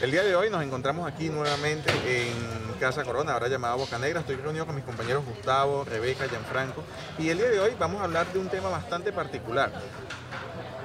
El 0.00 0.10
día 0.10 0.22
de 0.22 0.36
hoy 0.36 0.50
nos 0.50 0.62
encontramos 0.62 1.10
aquí 1.10 1.28
nuevamente 1.28 1.90
en 2.06 2.74
Casa 2.78 3.04
Corona, 3.04 3.32
ahora 3.32 3.48
llamada 3.48 3.74
Boca 3.74 3.98
Negra. 3.98 4.20
Estoy 4.20 4.36
reunido 4.36 4.66
con 4.66 4.74
mis 4.74 4.84
compañeros 4.84 5.24
Gustavo, 5.24 5.84
Rebeca, 5.84 6.28
Gianfranco. 6.28 6.84
Y 7.18 7.30
el 7.30 7.38
día 7.38 7.48
de 7.48 7.60
hoy 7.60 7.72
vamos 7.78 8.00
a 8.00 8.04
hablar 8.04 8.30
de 8.32 8.38
un 8.38 8.48
tema 8.48 8.68
bastante 8.68 9.12
particular. 9.12 9.72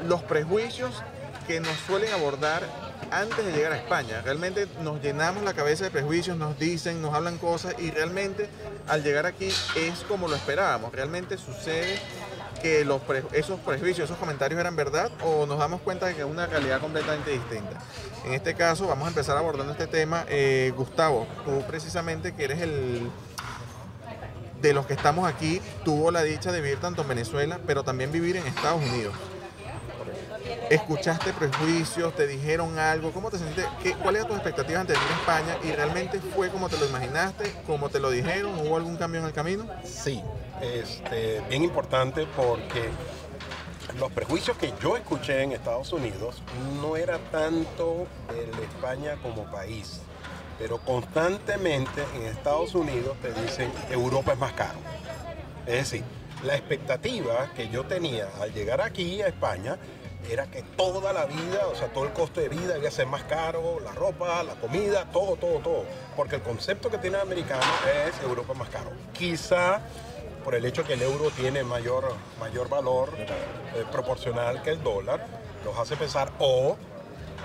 Los 0.07 0.23
prejuicios 0.23 1.03
que 1.47 1.59
nos 1.59 1.77
suelen 1.85 2.11
abordar 2.13 2.63
antes 3.11 3.45
de 3.45 3.51
llegar 3.51 3.73
a 3.73 3.77
España. 3.77 4.21
Realmente 4.21 4.67
nos 4.81 5.01
llenamos 5.01 5.43
la 5.43 5.53
cabeza 5.53 5.83
de 5.83 5.91
prejuicios, 5.91 6.37
nos 6.37 6.57
dicen, 6.57 7.01
nos 7.01 7.13
hablan 7.13 7.37
cosas 7.37 7.75
y 7.77 7.91
realmente 7.91 8.47
al 8.87 9.03
llegar 9.03 9.25
aquí 9.25 9.47
es 9.75 9.99
como 10.07 10.27
lo 10.27 10.35
esperábamos. 10.35 10.93
Realmente 10.93 11.37
sucede 11.37 11.99
que 12.61 12.85
los 12.85 13.01
esos 13.33 13.59
prejuicios, 13.59 14.05
esos 14.05 14.17
comentarios 14.17 14.59
eran 14.59 14.75
verdad 14.75 15.11
o 15.23 15.45
nos 15.45 15.59
damos 15.59 15.81
cuenta 15.81 16.05
de 16.05 16.15
que 16.15 16.21
es 16.21 16.27
una 16.27 16.45
realidad 16.45 16.79
completamente 16.79 17.31
distinta. 17.31 17.81
En 18.25 18.33
este 18.33 18.53
caso 18.53 18.87
vamos 18.87 19.05
a 19.05 19.09
empezar 19.09 19.37
abordando 19.37 19.71
este 19.71 19.87
tema. 19.87 20.25
Eh, 20.29 20.71
Gustavo, 20.75 21.27
tú 21.45 21.63
precisamente 21.67 22.33
que 22.33 22.43
eres 22.43 22.61
el 22.61 23.09
de 24.61 24.73
los 24.73 24.85
que 24.85 24.93
estamos 24.93 25.27
aquí, 25.27 25.59
tuvo 25.83 26.11
la 26.11 26.21
dicha 26.21 26.51
de 26.51 26.61
vivir 26.61 26.79
tanto 26.79 27.01
en 27.01 27.07
Venezuela, 27.07 27.59
pero 27.65 27.83
también 27.83 28.11
vivir 28.11 28.37
en 28.37 28.45
Estados 28.45 28.81
Unidos. 28.83 29.15
¿Escuchaste 30.69 31.33
prejuicios? 31.33 32.15
¿Te 32.15 32.27
dijeron 32.27 32.77
algo? 32.79 33.11
¿Cómo 33.11 33.29
te 33.29 33.37
sentiste? 33.37 33.67
¿Qué, 33.83 33.93
¿Cuáles 33.93 34.21
eran 34.21 34.27
tus 34.27 34.37
expectativas 34.37 34.81
antes 34.81 34.97
de 34.97 35.05
venir 35.05 35.15
a 35.15 35.19
España? 35.19 35.57
¿Y 35.63 35.75
realmente 35.75 36.19
fue 36.19 36.49
como 36.49 36.69
te 36.69 36.77
lo 36.77 36.85
imaginaste? 36.87 37.53
¿Como 37.65 37.89
te 37.89 37.99
lo 37.99 38.09
dijeron? 38.09 38.57
¿Hubo 38.59 38.77
algún 38.77 38.97
cambio 38.97 39.21
en 39.21 39.27
el 39.27 39.33
camino? 39.33 39.65
Sí, 39.83 40.21
este, 40.61 41.41
bien 41.49 41.63
importante 41.63 42.27
porque 42.35 42.89
los 43.99 44.11
prejuicios 44.11 44.57
que 44.57 44.73
yo 44.81 44.95
escuché 44.95 45.43
en 45.43 45.51
Estados 45.51 45.91
Unidos 45.91 46.41
no 46.81 46.95
era 46.95 47.17
tanto 47.31 48.07
de 48.29 48.63
España 48.63 49.15
como 49.21 49.43
país, 49.51 49.99
pero 50.57 50.77
constantemente 50.77 52.03
en 52.15 52.23
Estados 52.23 52.73
Unidos 52.75 53.17
te 53.21 53.33
dicen 53.41 53.71
Europa 53.89 54.33
es 54.33 54.39
más 54.39 54.53
caro. 54.53 54.79
Es 55.65 55.91
decir, 55.91 56.03
la 56.43 56.55
expectativa 56.55 57.51
que 57.55 57.69
yo 57.69 57.83
tenía 57.83 58.29
al 58.39 58.53
llegar 58.53 58.81
aquí 58.81 59.21
a 59.21 59.27
España 59.27 59.77
era 60.29 60.45
que 60.47 60.61
toda 60.61 61.13
la 61.13 61.25
vida, 61.25 61.67
o 61.71 61.75
sea, 61.75 61.87
todo 61.87 62.05
el 62.05 62.11
costo 62.11 62.41
de 62.41 62.49
vida 62.49 62.77
iba 62.77 62.87
a 62.87 62.91
ser 62.91 63.07
más 63.07 63.23
caro, 63.23 63.79
la 63.79 63.91
ropa, 63.93 64.43
la 64.43 64.55
comida, 64.55 65.09
todo, 65.11 65.35
todo, 65.35 65.59
todo. 65.59 65.85
Porque 66.15 66.37
el 66.37 66.41
concepto 66.41 66.89
que 66.89 66.97
tiene 66.97 67.17
el 67.17 67.23
americano 67.23 67.63
es 68.07 68.21
Europa 68.23 68.53
más 68.53 68.69
caro. 68.69 68.91
Quizá 69.13 69.81
por 70.43 70.55
el 70.55 70.65
hecho 70.65 70.83
que 70.83 70.93
el 70.93 71.01
euro 71.01 71.29
tiene 71.31 71.63
mayor, 71.63 72.13
mayor 72.39 72.69
valor 72.69 73.09
eh, 73.17 73.85
proporcional 73.91 74.61
que 74.61 74.71
el 74.71 74.83
dólar, 74.83 75.25
los 75.63 75.77
hace 75.77 75.95
pensar, 75.95 76.31
o 76.39 76.77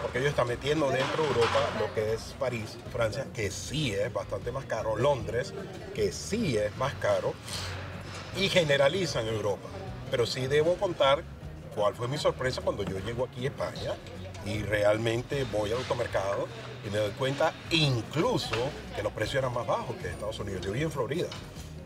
porque 0.02 0.18
ellos 0.18 0.30
están 0.30 0.48
metiendo 0.48 0.90
dentro 0.90 1.22
de 1.22 1.28
Europa 1.30 1.58
lo 1.80 1.92
que 1.94 2.14
es 2.14 2.34
París, 2.38 2.76
Francia, 2.92 3.26
que 3.34 3.50
sí 3.50 3.92
es 3.92 4.12
bastante 4.12 4.52
más 4.52 4.64
caro, 4.66 4.96
Londres, 4.96 5.54
que 5.94 6.12
sí 6.12 6.56
es 6.56 6.76
más 6.76 6.94
caro, 6.94 7.34
y 8.36 8.48
generalizan 8.48 9.26
Europa. 9.26 9.68
Pero 10.10 10.26
sí 10.26 10.46
debo 10.46 10.76
contar 10.76 11.24
cuál 11.76 11.94
fue 11.94 12.08
mi 12.08 12.16
sorpresa 12.16 12.62
cuando 12.62 12.82
yo 12.82 12.98
llego 13.00 13.26
aquí 13.26 13.44
a 13.44 13.48
España 13.50 13.92
y 14.46 14.62
realmente 14.62 15.44
voy 15.52 15.70
al 15.70 15.76
automercado 15.78 16.48
y 16.86 16.90
me 16.90 16.98
doy 16.98 17.10
cuenta 17.12 17.52
incluso 17.70 18.56
que 18.96 19.02
los 19.02 19.12
precios 19.12 19.36
eran 19.36 19.52
más 19.52 19.66
bajos 19.66 19.94
que 19.96 20.06
en 20.06 20.14
Estados 20.14 20.38
Unidos. 20.40 20.64
Yo 20.64 20.72
viví 20.72 20.84
en 20.84 20.90
Florida 20.90 21.28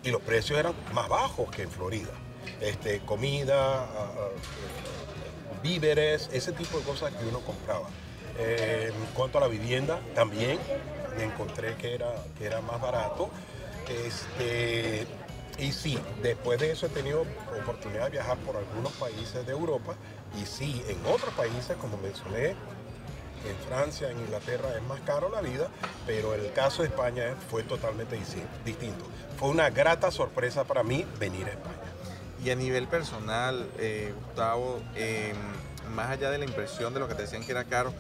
y 0.05 0.11
los 0.11 0.23
precios 0.23 0.59
eran 0.59 0.75
más 0.95 1.09
bajos 1.09 1.51
que 1.51 1.63
en 1.63 1.71
Florida. 1.71 2.13
Este, 2.61 3.01
comida, 3.01 3.83
ah, 3.83 4.13
ah, 4.17 4.29
víveres, 5.63 6.31
ese 6.33 6.53
tipo 6.53 6.79
de 6.79 6.85
cosas 6.85 7.13
que 7.13 7.27
uno 7.27 7.41
compraba. 7.41 7.89
Eh, 8.39 8.93
en 8.95 9.15
cuanto 9.15 9.39
a 9.39 9.41
la 9.41 9.49
vivienda, 9.49 10.01
también 10.15 10.59
me 11.17 11.25
encontré 11.25 11.75
que 11.75 11.95
era, 11.95 12.13
que 12.39 12.47
era 12.47 12.61
más 12.61 12.81
barato. 12.81 13.29
Este, 14.07 15.07
y 15.61 15.73
sí, 15.73 15.99
después 16.23 16.59
de 16.59 16.73
eso 16.73 16.87
he 16.87 16.89
tenido 16.89 17.27
oportunidad 17.63 18.05
de 18.05 18.11
viajar 18.11 18.39
por 18.39 18.57
algunos 18.57 18.93
países 18.93 19.47
de 19.47 19.53
Europa 19.53 19.95
y 20.41 20.47
sí, 20.47 20.83
en 20.89 20.99
otros 21.07 21.35
países, 21.35 21.77
como 21.77 21.99
mencioné, 21.99 22.55
en 23.47 23.57
Francia, 23.69 24.11
en 24.11 24.19
Inglaterra 24.19 24.71
es 24.77 24.83
más 24.83 25.01
caro 25.01 25.29
la 25.31 25.41
vida, 25.41 25.69
pero 26.07 26.35
el 26.35 26.53
caso 26.53 26.83
de 26.83 26.89
España 26.89 27.35
fue 27.51 27.63
totalmente 27.63 28.19
distinto. 28.65 29.05
Fue 29.39 29.49
una 29.49 29.71
grata 29.71 30.11
sorpresa 30.11 30.65
para 30.65 30.83
mí 30.83 31.07
venir 31.19 31.47
a 31.47 31.51
España. 31.51 31.77
Y 32.45 32.51
a 32.51 32.55
nivel 32.55 32.87
personal, 32.87 33.69
eh, 33.79 34.15
Gustavo, 34.27 34.81
em, 34.95 35.37
más 35.95 36.11
allá 36.11 36.31
de 36.31 36.39
la 36.39 36.45
impresión 36.45 36.95
de 36.95 37.01
lo 37.01 37.09
que 37.09 37.15
te 37.15 37.23
decían 37.23 37.45
que 37.45 37.53
era 37.53 37.65
caro, 37.65 37.93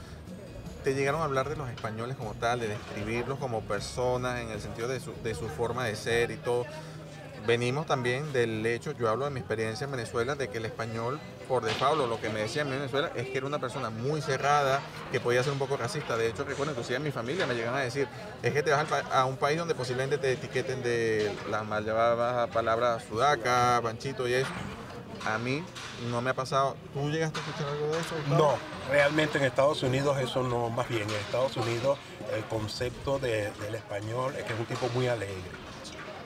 te 0.84 0.94
llegaron 0.94 1.20
a 1.20 1.24
hablar 1.24 1.48
de 1.48 1.56
los 1.56 1.68
españoles 1.68 2.16
como 2.16 2.34
tal, 2.34 2.60
de 2.60 2.68
describirlos 2.68 3.38
como 3.38 3.60
personas 3.62 4.40
en 4.40 4.50
el 4.50 4.60
sentido 4.60 4.88
de 4.88 5.00
su, 5.00 5.12
de 5.22 5.34
su 5.34 5.48
forma 5.48 5.84
de 5.84 5.96
ser 5.96 6.30
y 6.30 6.36
todo 6.36 6.64
venimos 7.50 7.84
también 7.84 8.32
del 8.32 8.64
hecho, 8.64 8.92
yo 8.92 9.08
hablo 9.08 9.24
de 9.24 9.32
mi 9.32 9.40
experiencia 9.40 9.84
en 9.84 9.90
Venezuela, 9.90 10.36
de 10.36 10.48
que 10.50 10.58
el 10.58 10.66
español, 10.66 11.18
por 11.48 11.64
default, 11.64 12.08
lo 12.08 12.20
que 12.20 12.28
me 12.28 12.42
decía 12.42 12.62
en 12.62 12.70
Venezuela 12.70 13.10
es 13.16 13.28
que 13.28 13.38
era 13.38 13.46
una 13.48 13.58
persona 13.58 13.90
muy 13.90 14.22
cerrada, 14.22 14.80
que 15.10 15.18
podía 15.18 15.42
ser 15.42 15.52
un 15.52 15.58
poco 15.58 15.76
racista. 15.76 16.16
De 16.16 16.28
hecho, 16.28 16.44
recuerdo, 16.44 16.70
inclusive 16.70 16.98
en 16.98 17.02
mi 17.02 17.10
familia 17.10 17.48
me 17.48 17.54
llegan 17.54 17.74
a 17.74 17.80
decir, 17.80 18.06
es 18.40 18.52
que 18.52 18.62
te 18.62 18.70
vas 18.70 18.86
a 19.12 19.24
un 19.24 19.36
país 19.36 19.58
donde 19.58 19.74
posiblemente 19.74 20.16
te 20.18 20.30
etiqueten 20.30 20.80
de 20.84 21.32
las 21.50 21.66
mal 21.66 21.84
llamadas 21.84 22.48
palabras 22.50 23.02
sudaca, 23.08 23.80
panchito 23.82 24.28
y 24.28 24.34
eso. 24.34 24.50
A 25.26 25.36
mí 25.38 25.64
no 26.08 26.22
me 26.22 26.30
ha 26.30 26.34
pasado. 26.34 26.76
¿Tú 26.94 27.10
llegaste 27.10 27.40
a 27.40 27.42
escuchar 27.42 27.68
algo 27.68 27.88
de 27.88 27.98
eso? 27.98 28.14
No, 28.28 28.54
realmente 28.88 29.38
en 29.38 29.44
Estados 29.44 29.82
Unidos 29.82 30.18
eso 30.20 30.44
no, 30.44 30.70
más 30.70 30.88
bien 30.88 31.02
en 31.02 31.16
Estados 31.16 31.56
Unidos 31.56 31.98
el 32.32 32.44
concepto 32.44 33.18
del 33.18 33.74
español 33.74 34.34
es 34.38 34.44
que 34.44 34.52
es 34.52 34.58
un 34.60 34.66
tipo 34.66 34.88
muy 34.94 35.08
alegre 35.08 35.69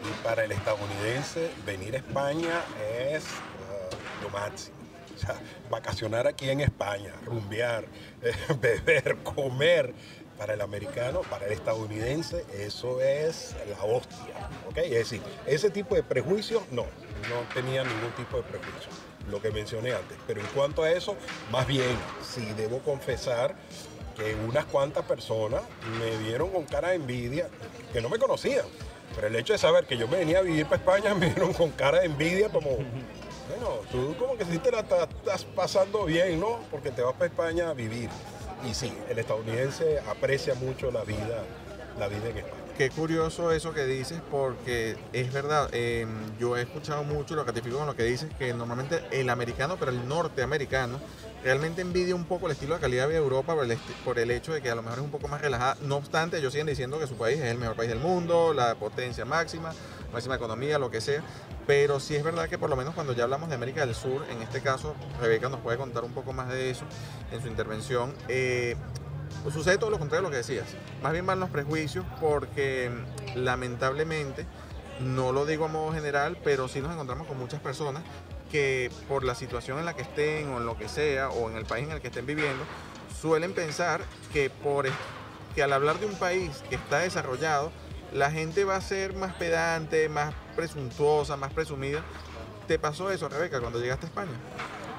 y 0.04 0.24
para 0.24 0.44
el 0.44 0.52
estadounidense, 0.52 1.50
venir 1.64 1.94
a 1.94 1.98
España 1.98 2.62
es 2.78 3.24
uh, 3.24 4.22
lo 4.22 4.30
máximo. 4.30 4.76
O 5.14 5.18
sea, 5.18 5.36
vacacionar 5.70 6.26
aquí 6.26 6.50
en 6.50 6.60
España, 6.60 7.12
rumbear, 7.24 7.84
beber, 8.60 9.16
comer. 9.22 9.94
Para 10.38 10.54
el 10.54 10.62
americano, 10.62 11.20
para 11.30 11.46
el 11.46 11.52
estadounidense, 11.52 12.44
eso 12.52 13.00
es 13.00 13.54
la 13.70 13.84
hostia. 13.84 14.34
¿okay? 14.68 14.86
Es 14.86 14.98
decir, 15.10 15.22
ese 15.46 15.70
tipo 15.70 15.94
de 15.94 16.02
prejuicio, 16.02 16.64
no, 16.72 16.82
no 16.82 17.54
tenía 17.54 17.84
ningún 17.84 18.10
tipo 18.16 18.38
de 18.38 18.42
prejuicio, 18.42 18.90
lo 19.30 19.40
que 19.40 19.52
mencioné 19.52 19.92
antes. 19.92 20.18
Pero 20.26 20.40
en 20.40 20.46
cuanto 20.48 20.82
a 20.82 20.90
eso, 20.90 21.16
más 21.52 21.68
bien, 21.68 21.96
sí 22.20 22.52
debo 22.56 22.80
confesar 22.80 23.54
que 24.16 24.34
unas 24.34 24.64
cuantas 24.64 25.04
personas 25.04 25.62
me 26.00 26.16
vieron 26.16 26.50
con 26.50 26.64
cara 26.64 26.88
de 26.88 26.96
envidia 26.96 27.48
que 27.92 28.00
no 28.00 28.08
me 28.08 28.18
conocían. 28.18 28.66
Pero 29.14 29.28
el 29.28 29.36
hecho 29.36 29.52
de 29.52 29.58
saber 29.58 29.86
que 29.86 29.96
yo 29.96 30.08
me 30.08 30.18
venía 30.18 30.38
a 30.38 30.42
vivir 30.42 30.66
para 30.66 30.76
España 30.76 31.14
me 31.18 31.26
vieron 31.26 31.52
con 31.52 31.70
cara 31.70 32.00
de 32.00 32.06
envidia 32.06 32.48
como, 32.48 32.70
bueno, 32.70 33.80
tú 33.90 34.14
como 34.18 34.36
que 34.36 34.44
sí 34.44 34.60
la 34.70 34.80
estás 34.80 35.44
pasando 35.54 36.04
bien, 36.04 36.40
¿no? 36.40 36.60
Porque 36.70 36.90
te 36.90 37.02
vas 37.02 37.14
para 37.14 37.26
España 37.26 37.70
a 37.70 37.74
vivir. 37.74 38.08
Y 38.68 38.74
sí, 38.74 38.92
el 39.08 39.18
estadounidense 39.18 40.00
aprecia 40.08 40.54
mucho 40.54 40.90
la 40.90 41.04
vida, 41.04 41.44
la 41.98 42.08
vida 42.08 42.30
en 42.30 42.38
España. 42.38 42.64
Qué 42.76 42.90
curioso 42.90 43.52
eso 43.52 43.72
que 43.72 43.84
dices 43.84 44.20
porque 44.32 44.96
es 45.12 45.32
verdad, 45.32 45.72
em, 45.72 46.36
yo 46.40 46.56
he 46.56 46.62
escuchado 46.62 47.04
mucho, 47.04 47.36
lo 47.36 47.44
ratifico 47.44 47.78
con 47.78 47.86
lo 47.86 47.94
que 47.94 48.02
dices, 48.02 48.28
que 48.36 48.52
normalmente 48.52 49.00
el 49.12 49.30
americano, 49.30 49.76
pero 49.78 49.92
el 49.92 50.08
norteamericano, 50.08 50.98
realmente 51.44 51.82
envidia 51.82 52.14
un 52.14 52.24
poco 52.24 52.46
el 52.46 52.52
estilo 52.52 52.74
de 52.74 52.80
calidad 52.80 53.06
de 53.06 53.16
Europa 53.16 53.54
por 54.02 54.18
el, 54.18 54.30
hecho 54.30 54.54
de 54.54 54.62
que 54.62 54.70
a 54.70 54.74
lo 54.74 54.82
mejor 54.82 54.98
es 54.98 55.04
un 55.04 55.10
poco 55.10 55.28
más 55.28 55.42
relajada. 55.42 55.76
No 55.82 55.96
obstante, 55.96 56.38
ellos 56.38 56.52
siguen 56.52 56.66
diciendo 56.66 56.98
que 56.98 57.06
su 57.06 57.16
país 57.16 57.38
es 57.38 57.50
el 57.50 57.58
mejor 57.58 57.76
país 57.76 57.90
del 57.90 57.98
mundo, 57.98 58.54
la 58.54 58.74
potencia 58.76 59.26
máxima, 59.26 59.72
máxima 60.10 60.36
economía, 60.36 60.78
lo 60.78 60.90
que 60.90 61.02
sea. 61.02 61.22
Pero 61.66 62.00
sí 62.00 62.16
es 62.16 62.24
verdad 62.24 62.48
que 62.48 62.56
por 62.56 62.70
lo 62.70 62.76
menos 62.76 62.94
cuando 62.94 63.12
ya 63.12 63.24
hablamos 63.24 63.50
de 63.50 63.56
América 63.56 63.84
del 63.84 63.94
Sur, 63.94 64.24
en 64.30 64.40
este 64.40 64.62
caso 64.62 64.94
Rebeca 65.20 65.50
nos 65.50 65.60
puede 65.60 65.76
contar 65.76 66.02
un 66.04 66.12
poco 66.12 66.32
más 66.32 66.48
de 66.48 66.70
eso 66.70 66.86
en 67.30 67.42
su 67.42 67.48
intervención. 67.48 68.14
Eh, 68.28 68.74
sucede 69.52 69.76
todo 69.76 69.90
lo 69.90 69.98
contrario 69.98 70.22
de 70.22 70.28
lo 70.28 70.30
que 70.30 70.38
decías. 70.38 70.66
Más 71.02 71.12
bien 71.12 71.26
van 71.26 71.40
los 71.40 71.50
prejuicios 71.50 72.06
porque 72.22 72.90
lamentablemente, 73.34 74.46
no 75.00 75.32
lo 75.32 75.44
digo 75.44 75.66
a 75.66 75.68
modo 75.68 75.92
general, 75.92 76.38
pero 76.42 76.68
sí 76.68 76.80
nos 76.80 76.90
encontramos 76.92 77.26
con 77.26 77.36
muchas 77.36 77.60
personas 77.60 78.02
que 78.54 78.88
por 79.08 79.24
la 79.24 79.34
situación 79.34 79.80
en 79.80 79.84
la 79.84 79.96
que 79.96 80.02
estén 80.02 80.48
o 80.50 80.58
en 80.58 80.64
lo 80.64 80.78
que 80.78 80.88
sea 80.88 81.28
o 81.28 81.50
en 81.50 81.56
el 81.56 81.64
país 81.64 81.86
en 81.86 81.90
el 81.90 82.00
que 82.00 82.06
estén 82.06 82.24
viviendo, 82.24 82.64
suelen 83.20 83.52
pensar 83.52 84.00
que, 84.32 84.48
por, 84.48 84.86
que 85.56 85.62
al 85.64 85.72
hablar 85.72 85.98
de 85.98 86.06
un 86.06 86.14
país 86.14 86.62
que 86.70 86.76
está 86.76 87.00
desarrollado, 87.00 87.72
la 88.12 88.30
gente 88.30 88.62
va 88.62 88.76
a 88.76 88.80
ser 88.80 89.12
más 89.14 89.34
pedante, 89.34 90.08
más 90.08 90.32
presuntuosa, 90.54 91.36
más 91.36 91.52
presumida. 91.52 92.04
¿Te 92.68 92.78
pasó 92.78 93.10
eso, 93.10 93.28
Rebeca, 93.28 93.58
cuando 93.58 93.80
llegaste 93.80 94.06
a 94.06 94.08
España? 94.10 94.38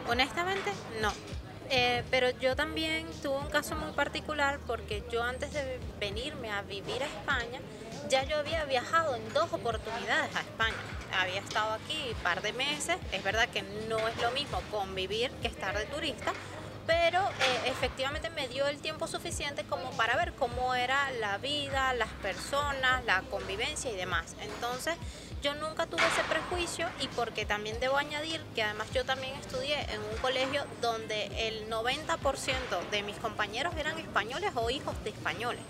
Honestamente, 0.09 0.73
no. 1.01 1.13
Eh, 1.69 2.03
pero 2.11 2.31
yo 2.31 2.57
también 2.57 3.07
tuve 3.23 3.37
un 3.37 3.49
caso 3.49 3.73
muy 3.77 3.93
particular 3.93 4.59
porque 4.67 5.05
yo 5.09 5.23
antes 5.23 5.53
de 5.53 5.79
venirme 5.97 6.51
a 6.51 6.61
vivir 6.61 7.01
a 7.01 7.05
España, 7.05 7.61
ya 8.09 8.23
yo 8.23 8.37
había 8.37 8.65
viajado 8.65 9.15
en 9.15 9.33
dos 9.33 9.51
oportunidades 9.53 10.35
a 10.35 10.41
España. 10.41 10.75
Había 11.19 11.39
estado 11.39 11.73
aquí 11.73 12.11
un 12.11 12.23
par 12.23 12.41
de 12.41 12.53
meses. 12.53 12.97
Es 13.11 13.23
verdad 13.23 13.47
que 13.49 13.61
no 13.89 13.97
es 14.07 14.21
lo 14.21 14.31
mismo 14.31 14.61
convivir 14.71 15.31
que 15.41 15.47
estar 15.47 15.77
de 15.77 15.85
turista, 15.85 16.33
pero 16.85 17.19
eh, 17.19 17.69
efectivamente 17.69 18.29
me 18.29 18.47
dio 18.47 18.67
el 18.67 18.79
tiempo 18.79 19.07
suficiente 19.07 19.63
como 19.63 19.89
para 19.91 20.15
ver 20.15 20.33
cómo 20.33 20.75
era 20.75 21.11
la 21.19 21.37
vida, 21.37 21.93
las 21.93 22.09
personas, 22.21 23.03
la 23.05 23.21
convivencia 23.23 23.91
y 23.91 23.95
demás. 23.95 24.35
Entonces 24.41 24.95
yo 25.41 25.55
nunca 25.55 25.85
tuve 25.85 26.01
ese 26.07 26.23
prejuicio 26.27 26.87
y 27.01 27.07
porque 27.09 27.45
también 27.45 27.79
debo 27.79 27.97
añadir 27.97 28.41
que 28.55 28.63
además 28.63 28.87
yo 28.93 29.05
también 29.05 29.35
estudié 29.35 29.79
en 29.93 30.01
un 30.01 30.17
colegio 30.21 30.63
donde 30.81 31.47
el 31.47 31.69
90% 31.69 32.89
de 32.91 33.03
mis 33.03 33.15
compañeros 33.17 33.73
eran 33.77 33.97
españoles 33.99 34.51
o 34.55 34.69
hijos 34.69 34.95
de 35.03 35.11
españoles. 35.11 35.61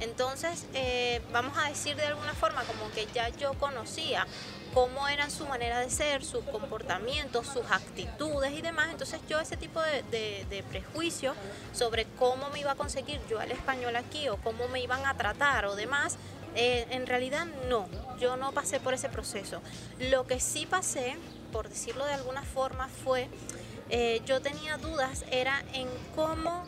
Entonces, 0.00 0.66
eh, 0.74 1.22
vamos 1.32 1.56
a 1.56 1.68
decir 1.68 1.96
de 1.96 2.04
alguna 2.04 2.34
forma 2.34 2.62
como 2.64 2.90
que 2.92 3.06
ya 3.14 3.28
yo 3.30 3.54
conocía 3.54 4.26
cómo 4.74 5.08
eran 5.08 5.30
su 5.30 5.46
manera 5.46 5.80
de 5.80 5.88
ser, 5.88 6.22
sus 6.22 6.44
comportamientos, 6.44 7.46
sus 7.46 7.70
actitudes 7.70 8.52
y 8.52 8.60
demás. 8.60 8.88
Entonces 8.90 9.20
yo 9.28 9.40
ese 9.40 9.56
tipo 9.56 9.80
de, 9.80 10.02
de, 10.50 10.62
prejuicio 10.64 11.34
sobre 11.72 12.04
cómo 12.18 12.50
me 12.50 12.60
iba 12.60 12.72
a 12.72 12.74
conseguir 12.74 13.20
yo 13.28 13.40
el 13.40 13.52
español 13.52 13.96
aquí 13.96 14.28
o 14.28 14.36
cómo 14.36 14.68
me 14.68 14.82
iban 14.82 15.06
a 15.06 15.16
tratar 15.16 15.64
o 15.64 15.76
demás, 15.76 16.16
eh, 16.54 16.86
en 16.90 17.06
realidad 17.06 17.46
no, 17.68 17.88
yo 18.18 18.36
no 18.36 18.52
pasé 18.52 18.80
por 18.80 18.92
ese 18.92 19.08
proceso. 19.08 19.62
Lo 19.98 20.26
que 20.26 20.40
sí 20.40 20.66
pasé, 20.66 21.16
por 21.52 21.68
decirlo 21.70 22.04
de 22.04 22.14
alguna 22.14 22.42
forma, 22.42 22.88
fue... 22.88 23.28
Eh, 23.88 24.20
yo 24.26 24.42
tenía 24.42 24.78
dudas 24.78 25.24
era 25.30 25.62
en 25.72 25.86
cómo 26.16 26.66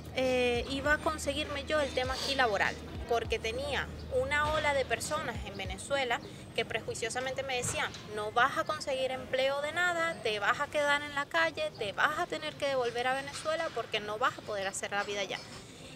iba 0.71 0.93
a 0.93 0.99
conseguirme 0.99 1.65
yo 1.65 1.81
el 1.81 1.91
tema 1.91 2.15
aquí 2.15 2.37
laboral 2.37 2.77
porque 3.08 3.38
tenía 3.38 3.87
una 4.20 4.52
ola 4.52 4.75
de 4.75 4.84
personas 4.84 5.37
en 5.46 5.56
Venezuela 5.56 6.20
que 6.55 6.64
prejuiciosamente 6.64 7.43
me 7.43 7.56
decían, 7.56 7.90
no 8.14 8.32
vas 8.32 8.58
a 8.58 8.64
conseguir 8.64 9.10
empleo 9.10 9.60
de 9.62 9.72
nada, 9.72 10.14
te 10.22 10.38
vas 10.38 10.60
a 10.60 10.66
quedar 10.66 11.02
en 11.02 11.14
la 11.14 11.26
calle, 11.26 11.70
te 11.78 11.93
vas 11.93 12.19
a 12.19 12.26
tener 12.26 12.55
que 12.55 12.66
devolver 12.66 13.06
a 13.06 13.14
Venezuela 13.14 13.69
porque 13.75 14.00
no 14.00 14.19
vas 14.19 14.37
a 14.38 14.43
poder 14.43 14.66
hacer 14.66 14.90
la 14.90 15.05
vida 15.05 15.20
allá. 15.20 15.38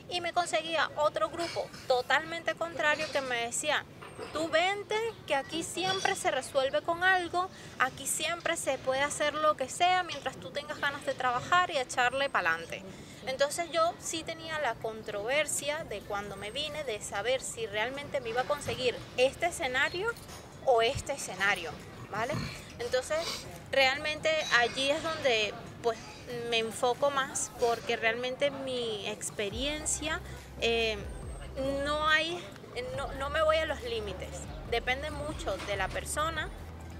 Y 0.08 0.20
me 0.20 0.32
conseguía 0.32 0.90
otro 0.96 1.30
grupo 1.30 1.68
totalmente 1.86 2.54
contrario 2.54 3.06
que 3.12 3.20
me 3.20 3.46
decía, 3.46 3.84
tú 4.32 4.48
vente, 4.48 4.96
que 5.26 5.34
aquí 5.34 5.62
siempre 5.62 6.14
se 6.14 6.30
resuelve 6.30 6.82
con 6.82 7.04
algo, 7.04 7.48
aquí 7.78 8.06
siempre 8.06 8.56
se 8.56 8.78
puede 8.78 9.02
hacer 9.02 9.34
lo 9.34 9.56
que 9.56 9.68
sea 9.68 10.02
mientras 10.02 10.36
tú 10.36 10.50
tengas 10.50 10.80
ganas 10.80 11.04
de 11.06 11.14
trabajar 11.14 11.70
y 11.70 11.78
echarle 11.78 12.30
para 12.30 12.50
adelante. 12.50 12.82
Entonces 13.26 13.70
yo 13.70 13.94
sí 14.00 14.22
tenía 14.24 14.58
la 14.60 14.74
controversia 14.74 15.84
de 15.84 16.00
cuando 16.00 16.36
me 16.36 16.50
vine 16.50 16.84
de 16.84 17.00
saber 17.00 17.40
si 17.40 17.66
realmente 17.66 18.20
me 18.20 18.30
iba 18.30 18.42
a 18.42 18.44
conseguir 18.44 18.96
este 19.16 19.46
escenario 19.46 20.08
o 20.64 20.82
este 20.82 21.12
escenario, 21.12 21.70
¿vale? 22.10 22.34
Entonces 22.78 23.18
realmente 23.70 24.28
allí 24.58 24.90
es 24.90 25.02
donde 25.02 25.54
pues 25.82 25.98
me 26.50 26.58
enfoco 26.58 27.10
más 27.10 27.50
porque 27.60 27.96
realmente 27.96 28.50
mi 28.50 29.06
experiencia 29.08 30.20
eh, 30.60 30.96
no 31.84 32.08
hay, 32.08 32.38
no, 32.96 33.12
no 33.14 33.30
me 33.30 33.42
voy 33.42 33.56
a 33.56 33.66
los 33.66 33.82
límites, 33.82 34.42
depende 34.70 35.10
mucho 35.10 35.56
de 35.66 35.76
la 35.76 35.88
persona, 35.88 36.48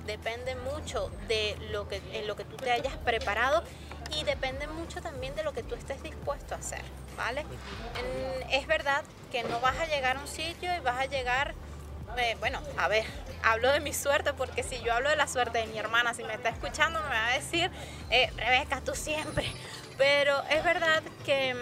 depende 0.07 0.55
mucho 0.57 1.11
de 1.29 1.57
lo 1.71 1.89
que, 1.89 2.03
en 2.13 2.27
lo 2.27 2.37
que 2.37 2.45
tú 2.45 2.57
te 2.57 2.71
hayas 2.71 2.97
preparado 2.99 3.63
y 4.11 4.25
depende 4.25 4.67
mucho 4.67 5.01
también 5.01 5.35
de 5.35 5.43
lo 5.43 5.53
que 5.53 5.63
tú 5.63 5.75
estés 5.75 6.03
dispuesto 6.03 6.55
a 6.55 6.59
hacer, 6.59 6.83
¿vale? 7.17 7.45
es 8.51 8.67
verdad 8.67 9.03
que 9.31 9.43
no 9.45 9.61
vas 9.61 9.79
a 9.79 9.87
llegar 9.87 10.17
a 10.17 10.21
un 10.21 10.29
sitio 10.29 10.75
y 10.77 10.81
vas 10.81 11.01
a 11.01 11.07
llegar, 11.07 11.55
eh, 12.19 12.37
bueno, 12.41 12.61
a 12.77 12.89
ver, 12.89 13.07
hablo 13.43 13.73
de 13.73 13.81
mi 13.81 13.95
suerte 13.95 14.35
porque 14.35 14.63
si 14.63 14.81
yo 14.83 14.93
hablo 14.93 15.09
de 15.09 15.17
la 15.17 15.27
suerte 15.27 15.59
de 15.59 15.67
mi 15.67 15.79
hermana, 15.79 16.13
si 16.13 16.23
me 16.23 16.35
está 16.35 16.51
escuchando 16.51 17.01
me 17.01 17.09
va 17.09 17.29
a 17.29 17.33
decir, 17.33 17.71
eh, 18.11 18.31
Rebeca, 18.37 18.83
tú 18.83 18.95
siempre. 18.95 19.47
Pero 19.99 20.43
es 20.51 20.65
verdad 20.65 21.03
que 21.25 21.55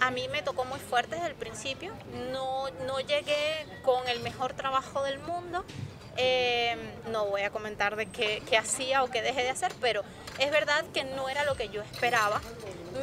a 0.00 0.10
mí 0.10 0.28
me 0.28 0.42
tocó 0.42 0.64
muy 0.64 0.78
fuerte 0.78 1.16
desde 1.16 1.28
el 1.28 1.34
principio, 1.34 1.92
no, 2.32 2.68
no 2.86 3.00
llegué 3.00 3.66
con 3.82 4.06
el 4.08 4.20
mejor 4.20 4.54
trabajo 4.54 5.02
del 5.02 5.18
mundo, 5.20 5.64
Em, 6.16 6.78
no 7.12 7.26
voy 7.26 7.42
a 7.42 7.50
comentar 7.50 7.94
de 7.94 8.06
qué, 8.06 8.42
hacía 8.58 9.04
o 9.04 9.10
qué 9.10 9.20
dejé 9.20 9.42
de 9.42 9.50
hacer, 9.50 9.72
pero 9.80 10.02
es 10.38 10.50
verdad 10.50 10.84
que 10.94 11.04
no 11.04 11.28
era 11.28 11.44
lo 11.44 11.54
que 11.56 11.68
yo 11.68 11.82
esperaba. 11.82 12.40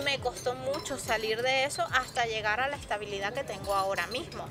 Me 0.04 0.20
costó 0.20 0.56
mucho 0.56 0.98
salir 0.98 1.44
de 1.44 1.66
eso 1.66 1.86
hasta 1.92 2.26
llegar 2.26 2.60
a 2.60 2.68
la 2.68 2.76
estabilidad 2.76 3.34
que 3.34 3.44
tengo 3.44 3.76
ahora 3.76 4.08
mismo. 4.08 4.46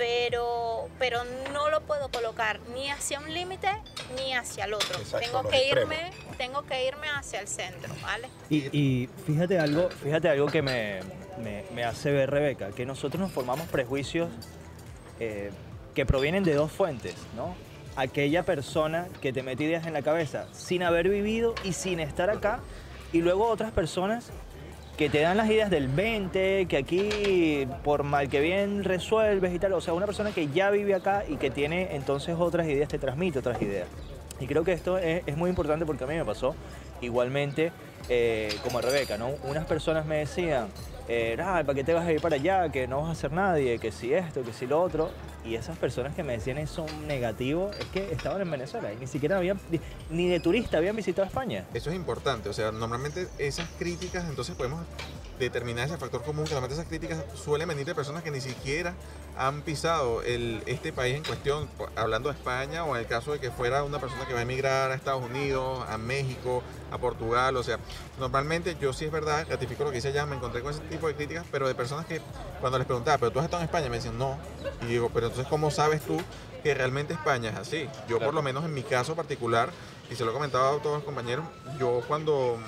Pero, 0.00 0.88
pero 0.98 1.20
no 1.52 1.68
lo 1.68 1.82
puedo 1.82 2.08
colocar 2.08 2.58
ni 2.74 2.88
hacia 2.88 3.20
un 3.20 3.34
límite 3.34 3.68
ni 4.16 4.32
hacia 4.32 4.64
el 4.64 4.72
otro. 4.72 4.98
tengo 5.20 5.46
que 5.46 5.68
irme, 5.68 6.10
tengo 6.38 6.62
que 6.62 6.86
irme 6.88 7.06
hacia 7.14 7.38
el 7.40 7.46
centro, 7.46 7.92
¿vale? 8.00 8.30
Y, 8.48 9.10
fíjate 9.26 9.58
algo, 9.58 9.90
fíjate 9.90 10.30
algo 10.30 10.46
que 10.46 10.62
me, 10.62 11.84
hace 11.84 12.12
ver 12.12 12.30
Rebeca, 12.30 12.70
que 12.70 12.86
nosotros 12.86 13.20
nos 13.20 13.30
formamos 13.30 13.68
prejuicios 13.68 14.30
eh, 15.18 15.50
que 15.94 16.06
provienen 16.06 16.44
de 16.44 16.54
dos 16.54 16.72
fuentes, 16.72 17.14
¿no? 17.36 17.54
aquella 17.96 18.44
persona 18.44 19.06
que 19.20 19.34
te 19.34 19.42
mete 19.42 19.64
ideas 19.64 19.86
en 19.86 19.92
la 19.92 20.00
cabeza 20.00 20.46
sin 20.52 20.82
haber 20.82 21.10
vivido 21.10 21.54
y 21.62 21.74
sin 21.74 22.00
estar 22.00 22.30
acá, 22.30 22.60
y 23.12 23.20
luego 23.20 23.46
otras 23.46 23.70
personas 23.72 24.30
que 25.00 25.08
te 25.08 25.22
dan 25.22 25.38
las 25.38 25.48
ideas 25.48 25.70
del 25.70 25.88
20, 25.88 26.66
que 26.66 26.76
aquí 26.76 27.66
por 27.82 28.02
mal 28.02 28.28
que 28.28 28.38
bien 28.38 28.84
resuelves 28.84 29.54
y 29.54 29.58
tal, 29.58 29.72
o 29.72 29.80
sea, 29.80 29.94
una 29.94 30.04
persona 30.04 30.30
que 30.30 30.48
ya 30.48 30.68
vive 30.68 30.94
acá 30.94 31.24
y 31.26 31.36
que 31.36 31.50
tiene 31.50 31.96
entonces 31.96 32.36
otras 32.38 32.68
ideas, 32.68 32.90
te 32.90 32.98
transmite 32.98 33.38
otras 33.38 33.62
ideas. 33.62 33.88
Y 34.40 34.46
creo 34.46 34.62
que 34.62 34.74
esto 34.74 34.98
es, 34.98 35.34
muy 35.38 35.48
importante 35.48 35.86
porque 35.86 36.04
a 36.04 36.06
mí 36.06 36.16
me 36.16 36.24
pasó 36.26 36.54
igualmente 37.00 37.72
eh, 38.10 38.54
como 38.62 38.80
a 38.80 38.82
Rebeca, 38.82 39.16
¿no? 39.16 39.30
Unas 39.44 39.64
personas 39.64 40.04
me 40.04 40.18
decían, 40.18 40.66
eh, 41.08 41.34
¿para 41.38 41.72
qué 41.72 41.82
te 41.82 41.94
vas 41.94 42.06
a 42.06 42.12
ir 42.12 42.20
para 42.20 42.36
allá? 42.36 42.68
Que 42.68 42.86
no 42.86 43.00
vas 43.00 43.08
a 43.08 43.12
hacer 43.12 43.32
nadie, 43.32 43.78
que 43.78 43.92
si 43.92 44.12
esto, 44.12 44.42
que 44.42 44.52
si 44.52 44.66
lo 44.66 44.82
otro 44.82 45.08
y 45.44 45.54
esas 45.54 45.78
personas 45.78 46.14
que 46.14 46.22
me 46.22 46.34
decían 46.34 46.58
eso 46.58 46.86
negativo 47.06 47.70
es 47.78 47.86
que 47.86 48.12
estaban 48.12 48.40
en 48.40 48.50
Venezuela 48.50 48.92
y 48.92 48.96
ni 48.96 49.06
siquiera 49.06 49.38
habían, 49.38 49.58
ni 50.10 50.28
de 50.28 50.40
turista 50.40 50.78
habían 50.78 50.96
visitado 50.96 51.26
España. 51.26 51.64
Eso 51.74 51.90
es 51.90 51.96
importante, 51.96 52.48
o 52.48 52.52
sea, 52.52 52.72
normalmente 52.72 53.28
esas 53.38 53.68
críticas, 53.78 54.24
entonces 54.28 54.54
podemos 54.54 54.84
determinar 55.38 55.86
ese 55.86 55.96
factor 55.96 56.22
común, 56.22 56.44
que 56.44 56.52
normalmente 56.52 56.74
esas 56.74 56.86
críticas 56.86 57.24
suelen 57.34 57.66
venir 57.66 57.86
de 57.86 57.94
personas 57.94 58.22
que 58.22 58.30
ni 58.30 58.40
siquiera 58.40 58.94
han 59.36 59.62
pisado 59.62 60.22
el, 60.22 60.62
este 60.66 60.92
país 60.92 61.16
en 61.16 61.24
cuestión, 61.24 61.68
hablando 61.96 62.28
de 62.28 62.34
España 62.36 62.84
o 62.84 62.94
en 62.94 63.00
el 63.00 63.06
caso 63.06 63.32
de 63.32 63.40
que 63.40 63.50
fuera 63.50 63.82
una 63.82 63.98
persona 63.98 64.26
que 64.26 64.34
va 64.34 64.40
a 64.40 64.42
emigrar 64.42 64.90
a 64.90 64.94
Estados 64.94 65.24
Unidos, 65.24 65.84
a 65.88 65.96
México, 65.96 66.62
a 66.90 66.98
Portugal, 66.98 67.56
o 67.56 67.62
sea, 67.62 67.78
normalmente 68.18 68.76
yo 68.80 68.92
sí 68.92 69.06
es 69.06 69.12
verdad, 69.12 69.46
ratifico 69.48 69.84
lo 69.84 69.90
que 69.90 69.96
dice 69.96 70.08
allá, 70.08 70.26
me 70.26 70.36
encontré 70.36 70.60
con 70.60 70.72
ese 70.72 70.80
tipo 70.82 71.08
de 71.08 71.14
críticas, 71.14 71.46
pero 71.50 71.66
de 71.66 71.74
personas 71.74 72.04
que 72.04 72.20
cuando 72.60 72.76
les 72.78 72.86
preguntaba, 72.86 73.16
pero 73.16 73.32
tú 73.32 73.38
has 73.38 73.46
estado 73.46 73.62
en 73.62 73.68
España, 73.68 73.88
me 73.88 73.96
decían 73.96 74.18
no, 74.18 74.36
y 74.82 74.86
digo, 74.86 75.10
pero 75.12 75.29
entonces 75.30 75.46
¿cómo 75.48 75.70
sabes 75.70 76.02
tú 76.02 76.18
que 76.64 76.74
realmente 76.74 77.14
España 77.14 77.50
es 77.50 77.56
así? 77.56 77.88
Yo 78.08 78.18
por 78.18 78.34
lo 78.34 78.42
menos 78.42 78.64
en 78.64 78.74
mi 78.74 78.82
caso 78.82 79.14
particular, 79.14 79.70
y 80.10 80.16
se 80.16 80.24
lo 80.24 80.32
he 80.32 80.34
comentado 80.34 80.78
a 80.78 80.82
todos 80.82 80.96
los 80.96 81.04
compañeros, 81.04 81.44
yo 81.78 82.02
cuando, 82.08 82.58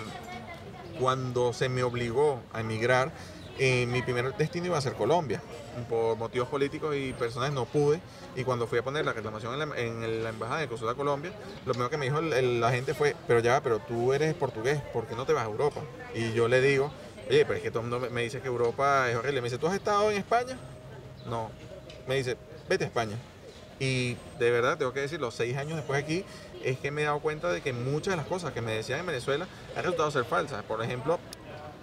cuando 1.01 1.53
se 1.53 1.69
me 1.69 1.83
obligó 1.83 2.41
a 2.53 2.61
emigrar, 2.61 3.11
eh, 3.59 3.85
mi 3.87 4.01
primer 4.01 4.35
destino 4.37 4.67
iba 4.67 4.79
a 4.79 4.81
ser 4.81 4.95
Colombia. 4.95 5.43
Por 5.89 6.17
motivos 6.17 6.49
políticos 6.49 6.95
y 6.97 7.13
personales 7.15 7.53
no 7.53 7.65
pude. 7.65 8.01
Y 8.37 8.45
cuando 8.45 8.69
fui 8.69 8.79
a 8.79 8.83
poner 8.83 9.05
la 9.05 9.13
reclamación 9.13 9.61
en 9.77 10.23
la, 10.23 10.31
Embajada 10.31 10.61
de 10.61 10.69
Consulado 10.69 10.95
de 10.95 10.99
Colombia, 10.99 11.33
lo 11.67 11.73
primero 11.73 11.91
que 11.91 11.99
me 11.99 12.07
dijo 12.07 12.21
la 12.21 12.71
gente 12.71 12.95
fue, 12.95 13.17
pero 13.27 13.41
ya, 13.41 13.61
pero 13.61 13.81
tú 13.81 14.13
eres 14.13 14.35
portugués, 14.35 14.81
¿por 14.93 15.07
qué 15.07 15.17
no 15.17 15.27
te 15.27 15.33
vas 15.33 15.45
a 15.45 15.51
Europa? 15.51 15.81
Y 16.15 16.33
yo 16.33 16.49
le 16.49 16.61
digo, 16.61 16.91
oye, 17.29 17.45
pero 17.45 17.57
es 17.57 17.63
que 17.63 17.71
todo 17.71 17.83
el 17.83 17.91
mundo 17.91 18.09
me 18.11 18.23
dice 18.23 18.41
que 18.41 18.47
Europa 18.47 19.11
es 19.11 19.17
horrible. 19.17 19.41
Me 19.41 19.47
dice, 19.47 19.59
¿tú 19.59 19.67
has 19.67 19.75
estado 19.75 20.11
en 20.11 20.19
España? 20.19 20.57
No. 21.27 21.51
Me 22.07 22.17
dice, 22.17 22.37
vete 22.69 22.85
a 22.85 22.87
España. 22.87 23.16
Y 23.78 24.16
de 24.38 24.50
verdad, 24.50 24.78
tengo 24.78 24.92
que 24.92 25.00
decir, 25.00 25.21
los 25.21 25.35
seis 25.35 25.57
años 25.57 25.76
después 25.76 26.02
aquí, 26.02 26.25
es 26.62 26.78
que 26.78 26.90
me 26.90 27.02
he 27.02 27.04
dado 27.04 27.19
cuenta 27.21 27.50
de 27.52 27.61
que 27.61 27.73
muchas 27.73 28.12
de 28.12 28.16
las 28.16 28.26
cosas 28.26 28.52
que 28.52 28.61
me 28.61 28.73
decían 28.73 29.00
en 29.00 29.07
Venezuela 29.07 29.49
han 29.75 29.83
resultado 29.83 30.11
ser 30.11 30.25
falsas. 30.25 30.62
Por 30.62 30.83
ejemplo, 30.85 31.19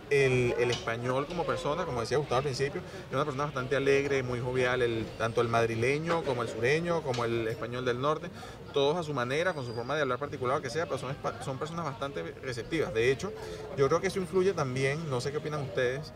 el, 0.10 0.72
español 0.72 1.26
como 1.28 1.46
persona, 1.46 1.86
como 1.86 2.02
decía 2.02 2.18
Gustavo 2.18 2.38
al 2.38 2.44
principio, 2.44 2.82
es 2.82 3.14
una 3.14 3.26
persona 3.26 3.46
bastante 3.46 3.76
alegre, 3.76 4.24
muy 4.24 4.40
jovial, 4.40 4.82
el, 4.82 5.06
tanto 5.18 5.42
el 5.42 5.48
madrileño 5.48 6.24
como 6.24 6.42
el 6.42 6.50
sureño, 6.50 7.02
como 7.02 7.26
el 7.26 7.48
español 7.48 7.86
del 7.86 8.02
norte, 8.02 8.30
todos 8.74 8.98
a 8.98 9.04
su 9.04 9.14
manera, 9.14 9.54
con 9.54 9.66
su 9.66 9.74
forma 9.74 9.96
de 9.96 10.02
hablar 10.02 10.20
particular, 10.20 10.58
o 10.58 10.62
que 10.62 10.70
sea, 10.70 10.86
pero 10.86 10.98
son, 10.98 11.16
son 11.44 11.58
personas 11.58 11.86
bastante 11.86 12.24
receptivas. 12.44 12.94
De 12.94 13.12
hecho, 13.12 13.32
yo 13.78 13.88
creo 13.88 14.02
que 14.02 14.08
eso 14.08 14.20
influye 14.20 14.54
también, 14.54 15.10
no 15.10 15.22
sé 15.22 15.32
qué 15.32 15.38
opinan 15.38 15.62
ustedes, 15.62 16.12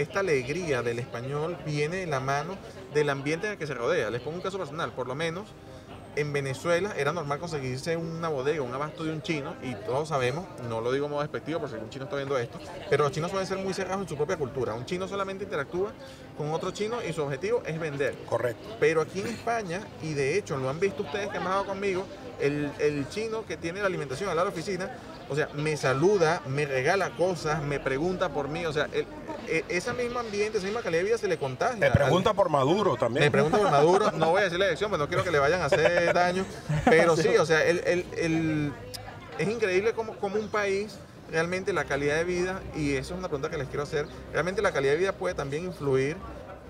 esta 0.00 0.20
alegría 0.20 0.82
del 0.82 0.98
español 0.98 1.56
viene 1.66 1.98
de 1.98 2.06
la 2.06 2.20
mano 2.20 2.56
del 2.94 3.10
ambiente 3.10 3.46
en 3.46 3.52
el 3.52 3.58
que 3.58 3.66
se 3.66 3.74
rodea. 3.74 4.10
Les 4.10 4.20
pongo 4.20 4.36
un 4.36 4.42
caso 4.42 4.58
personal, 4.58 4.92
por 4.92 5.06
lo 5.06 5.14
menos 5.14 5.48
en 6.16 6.32
Venezuela 6.32 6.92
era 6.96 7.12
normal 7.12 7.38
conseguirse 7.38 7.96
una 7.96 8.28
bodega, 8.28 8.62
un 8.62 8.74
abasto 8.74 9.04
de 9.04 9.12
un 9.12 9.22
chino, 9.22 9.54
y 9.62 9.74
todos 9.86 10.08
sabemos, 10.08 10.44
no 10.68 10.80
lo 10.80 10.90
digo 10.90 11.06
como 11.06 11.20
despectivo 11.20 11.60
porque 11.60 11.76
un 11.76 11.88
chino 11.88 12.04
está 12.04 12.16
viendo 12.16 12.36
esto, 12.36 12.58
pero 12.88 13.04
los 13.04 13.12
chinos 13.12 13.30
suelen 13.30 13.46
ser 13.46 13.58
muy 13.58 13.72
cerrados 13.74 14.02
en 14.02 14.08
su 14.08 14.16
propia 14.16 14.36
cultura. 14.36 14.74
Un 14.74 14.86
chino 14.86 15.06
solamente 15.06 15.44
interactúa 15.44 15.92
con 16.36 16.50
otro 16.50 16.72
chino 16.72 16.96
y 17.08 17.12
su 17.12 17.22
objetivo 17.22 17.62
es 17.64 17.78
vender. 17.78 18.16
Correcto. 18.26 18.76
Pero 18.80 19.02
aquí 19.02 19.20
en 19.20 19.28
España, 19.28 19.86
y 20.02 20.14
de 20.14 20.36
hecho 20.36 20.56
lo 20.56 20.68
han 20.68 20.80
visto 20.80 21.02
ustedes 21.02 21.28
que 21.28 21.38
han 21.38 21.44
bajado 21.44 21.66
conmigo, 21.66 22.04
el, 22.40 22.72
el 22.80 23.08
chino 23.08 23.44
que 23.46 23.56
tiene 23.56 23.80
la 23.80 23.86
alimentación 23.86 24.30
al 24.30 24.36
lado 24.36 24.50
de 24.50 24.56
la 24.56 24.60
oficina 24.60 24.90
o 25.30 25.36
sea, 25.36 25.48
me 25.54 25.76
saluda, 25.76 26.42
me 26.46 26.66
regala 26.66 27.10
cosas, 27.10 27.62
me 27.62 27.78
pregunta 27.78 28.30
por 28.30 28.48
mí, 28.48 28.66
o 28.66 28.72
sea, 28.72 28.88
el, 28.92 29.06
e, 29.46 29.64
ese 29.68 29.92
mismo 29.92 30.18
ambiente, 30.18 30.58
esa 30.58 30.66
misma 30.66 30.82
calidad 30.82 31.02
de 31.02 31.06
vida 31.06 31.18
se 31.18 31.28
le 31.28 31.38
contagia. 31.38 31.76
Me 31.76 31.90
pregunta 31.90 32.34
por 32.34 32.48
Maduro 32.48 32.96
también. 32.96 33.26
Me 33.26 33.30
pregunta 33.30 33.58
por 33.58 33.70
Maduro, 33.70 34.10
no 34.10 34.30
voy 34.30 34.40
a 34.40 34.44
decir 34.44 34.58
la 34.58 34.66
elección, 34.66 34.90
pero 34.90 35.04
no 35.04 35.08
quiero 35.08 35.22
que 35.22 35.30
le 35.30 35.38
vayan 35.38 35.62
a 35.62 35.66
hacer 35.66 36.12
daño, 36.12 36.44
pero 36.84 37.16
sí, 37.16 37.28
o 37.36 37.46
sea, 37.46 37.64
el, 37.64 37.78
el, 37.86 38.06
el, 38.18 38.72
es 39.38 39.48
increíble 39.48 39.92
como, 39.92 40.16
como 40.16 40.36
un 40.36 40.48
país 40.48 40.98
realmente 41.30 41.72
la 41.72 41.84
calidad 41.84 42.16
de 42.16 42.24
vida, 42.24 42.60
y 42.74 42.94
eso 42.94 43.14
es 43.14 43.18
una 43.20 43.28
pregunta 43.28 43.50
que 43.50 43.56
les 43.56 43.68
quiero 43.68 43.84
hacer, 43.84 44.06
realmente 44.32 44.62
la 44.62 44.72
calidad 44.72 44.94
de 44.94 44.98
vida 44.98 45.12
puede 45.12 45.36
también 45.36 45.64
influir 45.64 46.16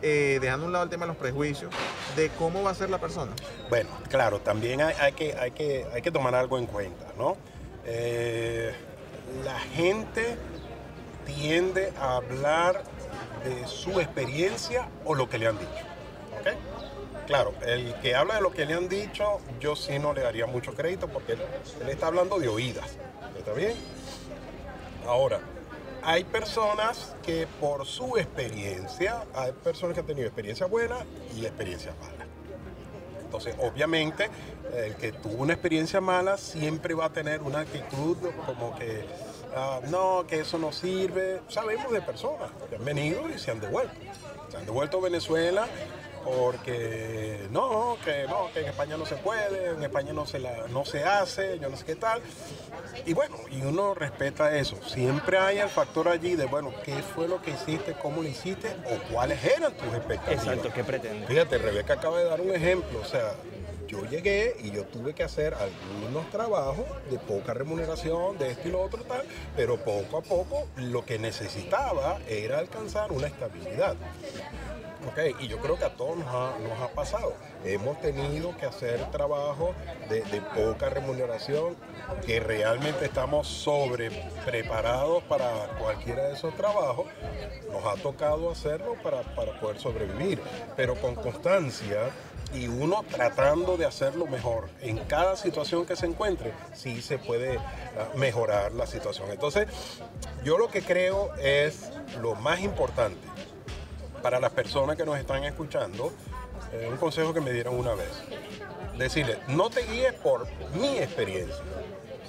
eh, 0.02 0.38
dejando 0.43 0.64
a 0.64 0.67
un 0.67 0.73
lado 0.73 0.85
el 0.85 0.90
tema 0.90 1.07
de 1.07 1.09
los 1.09 1.17
prejuicios, 1.17 1.73
de 2.14 2.29
cómo 2.38 2.62
va 2.62 2.73
a 2.73 2.75
ser 2.75 2.90
la 2.90 2.99
persona. 2.99 3.33
Bueno, 3.71 3.88
claro, 4.11 4.38
también 4.40 4.83
hay, 4.83 4.95
hay 5.00 5.12
que, 5.12 5.35
hay, 5.35 5.52
que, 5.52 5.87
hay 5.95 6.02
que 6.02 6.11
tomar 6.11 6.35
algo 6.35 6.59
en 6.59 6.67
cuenta, 6.67 7.07
¿no? 7.17 7.38
Eh, 7.87 8.73
la 9.45 9.59
gente 9.59 10.37
tiende 11.27 11.93
a 11.99 12.17
hablar 12.17 12.83
de 13.45 13.67
su 13.67 14.01
experiencia 14.01 14.89
o 15.05 15.15
lo 15.15 15.29
que 15.29 15.39
le 15.39 15.47
han 15.47 15.59
dicho. 15.59 15.85
¿ok? 16.41 17.27
Claro, 17.27 17.55
el 17.63 17.95
que 18.03 18.15
habla 18.15 18.35
de 18.35 18.41
lo 18.41 18.51
que 18.51 18.67
le 18.67 18.75
han 18.75 18.89
dicho, 18.89 19.41
yo 19.61 19.77
sí 19.77 19.99
no 19.99 20.13
le 20.13 20.23
daría 20.23 20.47
mucho 20.47 20.75
crédito 20.75 21.09
porque 21.09 21.33
él, 21.33 21.39
él 21.81 21.89
está 21.89 22.09
hablando 22.09 22.39
de 22.39 22.49
oídas. 22.49 22.97
¿Está 23.39 23.53
bien? 23.53 23.75
Ahora, 25.07 25.41
hay 26.03 26.25
personas 26.25 27.15
que 27.23 27.47
por 27.61 27.87
su 27.87 28.17
experiencia, 28.17 29.25
hay 29.35 29.53
personas 29.53 29.95
que 29.95 30.01
han 30.01 30.07
tenido 30.07 30.27
experiencias 30.27 30.69
buenas 30.69 31.05
y 31.37 31.45
experiencias 31.45 31.95
malas. 32.01 32.27
Entonces, 33.23 33.55
obviamente, 33.61 34.29
el 34.75 34.95
que 34.97 35.12
tuvo 35.12 35.43
una 35.43 35.53
experiencia 35.53 36.00
mala 36.00 36.37
siempre 36.37 36.95
va 36.95 37.07
a 37.07 37.12
tener 37.12 37.43
una 37.43 37.61
actitud 37.61 38.17
como 38.47 38.77
que, 38.77 39.05
ah, 39.55 39.81
no, 39.89 40.27
que 40.27 40.41
eso 40.41 40.59
no 40.59 40.73
sirve. 40.73 41.41
Sabemos 41.49 41.93
de 41.93 42.00
personas 42.00 42.50
que 42.69 42.77
han 42.77 42.85
venido 42.85 43.29
y 43.29 43.39
se 43.39 43.50
han 43.50 43.61
devuelto. 43.61 43.95
Se 44.50 44.57
han 44.57 44.67
devuelto 44.67 44.99
a 44.99 45.03
Venezuela 45.03 45.67
porque 46.25 47.49
no, 47.50 47.97
que 48.05 48.27
no, 48.29 48.50
que 48.53 48.61
en 48.61 48.67
España 48.67 48.97
no 48.97 49.07
se 49.07 49.17
puede, 49.17 49.71
en 49.71 49.83
España 49.83 50.12
no 50.12 50.27
se, 50.27 50.39
la, 50.39 50.69
no 50.69 50.85
se 50.85 51.03
hace, 51.05 51.59
yo 51.59 51.69
no 51.69 51.77
sé 51.77 51.85
qué 51.85 51.97
tal. 51.97 52.21
Y 53.07 53.15
bueno, 53.15 53.37
y 53.50 53.62
uno 53.62 53.95
respeta 53.95 54.55
eso. 54.57 54.77
Siempre 54.87 55.39
hay 55.39 55.59
el 55.59 55.69
factor 55.69 56.09
allí 56.09 56.37
de, 56.37 56.47
bueno, 56.47 56.73
¿qué 56.85 56.95
fue 57.03 57.27
lo 57.29 57.41
que 57.41 57.53
hiciste, 57.53 57.95
cómo 57.95 58.23
lo 58.23 58.29
hiciste 58.29 58.69
o 58.87 59.12
cuáles 59.12 59.43
eran 59.45 59.73
tus 59.73 59.89
expectativas? 59.95 60.47
Exacto, 60.47 60.73
¿qué 60.75 60.85
pretendes? 60.85 61.29
Fíjate, 61.29 61.59
Rebeca 61.59 61.95
acaba 61.95 62.19
de 62.19 62.25
dar 62.25 62.41
un 62.41 62.55
ejemplo, 62.55 63.00
o 63.00 63.05
sea, 63.05 63.33
yo 63.90 64.04
llegué 64.04 64.56
y 64.62 64.70
yo 64.70 64.85
tuve 64.85 65.14
que 65.14 65.25
hacer 65.25 65.54
algunos 65.54 66.30
trabajos 66.30 66.87
de 67.11 67.18
poca 67.18 67.54
remuneración, 67.54 68.38
de 68.38 68.52
esto 68.52 68.68
y 68.68 68.70
lo 68.70 68.82
otro 68.82 69.02
tal, 69.02 69.23
pero 69.56 69.78
poco 69.78 70.18
a 70.18 70.23
poco 70.23 70.68
lo 70.76 71.04
que 71.04 71.18
necesitaba 71.18 72.18
era 72.28 72.59
alcanzar 72.59 73.11
una 73.11 73.26
estabilidad. 73.26 73.97
Okay, 75.12 75.35
y 75.40 75.49
yo 75.49 75.59
creo 75.59 75.78
que 75.78 75.87
a 75.87 75.97
todos 75.97 76.18
nos 76.18 76.28
ha, 76.28 76.88
pasado. 76.94 77.32
Hemos 77.64 77.99
tenido 78.02 78.54
que 78.59 78.66
hacer 78.66 79.11
trabajo 79.11 79.75
de, 80.11 80.20
de, 80.25 80.42
poca 80.42 80.90
remuneración, 80.90 81.75
que 82.26 82.38
realmente 82.38 83.06
estamos 83.06 83.49
sobre 83.49 84.11
preparados 84.44 85.23
para 85.25 85.49
cualquiera 85.78 86.25
de 86.25 86.35
esos 86.35 86.54
trabajos. 86.54 87.06
Nos 87.73 87.85
ha 87.87 88.00
tocado 88.02 88.50
hacerlo 88.50 88.94
para, 89.02 89.23
para 89.35 89.59
poder 89.59 89.78
sobrevivir, 89.78 90.38
pero 90.76 90.94
con 90.97 91.14
constancia 91.14 92.11
y 92.52 92.66
uno 92.69 93.04
tratando 93.09 93.76
de 93.76 93.87
hacerlo 93.87 94.26
mejor 94.26 94.69
en 94.80 94.99
cada 94.99 95.37
situación 95.37 95.87
que 95.87 95.97
se 95.97 96.07
encuentre, 96.07 96.52
sí 96.75 97.00
se 97.02 97.19
puede 97.19 97.59
uh, 97.59 98.19
mejorar 98.19 98.73
la 98.73 98.87
situación. 98.87 99.30
Entonces, 99.30 99.69
yo 100.45 100.59
lo 100.59 100.69
que 100.69 100.83
creo 100.83 101.35
es 101.37 101.90
lo 102.21 102.35
más 102.35 102.61
importante 102.61 103.26
para 104.23 104.40
las 104.40 104.50
personas 104.52 104.97
que 104.97 105.04
nos 105.04 105.19
están 105.19 105.45
escuchando, 105.45 106.12
eh, 106.73 106.88
un 106.90 106.97
consejo 106.97 107.33
que 107.33 107.40
me 107.40 107.52
dieron 107.52 107.78
una 107.78 107.95
vez. 107.95 108.11
Decirle, 108.99 109.38
no 109.49 109.71
te 109.71 109.83
guíes 109.83 110.12
por 110.12 110.47
mi 110.75 110.99
experiencia, 110.99 111.57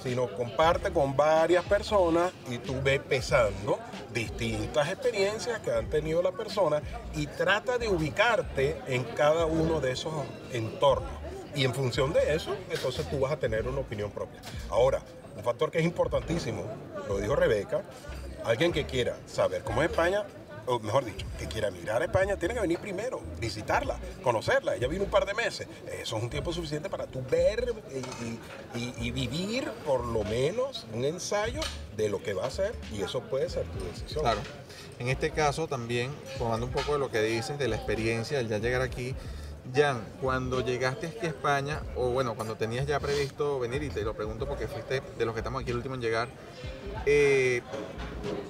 sino 0.02 0.28
comparte 0.34 0.90
con 0.90 1.16
varias 1.16 1.64
personas 1.64 2.32
y 2.50 2.58
tú 2.58 2.80
ves 2.82 3.00
pesando 3.00 3.78
distintas 4.12 4.88
experiencias 4.88 5.60
que 5.60 5.70
han 5.70 5.88
tenido 5.88 6.22
las 6.22 6.32
personas 6.32 6.82
y 7.14 7.26
trata 7.26 7.78
de 7.78 7.88
ubicarte 7.88 8.80
en 8.86 9.04
cada 9.04 9.46
uno 9.46 9.80
de 9.80 9.92
esos 9.92 10.12
entornos. 10.52 11.10
Y 11.54 11.64
en 11.64 11.74
función 11.74 12.12
de 12.12 12.34
eso, 12.34 12.56
entonces 12.70 13.08
tú 13.10 13.20
vas 13.20 13.32
a 13.32 13.36
tener 13.36 13.68
una 13.68 13.80
opinión 13.80 14.10
propia. 14.10 14.40
Ahora, 14.70 15.02
un 15.36 15.44
factor 15.44 15.70
que 15.70 15.78
es 15.78 15.84
importantísimo, 15.84 16.64
lo 17.08 17.18
dijo 17.18 17.36
Rebeca, 17.36 17.82
alguien 18.44 18.72
que 18.72 18.86
quiera 18.86 19.16
saber 19.26 19.62
cómo 19.62 19.82
es 19.82 19.90
España, 19.90 20.24
o 20.66 20.78
mejor 20.78 21.04
dicho, 21.04 21.26
que 21.38 21.46
quiera 21.46 21.70
mirar 21.70 22.02
a 22.02 22.04
España, 22.04 22.36
tiene 22.36 22.54
que 22.54 22.60
venir 22.60 22.78
primero, 22.78 23.20
visitarla, 23.40 23.98
conocerla. 24.22 24.76
Ella 24.76 24.88
vino 24.88 25.04
un 25.04 25.10
par 25.10 25.26
de 25.26 25.34
meses. 25.34 25.66
Eso 25.86 26.16
es 26.16 26.22
un 26.22 26.30
tiempo 26.30 26.52
suficiente 26.52 26.88
para 26.88 27.06
tú 27.06 27.22
ver 27.30 27.74
y, 28.74 29.10
vivir 29.10 29.68
por 29.86 30.04
lo 30.06 30.24
menos 30.24 30.86
un 30.94 31.04
ensayo 31.04 31.60
de 31.96 32.08
lo 32.08 32.22
que 32.22 32.32
va 32.32 32.46
a 32.46 32.50
ser 32.50 32.74
y 32.92 33.02
eso 33.02 33.20
puede 33.20 33.48
ser 33.50 33.64
tu 33.66 33.84
decisión. 33.84 34.22
Claro. 34.22 34.40
En 34.98 35.08
este 35.08 35.30
caso 35.30 35.68
también, 35.68 36.14
tomando 36.38 36.66
un 36.66 36.72
poco 36.72 36.94
de 36.94 36.98
lo 36.98 37.10
que 37.10 37.20
dices, 37.22 37.58
de 37.58 37.68
la 37.68 37.76
experiencia, 37.76 38.38
del 38.38 38.48
ya 38.48 38.58
llegar 38.58 38.82
aquí, 38.82 39.14
Jan, 39.74 40.04
cuando 40.20 40.60
llegaste 40.60 41.06
aquí 41.06 41.26
a 41.26 41.28
España, 41.28 41.80
o 41.94 42.10
bueno, 42.10 42.34
cuando 42.34 42.56
tenías 42.56 42.86
ya 42.86 42.98
previsto 42.98 43.60
venir, 43.60 43.82
y 43.82 43.90
te 43.90 44.02
lo 44.02 44.12
pregunto 44.14 44.46
porque 44.46 44.66
fuiste 44.66 45.02
de 45.16 45.24
los 45.24 45.34
que 45.34 45.40
estamos 45.40 45.62
aquí 45.62 45.70
el 45.70 45.76
último 45.76 45.94
en 45.94 46.00
llegar, 46.00 46.28
eh, 47.06 47.62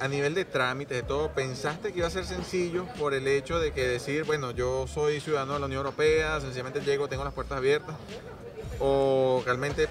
a 0.01 0.09
nivel 0.09 0.35
de 0.35 0.45
trámites, 0.45 0.97
de 0.97 1.03
todo, 1.03 1.31
¿pensaste 1.33 1.93
que 1.93 1.99
iba 1.99 2.07
a 2.07 2.11
ser 2.11 2.25
sencillo 2.25 2.87
por 2.99 3.15
el 3.15 3.29
hecho 3.29 3.61
de 3.61 3.73
que 3.73 3.87
decir, 3.87 4.25
bueno, 4.25 4.53
yo 4.53 4.87
soy 4.87 5.21
ciudadano 5.21 5.55
de 5.55 5.61
la 5.61 5.67
Unión 5.67 5.81
Europea, 5.81 6.41
sencillamente 6.41 6.81
llego, 6.81 7.09
tengo 7.09 7.25
las 7.25 7.35
puertas 7.35 7.59
abiertas? 7.59 7.95
¿O 8.81 9.43
realmente 9.45 9.89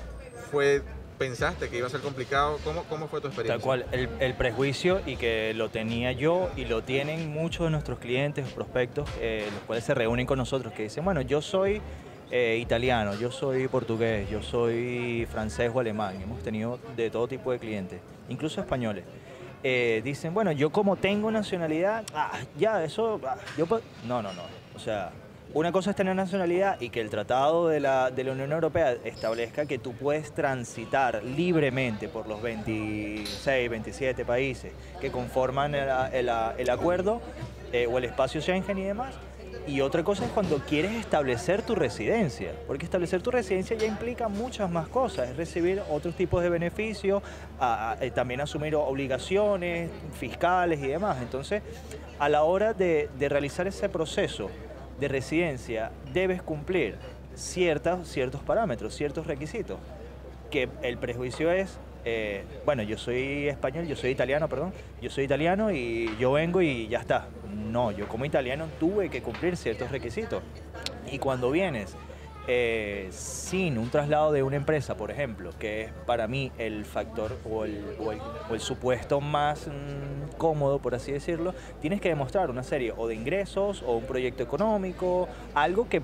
fue 0.51 0.81
pensaste 1.21 1.69
que 1.69 1.77
iba 1.77 1.85
a 1.85 1.89
ser 1.91 2.01
complicado? 2.01 2.57
¿Cómo, 2.63 2.83
cómo 2.85 3.07
fue 3.07 3.21
tu 3.21 3.27
experiencia? 3.27 3.53
Tal 3.53 3.63
cual, 3.63 3.85
el, 3.91 4.09
el, 4.19 4.33
prejuicio 4.33 5.01
y 5.05 5.17
que 5.17 5.53
lo 5.53 5.69
tenía 5.69 6.11
yo 6.13 6.49
y 6.57 6.65
lo 6.65 6.81
tienen 6.81 7.29
muchos 7.29 7.67
de 7.67 7.69
nuestros 7.69 7.99
clientes, 7.99 8.51
prospectos, 8.53 9.07
eh, 9.19 9.47
los 9.53 9.61
cuales 9.65 9.83
se 9.83 9.93
reúnen 9.93 10.25
con 10.25 10.39
nosotros, 10.39 10.73
que 10.73 10.81
dicen, 10.83 11.05
bueno, 11.05 11.21
yo 11.21 11.39
soy 11.43 11.79
eh, 12.31 12.57
italiano, 12.59 13.13
yo 13.13 13.29
soy 13.29 13.67
portugués, 13.67 14.27
yo 14.31 14.41
soy 14.41 15.27
francés 15.31 15.71
o 15.71 15.79
alemán, 15.79 16.19
hemos 16.19 16.41
tenido 16.41 16.79
de 16.95 17.11
todo 17.11 17.27
tipo 17.27 17.51
de 17.51 17.59
clientes, 17.59 18.01
incluso 18.27 18.59
españoles. 18.59 19.03
Eh, 19.63 20.01
dicen, 20.03 20.33
bueno, 20.33 20.51
yo 20.51 20.71
como 20.71 20.95
tengo 20.95 21.29
nacionalidad, 21.29 22.03
ah, 22.15 22.31
ya, 22.57 22.83
eso, 22.83 23.21
ah, 23.27 23.37
yo 23.55 23.67
No, 24.07 24.23
no, 24.23 24.33
no. 24.33 24.41
O 24.75 24.79
sea, 24.79 25.11
una 25.53 25.73
cosa 25.73 25.89
es 25.89 25.97
tener 25.97 26.15
nacionalidad 26.15 26.79
y 26.79 26.89
que 26.89 27.01
el 27.01 27.09
Tratado 27.09 27.67
de 27.67 27.81
la, 27.81 28.09
Unión 28.15 28.53
Europea 28.53 28.95
establezca 29.03 29.65
que 29.65 29.77
tú 29.77 29.91
puedes 29.93 30.31
transitar 30.31 31.21
libremente 31.23 32.07
por 32.07 32.27
los 32.27 32.41
26, 32.41 33.69
27 33.69 34.23
países 34.23 34.71
que 35.01 35.11
conforman 35.11 35.75
el, 35.75 36.69
acuerdo 36.69 37.21
eh, 37.73 37.85
o 37.85 37.97
el 37.97 38.05
espacio 38.05 38.41
Schengen 38.41 38.77
y 38.77 38.83
demás. 38.83 39.13
Y 39.67 39.81
otra 39.81 40.03
cosa 40.03 40.25
es 40.25 40.31
cuando 40.31 40.57
quieres 40.59 40.93
establecer 40.93 41.61
tu 41.61 41.75
residencia, 41.75 42.53
porque 42.65 42.85
establecer 42.85 43.21
tu 43.21 43.29
residencia 43.29 43.77
ya 43.77 43.85
implica 43.85 44.29
muchas 44.29 44.71
más 44.71 44.87
cosas, 44.87 45.29
es 45.29 45.35
recibir 45.35 45.81
otros 45.89 46.15
tipos 46.15 46.41
de 46.41 46.49
beneficios, 46.49 47.21
eh, 47.99 48.11
también 48.11 48.39
asumir 48.41 48.73
obligaciones 48.75 49.91
fiscales 50.17 50.79
y 50.79 50.87
demás. 50.87 51.17
Entonces, 51.21 51.61
a 52.17 52.29
la 52.29 52.43
hora 52.43 52.73
de 52.73 53.09
realizar 53.29 53.67
ese 53.67 53.89
proceso, 53.89 54.49
de 55.01 55.07
residencia 55.07 55.91
debes 56.13 56.43
cumplir 56.43 56.95
ciertas, 57.33 58.07
ciertos 58.07 58.41
parámetros, 58.41 58.95
ciertos 58.95 59.25
requisitos. 59.25 59.79
Que 60.51 60.69
el 60.83 60.97
prejuicio 60.97 61.51
es, 61.51 61.79
eh, 62.05 62.43
bueno, 62.65 62.83
yo 62.83 62.97
soy 62.97 63.47
español, 63.47 63.87
yo 63.87 63.95
soy 63.95 64.11
italiano, 64.11 64.47
perdón, 64.47 64.73
yo 65.01 65.09
soy 65.09 65.23
italiano 65.23 65.71
y 65.71 66.15
yo 66.19 66.33
vengo 66.33 66.61
y 66.61 66.87
ya 66.87 66.99
está. 66.99 67.27
No, 67.51 67.91
yo 67.91 68.07
como 68.07 68.25
italiano 68.25 68.67
tuve 68.79 69.09
que 69.09 69.23
cumplir 69.23 69.57
ciertos 69.57 69.91
requisitos. 69.91 70.43
Y 71.11 71.17
cuando 71.17 71.49
vienes 71.49 71.95
eh, 72.47 73.07
sin 73.11 73.77
un 73.77 73.89
traslado 73.89 74.31
de 74.31 74.43
una 74.43 74.55
empresa, 74.55 74.95
por 74.95 75.11
ejemplo, 75.11 75.51
que 75.59 75.83
es 75.83 75.91
para 76.05 76.27
mí 76.27 76.51
el 76.57 76.85
factor 76.85 77.37
o 77.49 77.65
el, 77.65 77.83
o 77.99 78.11
el, 78.11 78.19
o 78.49 78.53
el 78.53 78.59
supuesto 78.59 79.21
más 79.21 79.67
mmm, 79.67 80.37
cómodo, 80.37 80.79
por 80.79 80.95
así 80.95 81.11
decirlo, 81.11 81.53
tienes 81.81 82.01
que 82.01 82.09
demostrar 82.09 82.49
una 82.49 82.63
serie 82.63 82.93
o 82.95 83.07
de 83.07 83.15
ingresos 83.15 83.83
o 83.85 83.95
un 83.95 84.05
proyecto 84.05 84.43
económico, 84.43 85.27
algo 85.53 85.87
que, 85.87 86.01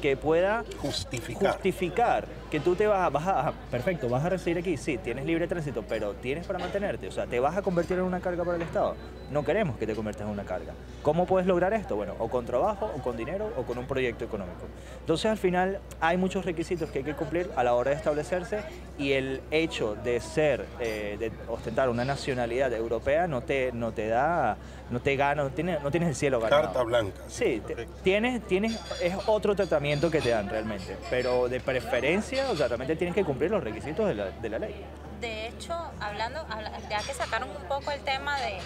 que 0.00 0.16
pueda 0.16 0.64
justificar. 0.80 1.52
justificar 1.52 2.26
que 2.50 2.60
tú 2.60 2.76
te 2.76 2.86
vas 2.86 3.06
a, 3.06 3.08
vas 3.10 3.26
a, 3.26 3.52
perfecto, 3.70 4.08
vas 4.08 4.24
a 4.24 4.28
residir 4.28 4.58
aquí, 4.58 4.76
sí, 4.76 4.98
tienes 4.98 5.24
libre 5.24 5.48
tránsito, 5.48 5.82
pero 5.88 6.14
tienes 6.14 6.46
para 6.46 6.58
mantenerte, 6.58 7.08
o 7.08 7.12
sea, 7.12 7.26
te 7.26 7.40
vas 7.40 7.56
a 7.56 7.62
convertir 7.62 7.98
en 7.98 8.04
una 8.04 8.20
carga 8.20 8.44
para 8.44 8.56
el 8.56 8.62
Estado. 8.62 8.94
No 9.30 9.44
queremos 9.44 9.76
que 9.76 9.86
te 9.86 9.94
conviertas 9.94 10.26
en 10.26 10.28
una 10.28 10.44
carga. 10.44 10.74
¿Cómo 11.02 11.26
puedes 11.26 11.46
lograr 11.46 11.72
esto? 11.72 11.96
Bueno, 11.96 12.14
o 12.18 12.28
con 12.28 12.44
trabajo, 12.44 12.90
o 12.94 13.02
con 13.02 13.16
dinero, 13.16 13.52
o 13.56 13.62
con 13.62 13.78
un 13.78 13.86
proyecto 13.86 14.24
económico. 14.24 14.66
Entonces, 15.00 15.30
al 15.30 15.38
final, 15.38 15.80
hay 16.00 16.16
muchos 16.16 16.44
requisitos 16.44 16.90
que 16.90 16.98
hay 16.98 17.04
que 17.04 17.14
cumplir 17.14 17.50
a 17.56 17.64
la 17.64 17.74
hora 17.74 17.90
de 17.90 17.96
establecerse 17.96 18.60
y 18.98 19.12
el 19.12 19.40
hecho 19.50 19.96
de 19.96 20.20
ser, 20.20 20.66
eh, 20.78 21.16
de 21.18 21.32
ostentar 21.48 21.88
una 21.88 22.04
nacionalidad 22.04 22.72
europea 22.72 23.26
no 23.26 23.40
te, 23.40 23.72
no 23.72 23.92
te 23.92 24.08
da, 24.08 24.56
no 24.90 25.00
te 25.00 25.16
gana, 25.16 25.42
no 25.44 25.50
tienes, 25.50 25.82
no 25.82 25.90
tienes 25.90 26.08
el 26.10 26.14
cielo 26.14 26.40
ganado. 26.40 26.62
Carta 26.64 26.82
blanca. 26.82 27.20
Sí, 27.28 27.62
te- 27.66 27.86
tienes, 28.02 28.46
tienes, 28.46 28.78
es 29.00 29.14
otro 29.26 29.54
tratamiento 29.56 30.10
que 30.10 30.20
te 30.20 30.30
dan 30.30 30.48
realmente, 30.48 30.96
pero 31.10 31.48
de 31.48 31.60
preferencia, 31.60 32.50
o 32.50 32.56
sea, 32.56 32.68
realmente 32.68 32.96
tienes 32.96 33.14
que 33.14 33.24
cumplir 33.24 33.50
los 33.50 33.62
requisitos 33.64 34.06
de 34.06 34.14
la, 34.14 34.26
de 34.30 34.48
la 34.48 34.58
ley. 34.58 34.84
De 35.20 35.48
hecho, 35.48 35.74
hablando, 36.00 36.40
habla- 36.50 36.72
ya 36.90 36.98
que 37.02 37.14
sacaron 37.14 37.48
un 37.50 37.64
poco 37.68 37.90
el 37.92 38.00
tema 38.00 38.38
de, 38.40 38.58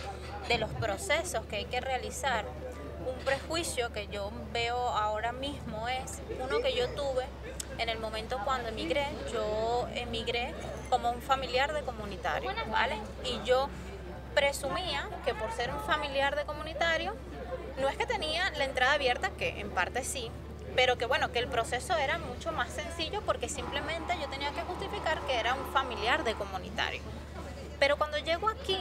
de 0.49 0.59
los 0.59 0.71
procesos 0.71 1.45
que 1.47 1.57
hay 1.57 1.65
que 1.67 1.81
realizar, 1.81 2.45
un 3.07 3.25
prejuicio 3.25 3.91
que 3.93 4.09
yo 4.09 4.31
veo 4.53 4.77
ahora 4.77 5.33
mismo 5.33 5.89
es 5.89 6.21
uno 6.45 6.59
que 6.61 6.75
yo 6.75 6.89
tuve 6.91 7.25
en 7.79 7.89
el 7.89 7.99
momento 8.01 8.39
cuando 8.45 8.69
emigré. 8.71 9.07
Yo 9.33 9.87
emigré 9.95 10.53
como 10.91 11.11
un 11.13 11.23
familiar 11.23 11.73
de 11.73 11.83
comunitario, 11.83 12.51
¿vale? 12.71 12.97
Y 13.25 13.41
yo 13.47 13.69
presumía 14.35 15.09
que 15.25 15.35
por 15.35 15.53
ser 15.53 15.71
un 15.73 15.81
familiar 15.81 16.37
de 16.37 16.45
comunitario, 16.45 17.15
no 17.79 17.89
es 17.89 17.97
que 17.97 18.07
tenía 18.07 18.51
la 18.51 18.65
entrada 18.65 18.95
abierta, 18.95 19.31
que 19.31 19.61
en 19.61 19.71
parte 19.71 20.05
sí, 20.05 20.31
pero 20.75 20.99
que 20.99 21.07
bueno, 21.07 21.33
que 21.33 21.39
el 21.39 21.49
proceso 21.49 21.97
era 21.97 22.19
mucho 22.19 22.53
más 22.53 22.71
sencillo 22.71 23.23
porque 23.23 23.49
simplemente 23.49 24.15
yo 24.21 24.29
tenía 24.29 24.51
que 24.53 24.63
justificar 24.63 25.21
que 25.23 25.35
era 25.35 25.55
un 25.55 25.67
familiar 25.73 26.25
de 26.25 26.35
comunitario. 26.35 27.01
Pero 27.79 27.97
cuando 27.97 28.19
llego 28.19 28.49
aquí, 28.49 28.79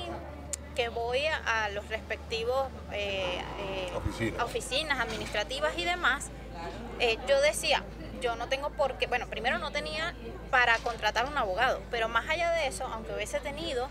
que 0.76 0.90
voy 0.90 1.26
a, 1.26 1.64
a 1.66 1.70
los 1.70 1.88
respectivos 1.90 2.68
eh, 2.92 3.42
eh, 3.60 3.92
Oficinas. 3.96 4.44
oficinas 4.44 5.00
administrativas 5.00 5.78
y 5.78 5.86
demás, 5.86 6.28
eh, 7.00 7.18
yo 7.28 7.42
decía, 7.42 7.84
yo 8.22 8.36
no 8.36 8.48
tengo 8.48 8.70
por 8.72 8.98
qué, 8.98 9.08
bueno, 9.08 9.28
primero 9.28 9.58
no 9.58 9.72
tenía 9.72 10.14
para 10.52 10.78
contratar 10.80 11.26
un 11.26 11.38
abogado, 11.38 11.82
pero 11.92 12.10
más 12.10 12.30
allá 12.30 12.52
de 12.52 12.68
eso, 12.68 12.86
aunque 12.86 13.14
hubiese 13.14 13.40
tenido, 13.40 13.90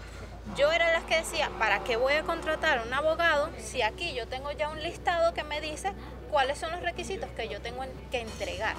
yo 0.55 0.71
era 0.73 0.93
las 0.93 1.05
que 1.05 1.17
decía, 1.17 1.51
¿para 1.59 1.81
qué 1.85 1.97
voy 1.97 2.15
a 2.15 2.23
contratar 2.23 2.87
un 2.87 2.93
abogado 2.95 3.51
si 3.59 3.83
aquí 3.83 4.15
yo 4.15 4.27
tengo 4.29 4.51
ya 4.53 4.69
un 4.69 4.83
listado 4.83 5.35
que 5.35 5.43
me 5.45 5.61
dice 5.61 5.93
cuáles 6.31 6.59
son 6.59 6.71
los 6.71 6.81
requisitos 6.83 7.29
que 7.31 7.49
yo 7.49 7.61
tengo 7.61 7.83
en- 7.85 7.93
que 8.11 8.21
entregar? 8.21 8.77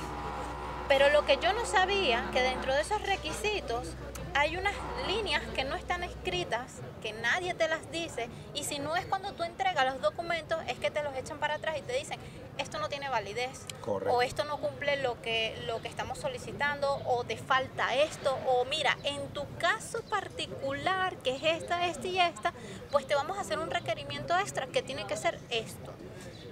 Pero 0.88 1.09
lo 1.09 1.25
que 1.25 1.38
yo 1.38 1.51
no 1.53 1.65
sabía, 1.65 2.24
que 2.31 2.41
dentro 2.41 2.74
de 2.74 2.81
esos 2.81 3.01
requisitos 3.01 3.89
hay 4.33 4.55
unas 4.55 4.74
líneas 5.07 5.41
que 5.55 5.63
no 5.65 5.75
están 5.75 6.03
escritas, 6.03 6.75
que 7.01 7.12
nadie 7.12 7.53
te 7.55 7.67
las 7.67 7.91
dice, 7.91 8.29
y 8.53 8.63
si 8.63 8.79
no 8.79 8.95
es 8.95 9.05
cuando 9.05 9.33
tú 9.33 9.43
entregas 9.43 9.86
los 9.86 10.01
documentos, 10.01 10.59
es 10.67 10.77
que 10.79 10.89
te 10.91 11.03
los 11.03 11.13
echan 11.15 11.39
para 11.39 11.55
atrás 11.55 11.75
y 11.77 11.81
te 11.81 11.93
dicen, 11.93 12.19
esto 12.57 12.79
no 12.79 12.88
tiene 12.88 13.09
validez, 13.09 13.65
Correcto. 13.81 14.15
o 14.15 14.21
esto 14.21 14.43
no 14.45 14.57
cumple 14.57 14.97
lo 14.97 15.19
que, 15.21 15.59
lo 15.65 15.81
que 15.81 15.88
estamos 15.89 16.19
solicitando, 16.19 17.01
o 17.05 17.24
te 17.24 17.36
falta 17.38 17.93
esto, 17.95 18.38
o 18.47 18.63
mira, 18.65 18.95
en 19.03 19.27
tu 19.29 19.45
caso 19.57 20.01
particular, 20.03 20.87
que 21.27 21.36
es 21.36 21.62
esta, 21.62 21.86
esta 21.86 22.07
y 22.07 22.19
esta, 22.19 22.53
pues 22.89 23.05
te 23.05 23.13
vamos 23.13 23.38
a 23.38 23.41
hacer 23.41 23.60
un 23.60 23.69
requerimiento 23.69 24.38
extra 24.38 24.67
que 24.67 24.81
tiene 24.81 25.05
que 25.07 25.17
ser 25.17 25.38
esto. 25.50 25.93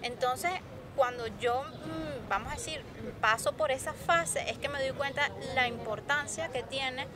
Entonces, 0.02 0.52
cuando 0.98 1.28
yo, 1.40 1.64
mm, 1.64 2.28
vamos 2.28 2.52
a 2.52 2.56
decir, 2.56 2.82
paso 3.22 3.54
por 3.54 3.72
esa 3.72 3.94
fase, 3.94 4.50
es 4.50 4.58
que 4.58 4.68
me 4.68 4.82
doy 4.82 4.92
cuenta 4.92 5.30
la 5.54 5.70
importancia 5.70 6.50
que 6.50 6.64
tiene 6.64 7.08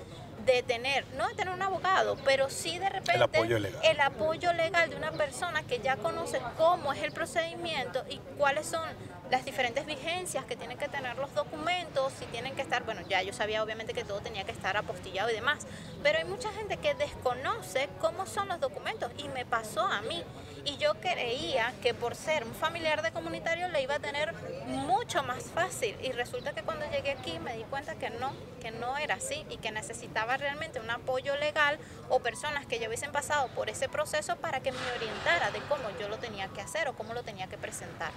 de 0.46 0.63
tener, 0.63 1.06
no 1.18 1.28
de 1.28 1.36
tener 1.36 1.54
un 1.54 1.62
abogado, 1.62 2.16
pero 2.24 2.50
sí 2.50 2.80
de 2.80 2.88
repente 2.88 3.22
apoyo 3.22 3.60
legal. 3.60 3.82
el 3.84 4.00
apoyo 4.00 4.54
legal 4.54 4.89
de 4.89 4.96
una 4.96 5.12
persona 5.12 5.63
que 5.63 5.80
ya 5.80 5.98
conoce 5.98 6.42
cómo 6.58 6.94
es 6.94 7.04
el 7.04 7.12
procedimiento 7.12 8.06
y 8.10 8.20
cuáles 8.38 8.68
son 8.68 8.88
las 9.29 9.45
diferentes 9.45 9.86
vigencias 9.86 10.45
que 10.45 10.55
tienen 10.55 10.77
que 10.77 10.88
tener 10.88 11.17
los 11.17 11.33
documentos, 11.36 12.13
si 12.13 12.25
tienen 12.25 12.55
que 12.55 12.62
estar, 12.62 12.83
bueno, 12.83 13.01
ya 13.07 13.21
yo 13.21 13.31
sabía 13.31 13.63
obviamente 13.63 13.93
que 13.93 14.03
todo 14.03 14.21
tenía 14.21 14.43
que 14.43 14.51
estar 14.51 14.75
apostillado 14.75 15.29
y 15.29 15.33
demás, 15.33 15.67
pero 16.01 16.17
hay 16.17 16.25
mucha 16.25 16.51
gente 16.51 16.77
que 16.77 16.95
desconoce 16.95 17.89
cómo 18.00 18.25
son 18.25 18.48
los 18.48 18.59
documentos 18.59 19.12
y 19.17 19.27
me 19.29 19.45
pasó 19.45 19.81
a 19.81 20.01
mí. 20.01 20.24
Y 20.65 20.77
yo 20.77 20.95
creía 20.95 21.74
que 21.81 21.93
por 21.93 22.15
ser 22.15 22.43
un 22.43 22.53
familiar 22.53 23.01
de 23.01 23.12
comunitario 23.12 23.69
le 23.69 23.81
iba 23.81 23.95
a 23.95 24.00
tener 24.00 24.33
mucho 24.65 25.24
más 25.24 25.43
fácil 25.43 25.95
y 26.01 26.12
resulta 26.12 26.53
que 26.53 26.63
cuando 26.63 26.86
llegué 26.91 27.11
aquí 27.11 27.39
me 27.39 27.55
di 27.55 27.63
cuenta 27.63 27.96
que 27.96 28.09
no, 28.09 28.33
que 28.61 28.72
no 28.72 28.98
era 28.98 29.15
así 29.15 29.46
y 29.50 29.57
que 29.57 29.72
necesitaba 29.72 30.37
realmente 30.37 30.79
un 30.79 30.89
apoyo 30.89 31.37
legal 31.37 31.79
o 32.09 32.20
personas 32.20 32.65
que 32.65 32.77
ya 32.77 32.87
hubiesen 32.87 33.11
pasado 33.11 33.48
por 33.50 33.70
ese 33.70 33.87
proceso 33.87 34.35
para 34.35 34.59
que 34.59 34.72
me 34.72 34.92
orientara 34.96 35.51
de 35.51 35.59
cómo 35.70 35.89
yo 36.00 36.09
lo 36.09 36.18
tenía 36.18 36.48
que 36.50 36.61
hacer 36.61 36.87
o 36.87 36.94
cómo 36.94 37.13
lo 37.13 37.24
tenía 37.24 37.48
que 37.48 37.57
presentar. 37.57 38.11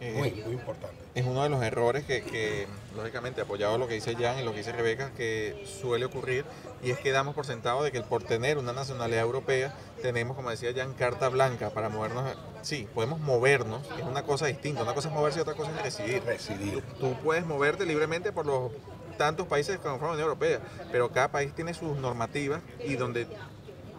Eh, 0.00 0.12
Muy, 0.14 0.30
muy 0.42 0.52
importante. 0.52 0.94
es 1.14 1.24
uno 1.24 1.42
de 1.42 1.48
los 1.48 1.62
errores 1.62 2.04
que, 2.04 2.22
que, 2.22 2.66
lógicamente, 2.94 3.40
apoyado 3.40 3.76
a 3.76 3.78
lo 3.78 3.88
que 3.88 3.94
dice 3.94 4.14
Jan 4.14 4.38
y 4.38 4.42
lo 4.42 4.50
que 4.52 4.58
dice 4.58 4.72
Rebeca, 4.72 5.12
que 5.16 5.64
suele 5.80 6.04
ocurrir, 6.04 6.44
y 6.82 6.90
es 6.90 6.98
que 6.98 7.12
damos 7.12 7.34
por 7.34 7.46
sentado 7.46 7.82
de 7.82 7.90
que 7.92 8.02
por 8.02 8.22
tener 8.22 8.58
una 8.58 8.74
nacionalidad 8.74 9.22
europea, 9.22 9.74
tenemos, 10.02 10.36
como 10.36 10.50
decía 10.50 10.72
Jan, 10.76 10.92
carta 10.92 11.30
blanca 11.30 11.70
para 11.70 11.88
movernos. 11.88 12.36
Sí, 12.60 12.86
podemos 12.94 13.20
movernos, 13.20 13.82
es 13.98 14.04
una 14.04 14.22
cosa 14.22 14.46
distinta. 14.46 14.82
Una 14.82 14.92
cosa 14.92 15.08
es 15.08 15.14
moverse 15.14 15.38
y 15.38 15.42
otra 15.42 15.54
cosa 15.54 15.70
es 15.70 15.82
residir. 15.82 16.22
Residir. 16.24 16.82
Tú 17.00 17.14
puedes 17.24 17.46
moverte 17.46 17.86
libremente 17.86 18.32
por 18.32 18.44
los 18.44 18.72
tantos 19.16 19.46
países 19.46 19.76
que 19.76 19.82
conforman 19.82 20.18
la 20.18 20.24
Unión 20.24 20.28
Europea, 20.28 20.60
pero 20.92 21.10
cada 21.10 21.28
país 21.28 21.54
tiene 21.54 21.72
sus 21.72 21.96
normativas 21.96 22.60
y 22.84 22.96
donde 22.96 23.26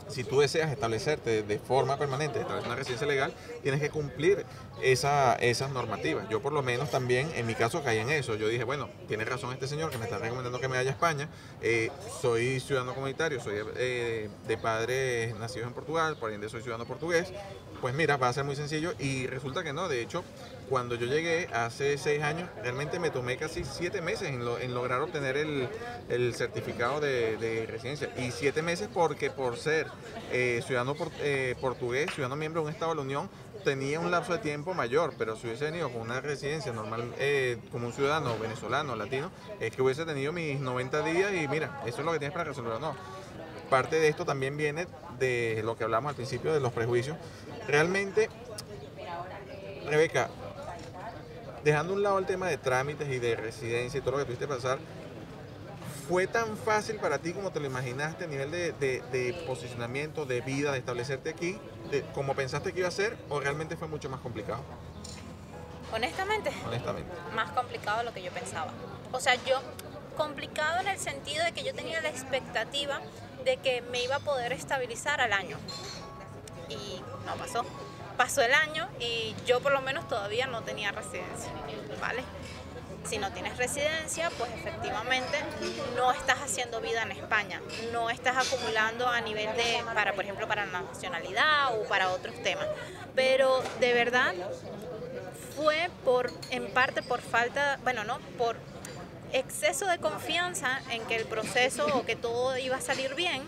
si 0.10 0.24
tú 0.24 0.39
deseas 0.39 0.72
establecerte 0.72 1.43
de 1.43 1.60
forma 1.60 1.98
permanente, 1.98 2.39
establecer 2.39 2.67
una 2.67 2.76
residencia 2.76 3.08
legal, 3.08 3.34
tienes 3.63 3.82
que 3.82 3.89
cumplir 3.89 4.46
esa, 4.82 5.36
esas 5.36 5.72
normativas. 5.72 6.28
Yo 6.30 6.41
por 6.41 6.54
lo 6.54 6.62
menos 6.63 6.91
también, 6.91 7.32
en 7.36 7.46
mi 7.46 7.56
caso, 7.56 7.84
caí 7.84 7.98
en 7.98 8.10
eso. 8.10 8.36
Yo 8.36 8.48
dije, 8.48 8.63
bueno, 8.63 8.89
tiene 9.08 9.26
razón 9.26 9.54
este 9.54 9.67
señor 9.67 9.89
que 9.89 9.98
me 9.98 10.06
está 10.06 10.17
recomendando 10.17 10.60
que 10.60 10.67
me 10.67 10.78
vaya 10.78 10.91
a 10.91 10.93
España. 10.93 11.30
Eh, 11.62 11.91
soy 12.22 12.60
ciudadano 12.60 12.93
comunitario, 12.93 13.41
soy 13.41 13.56
eh, 13.76 14.30
de 14.48 14.58
padres 14.58 15.36
nacidos 15.38 15.67
en 15.67 15.74
Portugal, 15.74 16.17
por 16.17 16.32
ende 16.32 16.50
soy 16.50 16.62
ciudadano 16.62 16.86
portugués. 16.86 17.32
Pues 17.82 17.93
mira, 17.93 18.17
va 18.17 18.30
a 18.30 18.34
ser 18.34 18.43
muy 18.43 18.56
sencillo 18.56 18.93
y 19.00 19.28
resulta 19.28 19.63
que 19.63 19.74
no. 19.74 19.88
De 19.88 20.02
hecho, 20.02 20.24
cuando 20.69 20.95
yo 20.95 21.06
llegué 21.08 21.47
hace 21.53 21.97
seis 21.97 22.21
años, 22.23 22.49
realmente 22.62 22.99
me 22.99 23.10
tomé 23.10 23.38
casi 23.38 23.63
siete 23.63 24.01
meses 24.01 24.30
en, 24.30 24.43
lo- 24.43 24.60
en 24.60 24.73
lograr 24.73 25.01
obtener 25.01 25.38
el, 25.38 26.34
certificado 26.36 26.99
de, 26.99 27.38
de 27.38 27.65
residencia. 27.65 28.10
Y 28.17 28.32
siete 28.32 28.62
meses 28.62 28.89
porque 28.93 29.30
por 29.32 29.58
ser 29.58 29.88
eh, 30.32 30.62
ciudadano 30.65 30.95
por- 30.95 31.12
eh, 31.19 31.56
portugués, 31.62 32.12
ciudadano 32.13 32.36
miembro 32.36 32.62
de 32.62 32.67
un 32.67 32.73
Estado 32.73 32.91
de 32.91 32.95
la 32.97 33.01
Unión, 33.01 33.30
tenía 33.63 33.99
un 33.99 34.12
lapso 34.12 34.34
de 34.34 34.39
tiempo 34.39 34.73
mayor, 34.73 35.13
pero 35.17 35.36
si 35.36 35.47
hubiese 35.47 35.65
venido 35.65 35.89
con 35.89 36.01
una 36.01 36.21
residencia 36.21 36.71
normal, 36.71 37.13
eh, 37.17 37.58
como 37.71 37.88
un 37.88 37.93
ciudadano 37.93 38.38
venezolano, 38.38 38.95
latino, 38.95 39.32
es 39.60 39.75
que 39.75 39.82
hubiese 39.82 40.06
tenido 40.06 40.32
mis 40.34 40.60
90 40.60 41.01
días 41.01 41.34
y 41.34 41.47
mira, 41.47 41.82
eso 41.86 41.99
es 41.99 42.06
lo 42.06 42.12
que 42.12 42.19
tienes 42.19 42.34
para 42.34 42.45
resolverlo. 42.49 42.80
No. 42.80 42.95
Parte 43.69 43.97
de 43.97 44.08
esto 44.08 44.25
también 44.25 44.56
viene 44.56 44.88
de 45.19 45.62
lo 45.65 45.75
que 45.75 45.84
hablamos 45.84 46.10
al 46.10 46.15
principio 46.15 46.53
de 46.53 46.60
los 46.62 46.71
prejuicios. 46.71 47.17
Realmente, 47.67 48.30
Rebeca, 49.86 50.30
dejando 51.67 51.91
a 51.91 51.95
un 51.97 52.03
lado 52.03 52.17
el 52.17 52.25
tema 52.25 52.47
de 52.47 52.58
trámites 52.58 53.10
y 53.10 53.19
de 53.19 53.36
residencia 53.36 53.97
y 53.97 54.01
todo 54.01 54.12
lo 54.12 54.17
que 54.19 54.23
tuviste 54.25 54.45
que 54.47 54.53
pasar, 54.53 54.80
¿fue 56.08 56.25
tan 56.25 56.56
fácil 56.56 56.95
para 56.95 57.17
ti 57.19 57.34
como 57.34 57.51
te 57.51 57.60
lo 57.60 57.65
imaginaste 57.65 58.23
a 58.23 58.27
nivel 58.27 58.49
de, 58.51 58.71
de- 58.71 59.01
de 59.12 59.34
posicionamiento, 59.45 60.25
de 60.25 60.39
vida, 60.39 60.71
de 60.71 60.77
establecerte 60.77 61.30
aquí, 61.30 61.60
de, 61.91 62.03
como 62.13 62.36
pensaste 62.36 62.71
que 62.71 62.80
iba 62.80 62.88
a 62.88 62.91
ser, 62.91 63.17
o 63.27 63.41
realmente 63.41 63.75
fue 63.75 63.89
mucho 63.89 64.10
más 64.10 64.21
complicado, 64.21 64.62
Honestamente, 65.93 66.51
honestamente? 66.65 67.10
más 67.36 67.51
complicado 67.51 67.97
de 67.99 68.03
lo 68.06 68.13
que 68.13 68.21
yo 68.23 68.32
pensaba. 68.32 68.71
O 69.12 69.19
sea, 69.19 69.36
yo 69.45 69.60
complicado 70.15 70.80
en 70.82 70.88
el 70.88 70.99
sentido 70.99 71.43
de 71.43 71.51
que 71.51 71.63
yo 71.65 71.73
tenía 71.73 71.99
la 72.01 72.10
expectativa 72.10 73.01
de 73.43 73.58
que 73.58 73.82
me 73.82 74.03
iba 74.03 74.15
a 74.15 74.19
poder 74.19 74.51
estabilizar 74.53 75.19
al 75.21 75.32
año. 75.34 75.58
Y 76.69 77.01
no 77.25 77.36
pasó. 77.36 77.63
Pasó 78.17 78.41
el 78.41 78.53
año 78.53 78.89
y 78.99 79.36
yo 79.45 79.60
por 79.60 79.71
lo 79.71 79.82
menos 79.82 80.08
todavía 80.08 80.47
no 80.47 80.63
tenía 80.63 80.91
residencia, 80.91 81.51
¿vale? 82.01 82.23
Si 83.06 83.19
no 83.19 83.32
tienes 83.32 83.56
residencia, 83.58 84.30
pues 84.38 84.51
efectivamente 84.56 85.38
no 85.95 86.12
estás 86.12 86.39
haciendo 86.39 86.82
vida 86.82 87.03
en 87.03 87.12
España, 87.12 87.62
no 87.93 88.10
estás 88.10 88.36
acumulando 88.45 89.08
a 89.08 89.21
nivel 89.21 89.56
de, 89.56 89.82
para 89.93 90.13
por 90.13 90.23
ejemplo, 90.23 90.47
para 90.47 90.65
la 90.65 90.82
nacionalidad 90.82 91.80
o 91.80 91.88
para 91.88 92.10
otros 92.10 92.36
temas. 92.41 92.67
Pero 93.15 93.63
de 93.80 93.93
verdad 93.93 94.34
fue 95.56 95.89
por, 96.03 96.32
en 96.49 96.71
parte 96.73 97.03
por 97.03 97.21
falta, 97.21 97.80
bueno, 97.84 98.03
no, 98.03 98.19
por 98.38 98.58
exceso 99.32 99.86
de 99.86 99.99
confianza 99.99 100.82
en 100.89 101.06
que 101.06 101.15
el 101.15 101.25
proceso 101.25 101.86
o 101.93 102.06
que 102.06 102.15
todo 102.15 102.58
iba 102.58 102.77
a 102.77 102.82
salir 102.82 103.15
bien, 103.15 103.43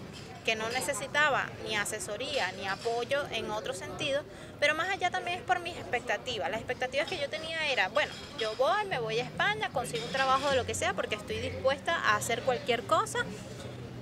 que 0.50 0.56
no 0.56 0.68
necesitaba 0.70 1.46
ni 1.64 1.76
asesoría 1.76 2.52
ni 2.54 2.68
apoyo 2.68 3.24
en 3.30 3.52
otro 3.52 3.72
sentido, 3.72 4.24
pero 4.60 4.74
más 4.74 4.90
allá 4.90 5.12
también 5.12 5.38
es 5.38 5.44
por 5.44 5.60
mis 5.60 5.78
expectativas. 5.78 6.50
Las 6.50 6.60
expectativas 6.60 7.08
que 7.08 7.20
yo 7.20 7.30
tenía 7.30 7.72
era, 7.72 7.90
bueno, 7.90 8.12
yo 8.40 8.56
voy, 8.56 8.84
me 8.88 8.98
voy 8.98 9.20
a 9.20 9.26
España, 9.26 9.70
consigo 9.72 10.04
un 10.04 10.12
trabajo 10.12 10.50
de 10.50 10.56
lo 10.56 10.66
que 10.66 10.74
sea 10.74 10.94
porque 10.94 11.14
estoy 11.14 11.38
dispuesta 11.38 11.96
a 11.96 12.16
hacer 12.16 12.42
cualquier 12.42 12.82
cosa 12.82 13.20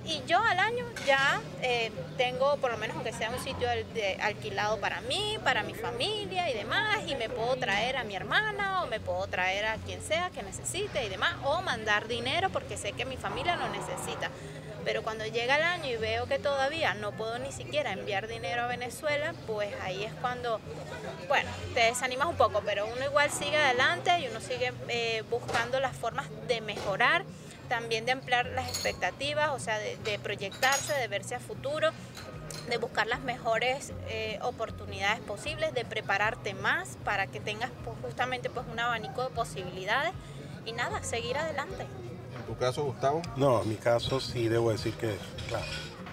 y 0.08 0.22
yo 0.26 0.38
al 0.42 0.58
año 0.58 0.86
ya 1.06 1.40
eh, 1.62 1.92
tengo, 2.16 2.56
por 2.56 2.70
lo 2.70 2.78
menos 2.78 2.96
aunque 2.96 3.12
sea 3.12 3.30
un 3.30 3.38
sitio 3.38 3.68
alquilado 4.22 4.78
para 4.78 5.02
mí, 5.02 5.38
para 5.44 5.62
mi 5.62 5.74
familia 5.74 6.50
y 6.50 6.54
demás, 6.54 7.00
y 7.06 7.14
me 7.14 7.28
puedo 7.28 7.56
traer 7.56 7.98
a 7.98 8.04
mi 8.04 8.16
hermana 8.16 8.82
o 8.82 8.86
me 8.86 9.00
puedo 9.00 9.26
traer 9.26 9.66
a 9.66 9.76
quien 9.76 10.02
sea 10.02 10.30
que 10.30 10.42
necesite 10.42 11.04
y 11.04 11.08
demás, 11.10 11.34
o 11.44 11.60
mandar 11.60 12.08
dinero 12.08 12.48
porque 12.48 12.78
sé 12.78 12.92
que 12.92 13.04
mi 13.04 13.18
familia 13.18 13.56
lo 13.56 13.68
necesita. 13.68 14.30
Pero 14.84 15.02
cuando 15.02 15.26
llega 15.26 15.56
el 15.56 15.62
año 15.62 15.86
y 15.90 15.96
veo 15.96 16.26
que 16.26 16.38
todavía 16.38 16.94
no 16.94 17.12
puedo 17.12 17.38
ni 17.38 17.52
siquiera 17.52 17.92
enviar 17.92 18.26
dinero 18.26 18.62
a 18.62 18.66
Venezuela, 18.68 19.34
pues 19.46 19.68
ahí 19.82 20.04
es 20.04 20.14
cuando, 20.14 20.60
bueno, 21.28 21.50
te 21.74 21.80
desanimas 21.80 22.28
un 22.28 22.36
poco, 22.36 22.62
pero 22.64 22.86
uno 22.86 23.04
igual 23.04 23.30
sigue 23.30 23.58
adelante 23.58 24.18
y 24.20 24.28
uno 24.28 24.40
sigue 24.40 24.72
eh, 24.88 25.22
buscando 25.28 25.78
las 25.80 25.94
formas 25.94 26.26
de 26.46 26.62
mejorar, 26.62 27.24
también 27.68 28.04
de 28.06 28.12
ampliar 28.12 28.46
las 28.46 28.68
expectativas, 28.68 29.50
o 29.50 29.58
sea, 29.58 29.78
de, 29.78 29.96
de 30.04 30.18
proyectarse, 30.18 30.92
de 30.94 31.08
verse 31.08 31.34
a 31.34 31.40
futuro, 31.40 31.90
de 32.68 32.76
buscar 32.76 33.06
las 33.06 33.20
mejores 33.20 33.92
eh, 34.08 34.38
oportunidades 34.42 35.20
posibles, 35.20 35.72
de 35.74 35.84
prepararte 35.84 36.54
más 36.54 36.96
para 37.04 37.26
que 37.26 37.40
tengas 37.40 37.70
pues, 37.84 37.96
justamente 38.02 38.50
pues, 38.50 38.66
un 38.70 38.78
abanico 38.78 39.22
de 39.22 39.30
posibilidades 39.30 40.12
y 40.66 40.72
nada, 40.72 41.02
seguir 41.02 41.36
adelante. 41.36 41.86
En 42.36 42.42
tu 42.46 42.56
caso, 42.56 42.84
Gustavo, 42.84 43.22
No, 43.36 43.62
en 43.62 43.68
mi 43.68 43.76
caso 43.76 44.20
sí 44.20 44.48
debo 44.48 44.70
decir 44.70 44.94
que, 44.94 45.16
claro, 45.48 45.66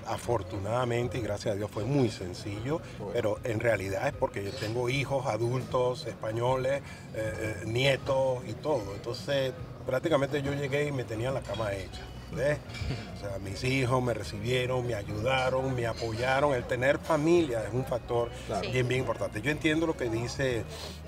afortunadamente 0.06 1.18
y 1.18 1.22
gracias 1.22 1.54
a 1.54 1.58
Dios 1.58 1.70
fue 1.72 1.84
muy 1.84 2.10
sencillo, 2.10 2.82
pero 3.14 3.40
en 3.44 3.60
realidad 3.60 4.08
es 4.08 4.14
porque 4.14 4.44
yo 4.44 4.52
tengo 4.52 4.90
hijos 4.90 5.26
adultos, 5.26 6.06
españoles, 6.08 6.82
eh, 7.14 7.62
eh, 7.64 7.64
nietos 7.66 8.40
y 8.48 8.54
todo. 8.54 8.94
Entonces, 8.96 9.54
prácticamente 9.86 10.42
yo 10.42 10.54
llegué 10.54 10.88
y 10.88 10.92
me 10.92 11.04
tenían 11.04 11.34
la 11.34 11.42
cama 11.42 11.74
hecha. 11.74 12.02
¿Ves? 12.36 12.58
O 13.18 13.20
sea, 13.20 13.40
mis 13.40 13.64
hijos 13.64 14.04
me 14.04 14.14
recibieron, 14.14 14.86
me 14.86 14.94
ayudaron, 14.96 15.74
me 15.74 15.88
apoyaron. 15.88 16.54
El 16.54 16.66
tener 16.66 17.00
familia 17.00 17.64
es 17.68 17.74
un 17.74 17.86
factor 17.86 18.30
Claro. 18.48 18.70
bien, 18.70 18.88
bien 18.88 19.00
importante. 19.02 19.42
Yo 19.42 19.50
entiendo 19.52 19.88
lo 19.88 19.96
que 19.98 20.10
dice 20.10 20.64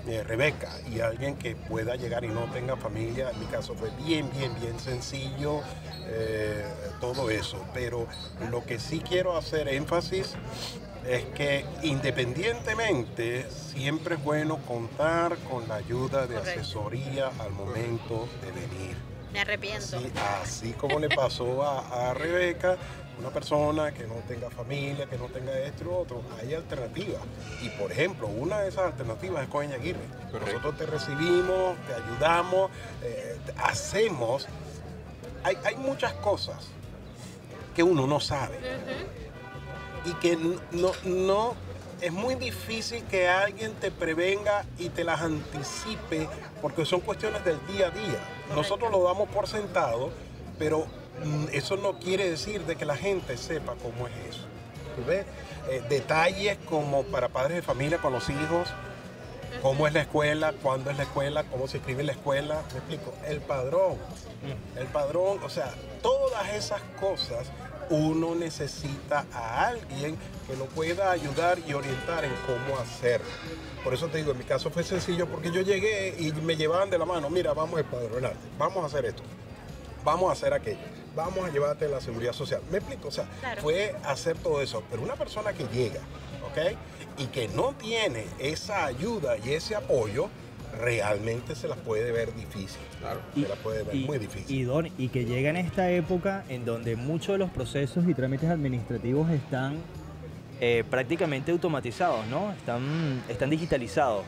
eh, 0.06 0.24
Rebeca 0.24 0.70
y 0.90 1.00
alguien 1.00 1.36
que 1.36 1.54
pueda 1.54 1.94
llegar 1.96 2.24
y 2.24 2.28
no 2.28 2.44
tenga 2.52 2.76
familia, 2.76 3.30
en 3.30 3.38
mi 3.40 3.46
caso 3.46 3.74
fue 3.74 3.90
bien, 4.04 4.30
bien, 4.36 4.52
bien 4.60 4.78
sencillo 4.80 5.60
eh, 6.06 6.64
todo 7.00 7.30
eso. 7.30 7.64
Pero 7.74 8.06
lo 8.50 8.64
que 8.64 8.78
sí 8.78 9.00
quiero 9.06 9.36
hacer 9.36 9.68
énfasis 9.68 10.34
es 11.06 11.24
que 11.34 11.64
independientemente 11.82 13.46
siempre 13.50 14.16
es 14.16 14.22
bueno 14.24 14.58
contar 14.66 15.36
con 15.50 15.66
la 15.68 15.76
ayuda 15.76 16.26
de 16.26 16.34
Correcto. 16.36 16.60
asesoría 16.60 17.30
al 17.38 17.50
momento 17.52 18.28
de 18.42 18.52
venir. 18.52 18.96
Me 19.32 19.40
arrepiento. 19.40 19.96
Así, 19.96 20.12
así 20.42 20.72
como 20.72 20.98
le 20.98 21.08
pasó 21.08 21.62
a, 21.62 22.10
a 22.10 22.14
Rebeca, 22.14 22.76
una 23.18 23.30
persona 23.30 23.92
que 23.92 24.04
no 24.06 24.14
tenga 24.26 24.48
familia, 24.50 25.06
que 25.06 25.18
no 25.18 25.26
tenga 25.26 25.58
esto 25.58 25.84
y 25.84 25.86
lo 25.86 25.98
otro, 25.98 26.22
hay 26.40 26.54
alternativas. 26.54 27.20
Y 27.62 27.68
por 27.70 27.90
ejemplo, 27.90 28.28
una 28.28 28.60
de 28.60 28.68
esas 28.68 28.86
alternativas 28.86 29.42
es 29.42 29.48
Coña 29.48 29.74
Aguirre. 29.74 30.06
Nosotros 30.32 30.76
te 30.76 30.86
recibimos, 30.86 31.76
te 31.86 31.94
ayudamos, 31.94 32.70
eh, 33.02 33.38
hacemos. 33.56 34.46
Hay, 35.42 35.56
hay 35.64 35.76
muchas 35.76 36.12
cosas 36.14 36.68
que 37.74 37.82
uno 37.82 38.06
no 38.06 38.20
sabe 38.20 38.58
y 40.04 40.12
que 40.14 40.36
no, 40.36 40.92
no 41.04 41.54
es 42.00 42.12
muy 42.12 42.36
difícil 42.36 43.02
que 43.04 43.28
alguien 43.28 43.72
te 43.74 43.90
prevenga 43.90 44.64
y 44.78 44.88
te 44.88 45.04
las 45.04 45.20
anticipe 45.20 46.28
porque 46.62 46.84
son 46.84 47.00
cuestiones 47.00 47.44
del 47.44 47.58
día 47.66 47.88
a 47.88 47.90
día. 47.90 48.20
Nosotros 48.54 48.90
lo 48.90 49.02
damos 49.02 49.28
por 49.28 49.48
sentado, 49.48 50.10
pero 50.58 50.86
mm, 51.24 51.46
eso 51.52 51.76
no 51.76 51.98
quiere 51.98 52.30
decir 52.30 52.62
de 52.62 52.76
que 52.76 52.84
la 52.84 52.96
gente 52.96 53.36
sepa 53.36 53.74
cómo 53.82 54.06
es 54.06 54.14
eso. 54.30 54.46
¿Tú 54.96 55.04
ves? 55.06 55.26
Eh, 55.70 55.82
detalles 55.88 56.58
como 56.68 57.02
para 57.04 57.28
padres 57.28 57.56
de 57.56 57.62
familia 57.62 57.98
con 57.98 58.12
los 58.12 58.28
hijos, 58.30 58.68
cómo 59.60 59.86
es 59.86 59.92
la 59.92 60.02
escuela, 60.02 60.54
cuándo 60.62 60.90
es 60.90 60.96
la 60.96 61.02
escuela, 61.02 61.44
cómo 61.44 61.66
se 61.66 61.78
escribe 61.78 62.04
la 62.04 62.12
escuela, 62.12 62.62
me 62.72 62.78
explico, 62.78 63.12
el 63.26 63.40
padrón, 63.40 63.96
el 64.76 64.86
padrón, 64.86 65.40
o 65.42 65.48
sea, 65.48 65.74
todas 66.00 66.48
esas 66.54 66.80
cosas 67.00 67.48
uno 67.90 68.34
necesita 68.34 69.26
a 69.32 69.68
alguien 69.68 70.16
que 70.46 70.56
lo 70.56 70.66
pueda 70.66 71.10
ayudar 71.10 71.58
y 71.66 71.72
orientar 71.74 72.24
en 72.24 72.32
cómo 72.46 72.78
hacer. 72.78 73.20
Por 73.84 73.94
eso 73.94 74.08
te 74.08 74.18
digo, 74.18 74.32
en 74.32 74.38
mi 74.38 74.44
caso 74.44 74.70
fue 74.70 74.82
sencillo 74.82 75.26
porque 75.26 75.50
yo 75.50 75.60
llegué 75.62 76.14
y 76.18 76.32
me 76.32 76.56
llevaban 76.56 76.90
de 76.90 76.98
la 76.98 77.04
mano, 77.04 77.30
mira, 77.30 77.52
vamos 77.54 77.76
a 77.78 77.80
empadronarte, 77.80 78.38
vamos 78.58 78.82
a 78.82 78.86
hacer 78.86 79.04
esto, 79.06 79.22
vamos 80.04 80.28
a 80.30 80.32
hacer 80.32 80.52
aquello, 80.52 80.78
vamos 81.14 81.44
a 81.44 81.50
llevarte 81.50 81.88
la 81.88 82.00
seguridad 82.00 82.32
social. 82.32 82.60
Me 82.70 82.78
explico, 82.78 83.08
o 83.08 83.12
sea, 83.12 83.26
Claro. 83.40 83.62
fue 83.62 83.94
hacer 84.04 84.36
todo 84.38 84.60
eso, 84.60 84.82
pero 84.90 85.02
una 85.02 85.14
persona 85.14 85.52
que 85.52 85.64
llega, 85.68 86.00
¿ok? 86.50 86.76
Y 87.18 87.26
que 87.26 87.48
no 87.48 87.72
tiene 87.74 88.26
esa 88.38 88.84
ayuda 88.84 89.36
y 89.38 89.52
ese 89.52 89.74
apoyo, 89.76 90.28
realmente 90.80 91.54
se 91.54 91.68
las 91.68 91.78
puede 91.78 92.12
ver 92.12 92.34
difícil. 92.34 92.80
claro. 93.00 93.20
Se 93.34 93.48
las 93.48 93.58
puede 93.58 93.82
ver 93.82 93.94
muy 93.96 94.18
difícil. 94.18 94.56
y, 94.56 94.62
Don, 94.62 94.88
y 94.98 95.08
que 95.08 95.24
llega 95.24 95.50
en 95.50 95.56
esta 95.56 95.90
época 95.90 96.44
en 96.48 96.64
donde 96.64 96.96
muchos 96.96 97.34
de 97.34 97.38
los 97.38 97.50
procesos 97.50 98.06
y 98.08 98.14
trámites 98.14 98.50
administrativos 98.50 99.30
están 99.30 99.76
eh, 100.60 100.84
prácticamente 100.90 101.52
automatizados, 101.52 102.26
¿no? 102.26 102.52
Están, 102.52 103.22
están 103.28 103.50
digitalizados. 103.50 104.24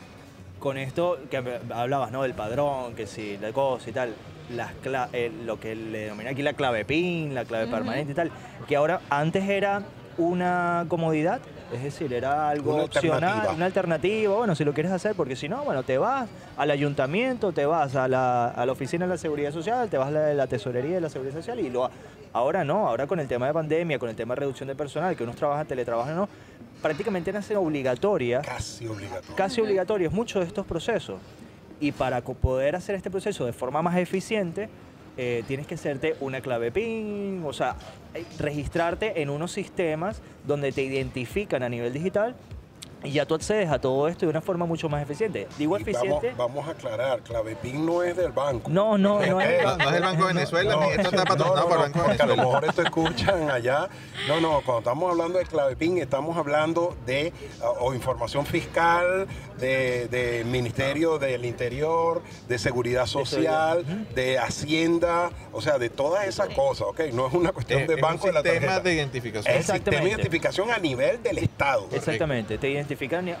Con 0.59 0.77
esto 0.77 1.17
que 1.29 1.39
hab- 1.39 1.71
hablabas, 1.73 2.11
¿no? 2.11 2.21
Del 2.23 2.33
padrón, 2.33 2.93
que 2.93 3.07
si 3.07 3.37
la 3.37 3.51
cosa 3.51 3.89
y 3.89 3.93
tal, 3.93 4.13
las 4.55 4.71
cla- 4.83 5.09
eh, 5.11 5.31
lo 5.45 5.59
que 5.59 5.75
le 5.75 5.99
denomina 6.05 6.29
aquí 6.29 6.41
la 6.43 6.53
clave 6.53 6.85
PIN, 6.85 7.33
la 7.33 7.45
clave 7.45 7.67
permanente 7.67 8.11
y 8.11 8.15
tal, 8.15 8.31
que 8.67 8.75
ahora 8.75 9.01
antes 9.09 9.47
era 9.49 9.81
una 10.17 10.85
comodidad, 10.87 11.41
es 11.73 11.83
decir, 11.83 12.11
era 12.13 12.49
algo 12.49 12.75
Una 12.75 12.83
opcional, 12.83 13.23
alternativa. 13.23 13.53
una 13.55 13.65
alternativa, 13.65 14.35
bueno, 14.35 14.55
si 14.55 14.63
lo 14.65 14.73
quieres 14.73 14.91
hacer, 14.91 15.15
porque 15.15 15.35
si 15.35 15.47
no, 15.49 15.63
bueno, 15.63 15.83
te 15.83 15.97
vas 15.97 16.27
al 16.57 16.71
ayuntamiento, 16.71 17.51
te 17.51 17.65
vas 17.65 17.95
a 17.95 18.07
la, 18.07 18.49
a 18.49 18.65
la 18.65 18.71
oficina 18.71 19.05
de 19.05 19.09
la 19.11 19.17
Seguridad 19.17 19.51
Social, 19.51 19.89
te 19.89 19.97
vas 19.97 20.07
a 20.09 20.11
la, 20.11 20.19
de 20.21 20.35
la 20.35 20.47
tesorería 20.47 20.95
de 20.95 21.01
la 21.01 21.09
Seguridad 21.09 21.35
Social 21.35 21.59
y 21.59 21.69
lo, 21.69 21.89
ahora 22.33 22.63
no, 22.63 22.87
ahora 22.87 23.07
con 23.07 23.19
el 23.19 23.27
tema 23.27 23.47
de 23.47 23.53
pandemia, 23.53 23.99
con 23.99 24.09
el 24.09 24.15
tema 24.15 24.35
de 24.35 24.41
reducción 24.41 24.67
de 24.67 24.75
personal, 24.75 25.15
que 25.15 25.23
unos 25.23 25.35
trabajan, 25.35 25.65
teletrabajan, 25.65 26.15
no, 26.15 26.27
prácticamente 26.81 27.31
nacen 27.31 27.57
obligatoria, 27.57 28.41
Casi 28.41 28.87
obligatorio. 28.87 29.35
casi 29.35 29.61
obligatorios 29.61 30.11
muchos 30.13 30.41
de 30.41 30.47
estos 30.47 30.65
procesos. 30.65 31.19
Y 31.79 31.91
para 31.91 32.21
poder 32.21 32.75
hacer 32.75 32.95
este 32.95 33.09
proceso 33.09 33.45
de 33.45 33.53
forma 33.53 33.81
más 33.81 33.97
eficiente, 33.97 34.69
eh, 35.17 35.43
tienes 35.47 35.67
que 35.67 35.75
hacerte 35.75 36.15
una 36.19 36.41
clave 36.41 36.71
PIN, 36.71 37.43
o 37.45 37.53
sea, 37.53 37.75
registrarte 38.39 39.21
en 39.21 39.29
unos 39.29 39.51
sistemas 39.51 40.21
donde 40.45 40.71
te 40.71 40.83
identifican 40.83 41.63
a 41.63 41.69
nivel 41.69 41.93
digital 41.93 42.35
y 43.03 43.11
ya 43.11 43.25
tú 43.25 43.35
accedes 43.35 43.69
a 43.69 43.79
todo 43.79 44.07
esto 44.07 44.25
de 44.25 44.29
una 44.29 44.41
forma 44.41 44.65
mucho 44.65 44.87
más 44.89 45.01
eficiente. 45.03 45.47
Digo 45.57 45.77
Y 45.77 45.81
eficiente. 45.81 46.33
Vamos, 46.37 46.55
vamos 46.55 46.67
a 46.67 46.71
aclarar, 46.71 47.21
clave 47.21 47.55
PIN 47.55 47.85
no 47.85 48.03
es 48.03 48.15
del 48.15 48.31
banco. 48.31 48.69
No, 48.69 48.97
no, 48.97 49.19
no 49.25 49.41
es. 49.41 49.63
No, 49.63 49.77
no 49.77 49.89
es 49.89 49.95
el 49.95 50.01
Banco 50.03 50.27
de 50.27 50.33
Venezuela, 50.33 50.75
ni 50.81 50.89
esto 50.91 51.09
está 51.09 51.23
patrocinado 51.25 51.67
por 51.67 51.77
el 51.77 51.83
Banco 51.83 51.99
de 51.99 52.05
porque 52.05 52.21
a 52.21 52.25
lo 52.25 52.31
Venezuela. 52.35 52.43
mejor 52.61 52.65
esto 52.69 52.81
escuchan 52.83 53.49
allá. 53.49 53.89
No, 54.27 54.39
no, 54.39 54.61
cuando 54.61 54.79
estamos 54.79 55.11
hablando 55.11 55.39
de 55.39 55.45
clave 55.45 55.75
PIN, 55.75 55.97
estamos 55.97 56.37
hablando 56.37 56.95
de 57.05 57.33
uh, 57.61 57.85
o 57.85 57.93
información 57.93 58.45
fiscal, 58.45 59.27
de, 59.59 60.07
de 60.07 60.43
Ministerio 60.45 61.17
del 61.19 61.45
Interior, 61.45 62.21
de 62.47 62.57
Seguridad 62.59 63.05
Social, 63.05 63.83
de 64.15 64.37
Hacienda, 64.39 65.29
o 65.51 65.61
sea, 65.61 65.77
de 65.77 65.89
todas 65.89 66.27
esas 66.27 66.49
cosas, 66.49 66.87
¿ok? 66.89 67.01
No 67.13 67.27
es 67.27 67.33
una 67.33 67.51
cuestión 67.51 67.81
Eh, 67.81 67.87
de 67.87 67.93
es 67.95 68.01
banco 68.01 68.25
un 68.27 68.29
de 68.29 68.33
la 68.33 68.41
sistema 68.41 68.65
tarjeta. 68.67 68.89
de 68.89 68.93
identificación. 68.93 69.55
Es 69.55 69.69
el 69.69 69.75
sistema 69.75 69.97
de 70.01 70.09
identificación 70.09 70.71
a 70.71 70.77
nivel 70.77 71.21
del 71.23 71.37
Estado. 71.39 71.87
Exactamente, 71.91 72.57
te 72.57 72.67
identifican 72.91 73.29
a, 73.29 73.35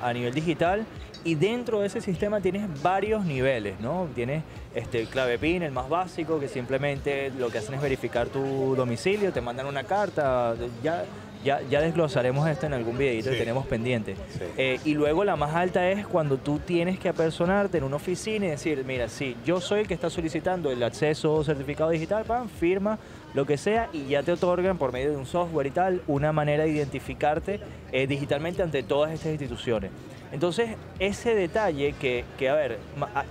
a- 0.00 0.08
a 0.08 0.12
nivel 0.12 0.32
digital 0.32 0.84
y 1.24 1.34
dentro 1.34 1.80
de 1.80 1.86
ese 1.88 2.00
sistema 2.00 2.40
tienes 2.40 2.82
varios 2.82 3.24
niveles, 3.24 3.78
¿no? 3.80 4.08
Tienes 4.14 4.42
este, 4.74 5.00
el 5.00 5.08
clave 5.08 5.38
PIN, 5.38 5.62
el 5.62 5.72
más 5.72 5.88
básico, 5.88 6.38
que 6.40 6.48
simplemente 6.48 7.30
lo 7.36 7.48
que 7.50 7.58
hacen 7.58 7.74
es 7.74 7.82
verificar 7.82 8.28
tu 8.28 8.74
domicilio, 8.76 9.32
te 9.32 9.40
mandan 9.40 9.66
una 9.66 9.82
carta, 9.84 10.54
ya, 10.84 11.04
ya, 11.44 11.60
ya 11.68 11.80
desglosaremos 11.80 12.48
esto 12.48 12.66
en 12.66 12.74
algún 12.74 12.96
videito 12.96 13.30
que 13.30 13.36
tenemos 13.36 13.66
pendiente. 13.66 14.14
Sí. 14.14 14.44
Eh, 14.56 14.78
y 14.84 14.94
luego 14.94 15.24
la 15.24 15.34
más 15.36 15.54
alta 15.54 15.88
es 15.90 16.06
cuando 16.06 16.36
tú 16.38 16.60
tienes 16.60 16.98
que 16.98 17.08
apersonarte 17.08 17.78
en 17.78 17.84
una 17.84 17.96
oficina 17.96 18.46
y 18.46 18.50
decir, 18.50 18.84
mira, 18.86 19.08
sí, 19.08 19.36
yo 19.44 19.60
soy 19.60 19.80
el 19.80 19.88
que 19.88 19.94
está 19.94 20.08
solicitando 20.10 20.70
el 20.70 20.82
acceso 20.84 21.42
certificado 21.42 21.90
digital, 21.90 22.24
pan, 22.24 22.48
firma, 22.48 22.98
lo 23.36 23.44
que 23.44 23.58
sea, 23.58 23.90
y 23.92 24.06
ya 24.06 24.22
te 24.22 24.32
otorgan 24.32 24.78
por 24.78 24.94
medio 24.94 25.10
de 25.10 25.16
un 25.18 25.26
software 25.26 25.66
y 25.66 25.70
tal 25.70 26.00
una 26.06 26.32
manera 26.32 26.64
de 26.64 26.70
identificarte 26.70 27.60
eh, 27.92 28.06
digitalmente 28.06 28.62
ante 28.62 28.82
todas 28.82 29.12
estas 29.12 29.32
instituciones. 29.32 29.90
Entonces, 30.32 30.70
ese 30.98 31.34
detalle 31.34 31.92
que, 32.00 32.24
que, 32.38 32.48
a 32.48 32.54
ver, 32.54 32.78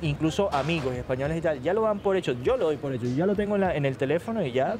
incluso 0.03 0.53
amigos 0.53 0.93
españoles 0.93 1.39
y 1.39 1.41
tal, 1.41 1.59
ya 1.63 1.73
lo 1.73 1.81
dan 1.81 1.97
por 1.97 2.15
hecho, 2.15 2.35
yo 2.43 2.55
lo 2.55 2.65
doy 2.65 2.77
por 2.77 2.93
hecho, 2.93 3.07
ya 3.07 3.25
lo 3.25 3.35
tengo 3.35 3.55
en, 3.55 3.83
el 3.83 3.97
teléfono 3.97 4.45
y 4.45 4.51
ya, 4.51 4.77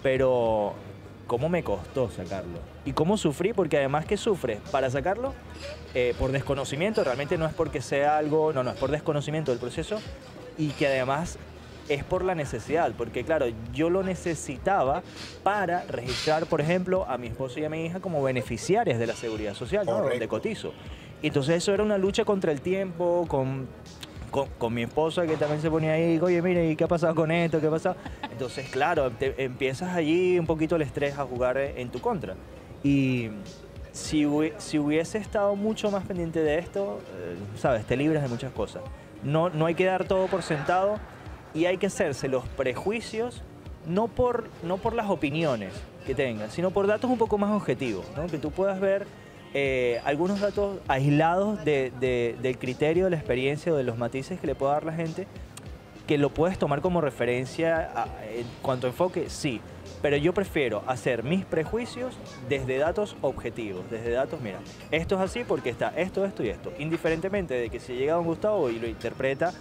pero 0.00 0.74
¿cómo 1.26 1.48
me 1.48 1.64
costó 1.64 2.08
sacarlo? 2.08 2.60
¿Y 2.84 2.92
cómo 2.92 3.16
sufrí? 3.16 3.52
Porque 3.52 3.78
además 3.78 4.06
que 4.06 4.16
sufres 4.16 4.60
para 4.70 4.88
sacarlo, 4.90 5.34
eh, 5.92 6.14
por 6.20 6.30
desconocimiento, 6.30 7.02
realmente 7.02 7.36
no 7.36 7.46
es 7.46 7.52
porque 7.52 7.80
sea 7.80 8.16
algo, 8.16 8.52
no, 8.52 8.62
no, 8.62 8.70
es 8.70 8.76
por 8.76 8.92
desconocimiento 8.92 9.50
del 9.50 9.58
proceso 9.58 9.98
y 10.56 10.68
que 10.68 10.86
además 10.86 11.36
es 11.88 12.02
por 12.04 12.24
la 12.24 12.34
necesidad, 12.34 12.92
porque 12.96 13.24
claro, 13.24 13.46
yo 13.72 13.90
lo 13.90 14.02
necesitaba 14.02 15.02
para 15.42 15.82
registrar, 15.82 16.46
por 16.46 16.60
ejemplo, 16.60 17.04
a 17.08 17.16
mi 17.18 17.28
esposo 17.28 17.60
y 17.60 17.64
a 17.64 17.70
mi 17.70 17.84
hija 17.86 18.00
como 18.00 18.22
beneficiarias 18.22 18.98
de 18.98 19.06
la 19.06 19.14
seguridad 19.14 19.54
social, 19.54 19.86
¿no? 19.86 19.98
Correcto. 19.98 20.18
de 20.20 20.28
cotizo. 20.28 20.72
Entonces 21.22 21.56
eso 21.56 21.72
era 21.72 21.82
una 21.82 21.96
lucha 21.98 22.24
contra 22.24 22.52
el 22.52 22.60
tiempo, 22.60 23.24
con, 23.28 23.66
con, 24.30 24.48
con 24.58 24.74
mi 24.74 24.82
esposa 24.82 25.26
que 25.26 25.36
también 25.36 25.60
se 25.62 25.70
ponía 25.70 25.92
ahí, 25.92 26.18
oye, 26.20 26.42
mire, 26.42 26.70
¿y 26.70 26.76
qué 26.76 26.84
ha 26.84 26.88
pasado 26.88 27.14
con 27.14 27.30
esto? 27.30 27.60
¿Qué 27.60 27.68
ha 27.68 27.70
pasado? 27.70 27.96
Entonces, 28.30 28.68
claro, 28.68 29.10
te- 29.10 29.42
empiezas 29.42 29.94
allí 29.94 30.38
un 30.38 30.46
poquito 30.46 30.76
el 30.76 30.82
estrés 30.82 31.18
a 31.18 31.24
jugar 31.24 31.56
en 31.56 31.88
tu 31.90 32.00
contra. 32.00 32.34
Y 32.82 33.30
si, 33.92 34.26
si 34.58 34.78
hubiese 34.78 35.18
estado 35.18 35.56
mucho 35.56 35.90
más 35.90 36.04
pendiente 36.04 36.40
de 36.42 36.58
esto, 36.58 37.00
eh, 37.16 37.36
sabes, 37.58 37.86
te 37.86 37.96
libras 37.96 38.22
de 38.22 38.28
muchas 38.28 38.52
cosas. 38.52 38.82
No, 39.22 39.48
no 39.48 39.64
hay 39.66 39.74
que 39.74 39.86
dar 39.86 40.04
todo 40.04 40.26
por 40.26 40.42
sentado 40.42 40.98
y 41.54 41.66
hay 41.66 41.78
que 41.78 41.86
hacerse 41.86 42.28
los 42.28 42.46
prejuicios 42.48 43.42
no 43.86 44.08
por, 44.08 44.48
no 44.62 44.78
por 44.78 44.94
las 44.94 45.08
opiniones 45.10 45.72
que 46.06 46.14
tengas, 46.14 46.52
sino 46.52 46.70
por 46.70 46.86
datos 46.86 47.10
un 47.10 47.18
poco 47.18 47.38
más 47.38 47.50
objetivos, 47.52 48.04
que 48.30 48.38
tú 48.38 48.50
puedas 48.50 48.80
ver 48.80 49.06
eh, 49.54 50.00
algunos 50.04 50.40
datos 50.40 50.78
aislados 50.88 51.64
de- 51.64 51.92
de- 52.00 52.36
del 52.42 52.58
criterio, 52.58 53.04
de 53.04 53.10
la 53.10 53.16
experiencia 53.16 53.72
o 53.72 53.76
de 53.76 53.84
los 53.84 53.96
matices 53.96 54.38
que 54.40 54.46
le 54.46 54.54
pueda 54.54 54.72
dar 54.72 54.84
la 54.84 54.92
gente, 54.92 55.26
que 56.06 56.18
lo 56.18 56.30
puedes 56.30 56.58
tomar 56.58 56.80
como 56.82 57.00
referencia 57.00 57.90
a- 57.94 58.08
en 58.28 58.46
cuanto 58.60 58.86
a 58.86 58.90
enfoque, 58.90 59.30
sí. 59.30 59.60
Pero 60.02 60.16
yo 60.16 60.34
prefiero 60.34 60.82
hacer 60.86 61.22
mis 61.22 61.44
prejuicios 61.44 62.16
desde 62.48 62.76
datos 62.78 63.16
objetivos, 63.22 63.88
desde 63.90 64.10
datos, 64.10 64.40
mira, 64.40 64.58
esto 64.90 65.14
es 65.14 65.20
así 65.22 65.42
porque 65.44 65.70
está 65.70 65.88
esto, 65.96 66.24
esto 66.24 66.44
y 66.44 66.48
esto. 66.50 66.72
Indiferentemente 66.78 67.54
de 67.54 67.70
que 67.70 67.80
si 67.80 67.94
llega 67.94 68.14
don 68.14 68.24
Gustavo 68.26 68.68
y 68.68 68.78
lo 68.78 68.86
interpreta 68.88 69.52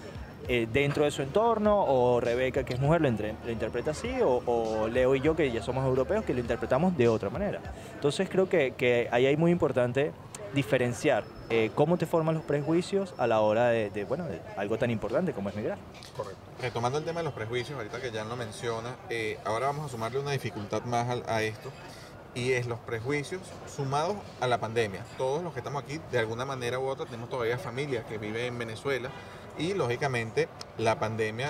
eh, 0.48 0.68
dentro 0.72 1.04
de 1.06 1.12
su 1.12 1.22
entorno, 1.22 1.84
o 1.88 2.20
Rebeca, 2.20 2.64
que 2.64 2.74
es 2.74 2.80
mujer, 2.80 3.02
lo, 3.02 3.08
entre- 3.08 3.36
interpreta 3.48 3.92
así, 3.92 4.12
o, 4.24 4.88
Leo 4.88 5.16
y 5.16 5.22
yo, 5.22 5.36
que 5.36 5.52
ya 5.52 5.62
somos 5.62 5.86
europeos, 5.86 6.24
que 6.26 6.34
lo 6.34 6.40
interpretamos 6.40 6.96
de 6.98 7.08
otra 7.08 7.30
manera. 7.30 7.60
Entonces 7.94 8.30
creo 8.30 8.48
que, 8.50 8.74
que 8.78 9.08
ahí 9.12 9.26
hay 9.26 9.38
muy 9.38 9.52
importante 9.52 10.12
diferenciar 10.54 11.24
eh, 11.50 11.70
cómo 11.76 11.98
te 11.98 12.06
forman 12.06 12.36
los 12.36 12.44
prejuicios 12.44 13.14
a 13.18 13.28
la 13.28 13.42
hora 13.42 13.68
de, 13.68 14.06
bueno, 14.06 14.26
algo 14.56 14.78
tan 14.78 14.90
importante 14.90 15.34
como 15.34 15.50
es 15.50 15.56
migrar. 15.56 15.78
Correcto. 16.16 16.40
Retomando 16.62 16.98
el 16.98 17.04
tema 17.04 17.20
de 17.20 17.26
los 17.26 17.34
prejuicios, 17.34 17.78
ahorita 17.78 18.00
que 18.02 18.12
ya 18.12 18.24
lo 18.24 18.36
menciona, 18.38 18.96
eh, 19.10 19.38
ahora 19.44 19.68
vamos 19.68 19.88
a 19.88 19.90
sumarle 19.90 20.20
una 20.20 20.32
dificultad 20.32 20.84
más 20.86 21.10
al- 21.10 21.24
a, 21.28 21.42
esto, 21.42 21.72
y 22.34 22.52
es 22.54 22.68
los 22.68 22.80
prejuicios 22.80 23.42
sumados 23.74 24.16
a 24.40 24.48
la 24.48 24.58
pandemia. 24.60 25.04
Todos 25.18 25.44
los 25.44 25.54
que 25.54 25.60
estamos 25.60 25.84
aquí, 25.84 26.00
de 26.12 26.20
alguna 26.20 26.46
manera 26.46 26.80
u 26.80 26.88
otra, 26.88 27.06
tenemos 27.06 27.30
todavía 27.30 27.58
familia 27.58 28.04
que 28.04 28.18
vive 28.18 28.48
en 28.48 28.58
Venezuela, 28.58 29.10
y 29.58 29.74
lógicamente 29.74 30.48
la 30.78 31.00
pandemia 31.00 31.50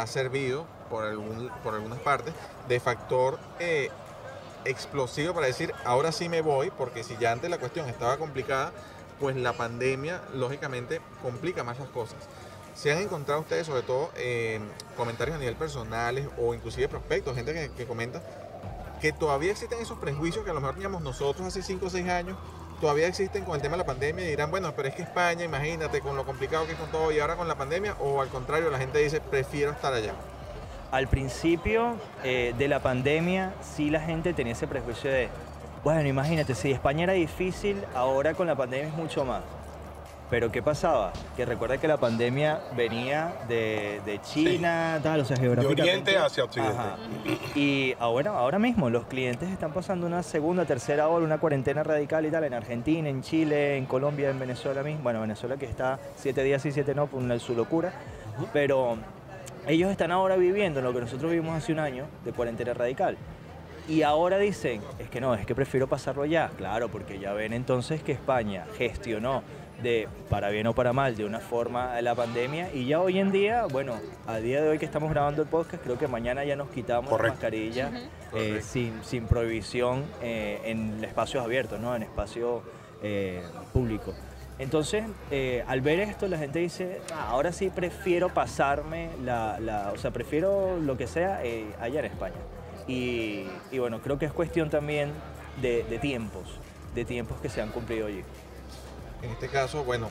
ha, 0.00 0.06
servido, 0.06 0.66
por, 0.90 1.04
algún, 1.04 1.50
por 1.62 1.74
algunas 1.74 1.98
partes, 1.98 2.34
de 2.68 2.80
factor 2.80 3.38
eh, 3.58 3.90
explosivo 4.64 5.34
para 5.34 5.46
decir, 5.46 5.72
ahora 5.84 6.12
sí 6.12 6.28
me 6.28 6.40
voy, 6.40 6.70
porque 6.70 7.04
si 7.04 7.16
ya 7.18 7.32
antes 7.32 7.50
la 7.50 7.58
cuestión 7.58 7.88
estaba 7.88 8.16
complicada, 8.16 8.72
pues 9.20 9.36
la 9.36 9.52
pandemia, 9.52 10.22
lógicamente, 10.34 11.00
complica 11.22 11.64
más 11.64 11.78
las 11.78 11.88
cosas. 11.88 12.18
¿Se 12.74 12.92
han 12.92 12.98
encontrado 12.98 13.40
ustedes, 13.40 13.66
sobre 13.66 13.82
todo, 13.82 14.10
eh, 14.16 14.60
comentarios 14.96 15.36
a 15.36 15.40
nivel 15.40 15.56
personales 15.56 16.28
o 16.38 16.54
inclusive 16.54 16.88
prospectos, 16.88 17.34
gente 17.34 17.52
que, 17.52 17.70
que 17.72 17.86
comenta 17.86 18.22
que 19.00 19.12
todavía 19.12 19.52
existen 19.52 19.80
esos 19.80 19.98
prejuicios 19.98 20.44
que 20.44 20.50
a 20.50 20.54
lo 20.54 20.60
mejor 20.60 20.74
teníamos 20.74 21.02
nosotros 21.02 21.46
hace 21.46 21.62
5 21.62 21.86
o 21.86 21.90
6 21.90 22.08
años, 22.08 22.36
todavía 22.80 23.06
existen 23.06 23.44
con 23.44 23.54
el 23.56 23.62
tema 23.62 23.72
de 23.72 23.78
la 23.78 23.86
pandemia 23.86 24.24
y 24.24 24.28
dirán, 24.28 24.50
bueno, 24.50 24.72
pero 24.74 24.88
es 24.88 24.94
que 24.94 25.02
España, 25.02 25.44
imagínate, 25.44 26.00
con 26.00 26.16
lo 26.16 26.24
complicado 26.24 26.66
que 26.66 26.72
es 26.72 26.78
con 26.78 26.90
todo 26.90 27.12
y 27.12 27.20
ahora 27.20 27.36
con 27.36 27.48
la 27.48 27.56
pandemia, 27.56 27.96
o 28.00 28.20
al 28.20 28.28
contrario, 28.28 28.70
la 28.70 28.78
gente 28.78 28.98
dice, 28.98 29.20
prefiero 29.20 29.72
estar 29.72 29.92
allá. 29.92 30.14
Al 30.90 31.06
principio 31.08 31.96
eh, 32.24 32.54
de 32.56 32.68
la 32.68 32.80
pandemia, 32.80 33.52
sí 33.60 33.90
la 33.90 34.00
gente 34.00 34.32
tenía 34.32 34.54
ese 34.54 34.66
prejuicio 34.66 35.10
de, 35.10 35.28
bueno, 35.84 36.08
imagínate, 36.08 36.54
si 36.54 36.72
España 36.72 37.04
era 37.04 37.12
difícil, 37.12 37.84
ahora 37.94 38.34
con 38.34 38.46
la 38.46 38.54
pandemia 38.54 38.88
es 38.88 38.94
mucho 38.94 39.24
más. 39.24 39.42
Pero 40.30 40.52
¿qué 40.52 40.62
pasaba? 40.62 41.12
Que 41.36 41.46
recuerda 41.46 41.78
que 41.78 41.88
la 41.88 41.96
pandemia 41.96 42.60
venía 42.76 43.32
de, 43.48 44.00
de 44.04 44.20
China, 44.20 45.00
tal, 45.02 45.20
o 45.20 45.24
sea, 45.24 45.38
geográficamente. 45.38 45.82
oriente 45.82 46.18
hacia 46.18 46.44
occidente. 46.44 46.76
Ajá. 46.76 46.96
Y 47.54 47.94
ahora, 47.98 48.32
ahora 48.32 48.58
mismo 48.58 48.90
los 48.90 49.06
clientes 49.06 49.48
están 49.48 49.72
pasando 49.72 50.06
una 50.06 50.22
segunda, 50.22 50.66
tercera 50.66 51.08
ola, 51.08 51.24
una 51.24 51.38
cuarentena 51.38 51.82
radical 51.82 52.26
y 52.26 52.30
tal, 52.30 52.44
en 52.44 52.52
Argentina, 52.52 53.08
en 53.08 53.22
Chile, 53.22 53.78
en 53.78 53.86
Colombia, 53.86 54.28
en 54.28 54.38
Venezuela 54.38 54.82
mismo. 54.82 55.02
Bueno, 55.02 55.22
Venezuela 55.22 55.56
que 55.56 55.64
está 55.64 55.98
siete 56.16 56.42
días 56.42 56.64
y 56.66 56.72
siete 56.72 56.94
no, 56.94 57.06
por 57.06 57.22
una 57.22 57.38
su 57.38 57.54
locura. 57.54 57.92
Pero 58.52 58.98
ellos 59.66 59.90
están 59.90 60.12
ahora 60.12 60.36
viviendo 60.36 60.82
lo 60.82 60.92
que 60.92 61.00
nosotros 61.00 61.30
vivimos 61.30 61.56
hace 61.56 61.72
un 61.72 61.78
año 61.78 62.04
de 62.24 62.32
cuarentena 62.32 62.74
radical. 62.74 63.16
Y 63.88 64.02
ahora 64.02 64.36
dicen, 64.36 64.82
es 64.98 65.08
que 65.08 65.20
no, 65.20 65.34
es 65.34 65.46
que 65.46 65.54
prefiero 65.54 65.86
pasarlo 65.86 66.26
ya. 66.26 66.50
Claro, 66.58 66.90
porque 66.90 67.18
ya 67.18 67.32
ven 67.32 67.54
entonces 67.54 68.02
que 68.02 68.12
España 68.12 68.66
gestionó 68.76 69.42
de 69.82 70.08
para 70.28 70.50
bien 70.50 70.66
o 70.66 70.74
para 70.74 70.92
mal 70.92 71.16
de 71.16 71.24
una 71.24 71.38
forma 71.40 72.00
la 72.02 72.14
pandemia 72.14 72.72
y 72.74 72.86
ya 72.86 73.00
hoy 73.00 73.18
en 73.18 73.30
día, 73.30 73.66
bueno, 73.66 73.94
a 74.26 74.38
día 74.38 74.60
de 74.60 74.68
hoy 74.68 74.78
que 74.78 74.84
estamos 74.84 75.10
grabando 75.10 75.42
el 75.42 75.48
podcast, 75.48 75.82
creo 75.82 75.96
que 75.98 76.08
mañana 76.08 76.44
ya 76.44 76.56
nos 76.56 76.68
quitamos 76.70 77.08
Correcto. 77.10 77.26
la 77.26 77.32
mascarilla 77.34 77.90
eh, 78.34 78.60
sin, 78.62 79.02
sin 79.04 79.26
prohibición 79.26 80.04
eh, 80.20 80.60
en 80.64 81.02
espacios 81.04 81.44
abiertos, 81.44 81.78
¿no? 81.80 81.94
En 81.94 82.02
espacio 82.02 82.62
eh, 83.02 83.42
público. 83.72 84.14
Entonces, 84.58 85.04
eh, 85.30 85.62
al 85.68 85.80
ver 85.82 86.00
esto, 86.00 86.26
la 86.26 86.36
gente 86.36 86.58
dice, 86.58 87.00
"Ah, 87.14 87.28
ahora 87.30 87.52
sí 87.52 87.70
prefiero 87.70 88.28
pasarme 88.34 89.10
la, 89.24 89.60
la- 89.60 89.92
o 89.94 89.98
sea, 89.98 90.10
prefiero 90.10 90.76
lo 90.80 90.96
que 90.96 91.06
sea 91.06 91.44
eh, 91.44 91.66
allá 91.80 92.00
en 92.00 92.06
España. 92.06 92.34
Y, 92.88 93.44
y 93.70 93.78
bueno, 93.78 94.00
creo 94.00 94.18
que 94.18 94.24
es 94.26 94.32
cuestión 94.32 94.68
también 94.70 95.12
de, 95.62 95.84
de 95.84 95.98
tiempos, 96.00 96.58
de 96.96 97.04
tiempos 97.04 97.40
que 97.40 97.48
se 97.48 97.62
han 97.62 97.68
cumplido 97.70 98.08
allí. 98.08 98.24
En 99.22 99.30
este 99.30 99.48
caso, 99.48 99.84
bueno, 99.84 100.10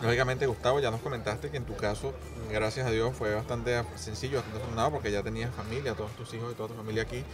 lógicamente 0.00 0.46
Gustavo, 0.46 0.80
ya 0.80 0.90
nos 0.90 1.00
comentaste 1.00 1.50
que 1.50 1.56
en 1.56 1.64
tu 1.64 1.76
caso, 1.76 2.12
gracias 2.50 2.86
a 2.86 2.90
Dios, 2.90 3.14
fue 3.16 3.34
bastante 3.34 3.82
sencillo, 3.96 4.38
bastante 4.38 4.58
afortunado 4.58 4.90
porque 4.90 5.12
ya 5.12 5.22
tenías 5.22 5.54
familia, 5.54 5.94
todos 5.94 6.10
tus 6.12 6.34
hijos 6.34 6.52
y 6.52 6.56
toda 6.56 6.68
tu 6.68 6.74
familia 6.74 7.02
aquí. 7.02 7.24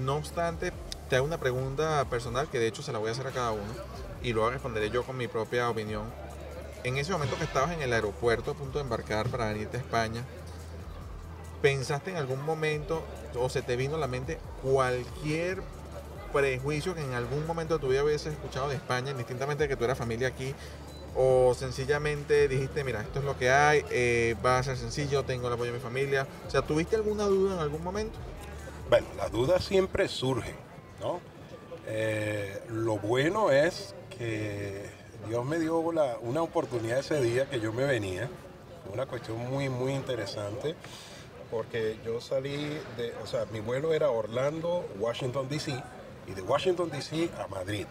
No 0.00 0.16
obstante, 0.16 0.72
te 1.08 1.16
hago 1.16 1.26
una 1.26 1.38
pregunta 1.38 2.04
personal 2.10 2.48
que 2.48 2.58
de 2.58 2.66
hecho 2.66 2.82
se 2.82 2.92
la 2.92 2.98
voy 2.98 3.10
a 3.10 3.12
hacer 3.12 3.26
a 3.26 3.30
cada 3.30 3.52
uno 3.52 3.72
y 4.22 4.32
luego 4.32 4.50
responderé 4.50 4.90
yo 4.90 5.04
con 5.04 5.16
mi 5.16 5.28
propia 5.28 5.68
opinión. 5.68 6.04
En 6.84 6.96
ese 6.96 7.12
momento 7.12 7.36
que 7.36 7.44
estabas 7.44 7.70
en 7.72 7.82
el 7.82 7.92
aeropuerto 7.92 8.50
a 8.50 8.54
punto 8.54 8.78
de 8.78 8.84
embarcar 8.84 9.28
para 9.28 9.46
venirte 9.46 9.76
a 9.76 9.80
España, 9.80 10.24
¿pensaste 11.60 12.10
en 12.10 12.16
algún 12.16 12.44
momento 12.44 13.04
o 13.36 13.48
se 13.48 13.62
te 13.62 13.76
vino 13.76 13.94
a 13.94 13.98
la 13.98 14.08
mente 14.08 14.40
cualquier 14.62 15.62
prejuicio 16.32 16.94
que 16.94 17.02
en 17.02 17.14
algún 17.14 17.46
momento 17.46 17.74
de 17.74 17.80
tu 17.80 17.88
vida 17.88 18.02
hubieses 18.02 18.32
escuchado 18.32 18.68
de 18.68 18.76
España, 18.76 19.10
indistintamente 19.10 19.64
de 19.64 19.68
que 19.68 19.76
tú 19.76 19.84
eras 19.84 19.98
familia 19.98 20.28
aquí, 20.28 20.54
o 21.14 21.54
sencillamente 21.54 22.48
dijiste, 22.48 22.84
mira, 22.84 23.02
esto 23.02 23.18
es 23.18 23.24
lo 23.24 23.36
que 23.38 23.50
hay, 23.50 23.84
eh, 23.90 24.34
va 24.44 24.58
a 24.58 24.62
ser 24.62 24.76
sencillo, 24.76 25.24
tengo 25.24 25.48
el 25.48 25.54
apoyo 25.54 25.72
de 25.72 25.78
mi 25.78 25.82
familia. 25.82 26.26
O 26.46 26.50
sea, 26.50 26.62
¿tuviste 26.62 26.96
alguna 26.96 27.24
duda 27.24 27.54
en 27.54 27.60
algún 27.60 27.84
momento? 27.84 28.18
Bueno, 28.88 29.06
las 29.16 29.30
dudas 29.30 29.64
siempre 29.64 30.08
surgen, 30.08 30.56
¿no? 31.00 31.20
Eh, 31.86 32.62
lo 32.70 32.98
bueno 32.98 33.50
es 33.50 33.94
que 34.16 34.86
Dios 35.28 35.44
me 35.44 35.58
dio 35.58 35.78
una 35.78 36.42
oportunidad 36.42 36.98
ese 36.98 37.20
día 37.20 37.48
que 37.48 37.60
yo 37.60 37.72
me 37.72 37.84
venía. 37.84 38.28
Una 38.92 39.06
cuestión 39.06 39.38
muy, 39.38 39.68
muy 39.68 39.92
interesante 39.92 40.74
porque 41.52 41.98
yo 42.04 42.18
salí 42.20 42.56
de, 42.96 43.12
o 43.22 43.26
sea, 43.26 43.44
mi 43.52 43.60
vuelo 43.60 43.92
era 43.92 44.10
Orlando, 44.10 44.88
Washington, 44.98 45.50
D.C. 45.50 45.74
y 46.26 46.32
de 46.32 46.42
Washington, 46.42 46.90
D.C. 46.90 47.30
a 47.38 47.46
Madrid. 47.48 47.86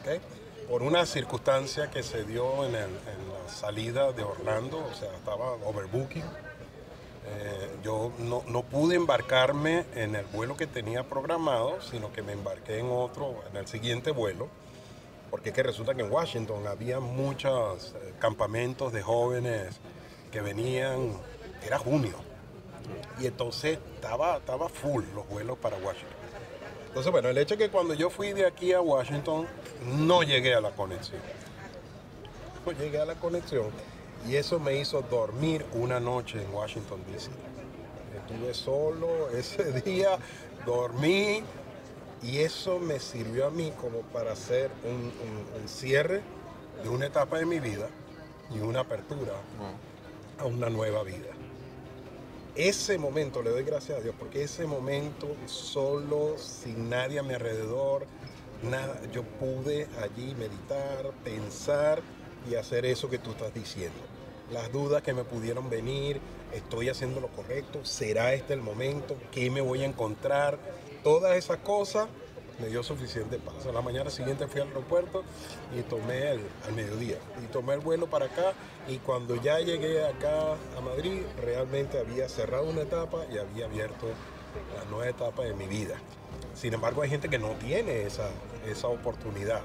¿ok? 0.00 0.68
Por 0.68 0.82
una 0.82 1.04
circunstancia 1.04 1.90
que 1.90 2.02
se 2.02 2.24
dio 2.24 2.64
en 2.64 2.72
la 2.72 2.86
salida 3.48 4.12
de 4.12 4.22
Orlando, 4.22 4.78
o 4.78 4.94
sea, 4.94 5.12
estaba 5.14 5.52
overbooking. 5.64 6.22
Eh, 7.26 7.76
yo 7.82 8.12
no, 8.18 8.42
no 8.46 8.62
pude 8.62 8.96
embarcarme 8.96 9.84
en 9.94 10.14
el 10.14 10.24
vuelo 10.26 10.56
que 10.56 10.66
tenía 10.66 11.04
programado, 11.04 11.80
sino 11.82 12.12
que 12.12 12.22
me 12.22 12.32
embarqué 12.32 12.78
en 12.78 12.90
otro, 12.90 13.42
en 13.50 13.56
el 13.56 13.66
siguiente 13.66 14.10
vuelo, 14.10 14.48
porque 15.30 15.50
es 15.50 15.54
que 15.54 15.62
resulta 15.62 15.94
que 15.94 16.02
en 16.02 16.10
Washington 16.10 16.66
había 16.66 16.98
muchos 16.98 17.94
eh, 17.96 18.14
campamentos 18.18 18.92
de 18.92 19.02
jóvenes 19.02 19.80
que 20.32 20.40
venían, 20.40 21.12
era 21.64 21.78
junio, 21.78 22.14
y 23.20 23.26
entonces 23.26 23.78
estaba, 23.94 24.38
estaba 24.38 24.68
full 24.68 25.04
los 25.14 25.28
vuelos 25.28 25.58
para 25.58 25.76
Washington. 25.76 26.19
Entonces, 26.90 27.12
bueno, 27.12 27.28
el 27.28 27.38
hecho 27.38 27.54
es 27.54 27.58
que 27.58 27.70
cuando 27.70 27.94
yo 27.94 28.10
fui 28.10 28.32
de 28.32 28.46
aquí 28.46 28.72
a 28.72 28.80
Washington, 28.80 29.46
no 29.96 30.22
llegué 30.22 30.54
a 30.54 30.60
la 30.60 30.70
conexión. 30.72 31.20
No 32.66 32.72
llegué 32.72 33.00
a 33.00 33.04
la 33.04 33.14
conexión 33.14 33.66
y 34.28 34.36
eso 34.36 34.58
me 34.60 34.76
hizo 34.78 35.00
dormir 35.02 35.64
una 35.72 35.98
noche 36.00 36.42
en 36.42 36.52
Washington, 36.52 37.00
D.C. 37.10 37.30
Estuve 38.16 38.52
solo 38.54 39.30
ese 39.30 39.72
día, 39.84 40.18
dormí 40.66 41.42
y 42.22 42.38
eso 42.38 42.78
me 42.80 42.98
sirvió 43.00 43.46
a 43.46 43.50
mí 43.50 43.72
como 43.80 44.00
para 44.12 44.32
hacer 44.32 44.70
un, 44.84 44.90
un- 44.92 45.62
un 45.62 45.68
cierre 45.68 46.20
de 46.82 46.88
una 46.88 47.06
etapa 47.06 47.38
de 47.38 47.46
mi 47.46 47.60
vida 47.60 47.86
y 48.54 48.58
una 48.58 48.80
apertura 48.80 49.32
a 50.38 50.44
una 50.44 50.68
nueva 50.68 51.02
vida. 51.02 51.28
Ese 52.54 52.98
momento, 52.98 53.42
le 53.42 53.50
doy 53.50 53.64
gracias 53.64 53.98
a 53.98 54.02
Dios, 54.02 54.14
porque 54.18 54.42
ese 54.42 54.66
momento 54.66 55.36
solo, 55.46 56.36
sin 56.38 56.90
nadie 56.90 57.18
a 57.18 57.22
mi 57.22 57.34
alrededor, 57.34 58.06
nada, 58.62 59.00
yo 59.12 59.22
pude 59.22 59.86
allí 60.02 60.34
meditar, 60.34 61.12
pensar 61.24 62.02
y 62.50 62.54
hacer 62.54 62.86
eso 62.86 63.08
que 63.08 63.18
tú 63.18 63.30
estás 63.30 63.54
diciendo. 63.54 63.98
Las 64.52 64.72
dudas 64.72 65.02
que 65.02 65.14
me 65.14 65.24
pudieron 65.24 65.70
venir, 65.70 66.20
estoy 66.52 66.88
haciendo 66.88 67.20
lo 67.20 67.28
correcto, 67.28 67.84
será 67.84 68.34
este 68.34 68.54
el 68.54 68.62
momento, 68.62 69.16
qué 69.30 69.50
me 69.50 69.60
voy 69.60 69.82
a 69.82 69.86
encontrar, 69.86 70.58
todas 71.04 71.36
esas 71.36 71.58
cosas 71.58 72.08
me 72.60 72.68
dio 72.68 72.82
suficiente 72.82 73.38
paz. 73.38 73.66
A 73.66 73.72
la 73.72 73.80
mañana 73.80 74.10
siguiente 74.10 74.46
fui 74.46 74.60
al 74.60 74.68
aeropuerto 74.68 75.24
y 75.76 75.82
tomé 75.82 76.32
el, 76.32 76.40
al 76.66 76.72
mediodía. 76.74 77.18
Y 77.42 77.46
tomé 77.46 77.74
el 77.74 77.80
vuelo 77.80 78.08
para 78.08 78.26
acá 78.26 78.52
y 78.88 78.98
cuando 78.98 79.36
ya 79.36 79.58
llegué 79.60 80.04
acá 80.06 80.52
a 80.76 80.80
Madrid, 80.80 81.22
realmente 81.40 81.98
había 81.98 82.28
cerrado 82.28 82.64
una 82.64 82.82
etapa 82.82 83.24
y 83.32 83.38
había 83.38 83.66
abierto 83.66 84.06
la 84.76 84.84
nueva 84.90 85.08
etapa 85.08 85.42
de 85.42 85.54
mi 85.54 85.66
vida. 85.66 85.96
Sin 86.54 86.74
embargo, 86.74 87.02
hay 87.02 87.10
gente 87.10 87.28
que 87.28 87.38
no 87.38 87.50
tiene 87.52 88.02
esa, 88.02 88.28
esa 88.66 88.88
oportunidad. 88.88 89.62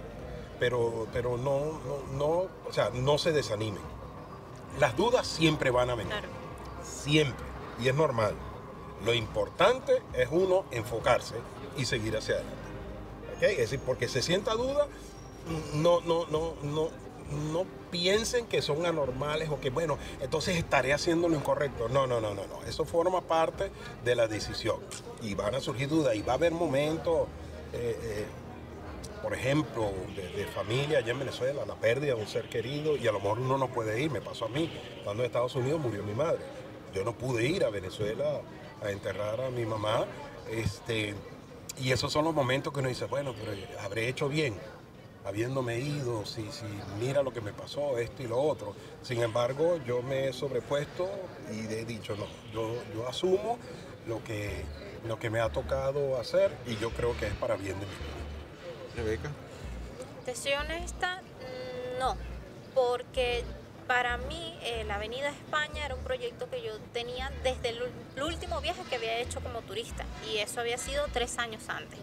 Pero, 0.59 1.07
pero 1.11 1.37
no, 1.37 1.81
no, 1.85 2.17
no, 2.17 2.27
o 2.67 2.71
sea, 2.71 2.89
no 2.93 3.17
se 3.17 3.33
desanimen. 3.33 3.83
Las 4.79 4.95
dudas 4.95 5.27
siempre 5.27 5.69
van 5.69 5.89
a 5.89 5.95
venir. 5.95 6.11
Claro. 6.11 6.29
Siempre. 6.83 7.45
Y 7.81 7.89
es 7.89 7.95
normal. 7.95 8.33
Lo 9.03 9.13
importante 9.13 10.01
es 10.13 10.29
uno 10.31 10.65
enfocarse 10.71 11.35
y 11.77 11.85
seguir 11.85 12.15
hacia 12.15 12.35
adelante. 12.35 12.64
¿Ok? 13.37 13.43
Es 13.43 13.57
decir, 13.57 13.79
porque 13.85 14.07
se 14.07 14.21
sienta 14.21 14.53
duda, 14.53 14.87
no, 15.75 16.01
no, 16.01 16.25
no, 16.27 16.55
no, 16.63 16.89
no 17.51 17.65
piensen 17.91 18.45
que 18.45 18.61
son 18.61 18.85
anormales 18.85 19.49
o 19.49 19.59
que, 19.59 19.69
bueno, 19.69 19.97
entonces 20.21 20.57
estaré 20.57 20.93
haciendo 20.93 21.29
lo 21.29 21.35
incorrecto. 21.35 21.89
No, 21.89 22.07
no, 22.07 22.21
no, 22.21 22.33
no, 22.33 22.45
no. 22.47 22.63
Eso 22.67 22.85
forma 22.85 23.21
parte 23.21 23.71
de 24.03 24.15
la 24.15 24.27
decisión. 24.27 24.77
Y 25.21 25.33
van 25.33 25.55
a 25.55 25.59
surgir 25.59 25.87
dudas 25.87 26.15
y 26.15 26.21
va 26.21 26.33
a 26.33 26.35
haber 26.35 26.51
momentos, 26.51 27.27
eh, 27.73 27.97
eh, 28.01 28.25
por 29.21 29.33
ejemplo, 29.33 29.91
de, 30.15 30.27
de 30.29 30.45
familia 30.47 30.99
allá 30.99 31.11
en 31.11 31.19
Venezuela, 31.19 31.65
la 31.65 31.75
pérdida 31.75 32.15
de 32.15 32.21
un 32.21 32.27
ser 32.27 32.47
querido 32.49 32.95
y 32.95 33.07
a 33.07 33.11
lo 33.11 33.19
mejor 33.19 33.39
uno 33.39 33.57
no 33.57 33.69
puede 33.69 34.01
ir. 34.01 34.11
Me 34.11 34.21
pasó 34.21 34.45
a 34.45 34.49
mí. 34.49 34.71
Estando 34.97 35.23
en 35.23 35.27
Estados 35.27 35.55
Unidos 35.55 35.79
murió 35.79 36.03
mi 36.03 36.13
madre. 36.13 36.39
Yo 36.93 37.03
no 37.03 37.13
pude 37.13 37.45
ir 37.45 37.63
a 37.65 37.69
Venezuela 37.69 38.41
a 38.83 38.89
enterrar 38.91 39.41
a 39.41 39.49
mi 39.49 39.65
mamá. 39.65 40.05
Este, 40.49 41.15
y 41.79 41.91
esos 41.91 42.11
son 42.11 42.25
los 42.25 42.33
momentos 42.33 42.71
que 42.73 42.79
uno 42.79 42.89
dice, 42.89 43.05
bueno, 43.05 43.33
pero 43.37 43.53
habré 43.81 44.07
hecho 44.07 44.29
bien 44.29 44.55
habiéndome 45.25 45.79
ido, 45.79 46.23
si, 46.25 46.51
si 46.51 46.65
mira 46.99 47.23
lo 47.23 47.33
que 47.33 47.41
me 47.41 47.51
pasó, 47.51 47.97
esto 47.97 48.21
y 48.21 48.27
lo 48.27 48.39
otro. 48.39 48.75
Sin 49.01 49.21
embargo, 49.21 49.79
yo 49.85 50.01
me 50.03 50.27
he 50.27 50.33
sobrepuesto 50.33 51.09
y 51.51 51.61
he 51.73 51.83
dicho, 51.83 52.15
no, 52.15 52.27
yo, 52.53 52.75
yo 52.93 53.07
asumo 53.07 53.57
lo 54.07 54.23
que, 54.23 54.63
lo 55.07 55.17
que 55.17 55.31
me 55.31 55.39
ha 55.39 55.49
tocado 55.49 56.19
hacer 56.19 56.55
y 56.67 56.77
yo 56.77 56.91
creo 56.91 57.17
que 57.17 57.27
es 57.27 57.33
para 57.33 57.55
bien 57.55 57.79
de 57.79 57.85
mi 57.87 57.91
vida. 57.91 59.03
Rebeca. 59.03 59.31
Te 60.25 60.35
soy 60.35 60.53
honesta, 60.53 61.21
no, 61.99 62.15
porque 62.75 63.43
para 63.87 64.17
mí 64.17 64.57
eh, 64.63 64.83
la 64.85 64.95
Avenida 64.95 65.29
España 65.29 65.85
era 65.85 65.95
un 65.95 66.03
proyecto 66.03 66.49
que 66.49 66.61
yo 66.61 66.77
tenía 66.93 67.31
desde 67.43 67.69
el, 67.69 67.81
último 68.23 68.61
viaje 68.61 68.81
que 68.89 68.95
había 68.95 69.17
hecho 69.19 69.39
como 69.41 69.61
turista 69.61 70.05
y 70.31 70.37
eso 70.37 70.59
había 70.59 70.77
sido 70.77 71.05
tres 71.11 71.37
años 71.37 71.69
antes. 71.69 71.99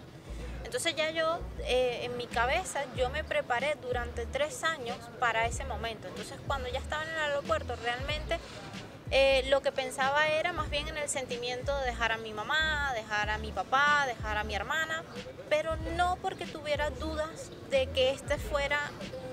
Entonces 0.64 0.94
ya 0.94 1.10
yo, 1.10 1.40
eh, 1.64 2.00
en 2.04 2.16
mi 2.16 2.26
cabeza, 2.26 2.84
yo 2.96 3.10
me 3.10 3.24
preparé 3.24 3.76
durante 3.82 4.24
tres 4.26 4.64
años 4.64 4.96
para 5.18 5.46
ese 5.46 5.64
momento. 5.64 6.08
Entonces 6.08 6.38
cuando 6.46 6.68
ya 6.68 6.78
estaba 6.78 7.02
en 7.02 7.10
el 7.10 7.18
aeropuerto, 7.18 7.76
realmente 7.76 8.38
eh, 9.14 9.44
lo 9.50 9.60
que 9.60 9.72
pensaba 9.72 10.28
era 10.28 10.54
más 10.54 10.70
bien 10.70 10.88
en 10.88 10.96
el 10.96 11.06
sentimiento 11.06 11.76
de 11.80 11.84
dejar 11.84 12.12
a 12.12 12.16
mi 12.16 12.32
mamá, 12.32 12.92
dejar 12.94 13.28
a 13.28 13.36
mi 13.36 13.52
papá, 13.52 14.06
dejar 14.06 14.38
a 14.38 14.44
mi 14.44 14.54
hermana, 14.54 15.04
pero 15.50 15.76
no 15.98 16.16
porque 16.22 16.46
tuviera 16.46 16.88
dudas 16.88 17.50
de 17.68 17.88
que 17.88 18.12
este 18.12 18.38
fuera 18.38 18.80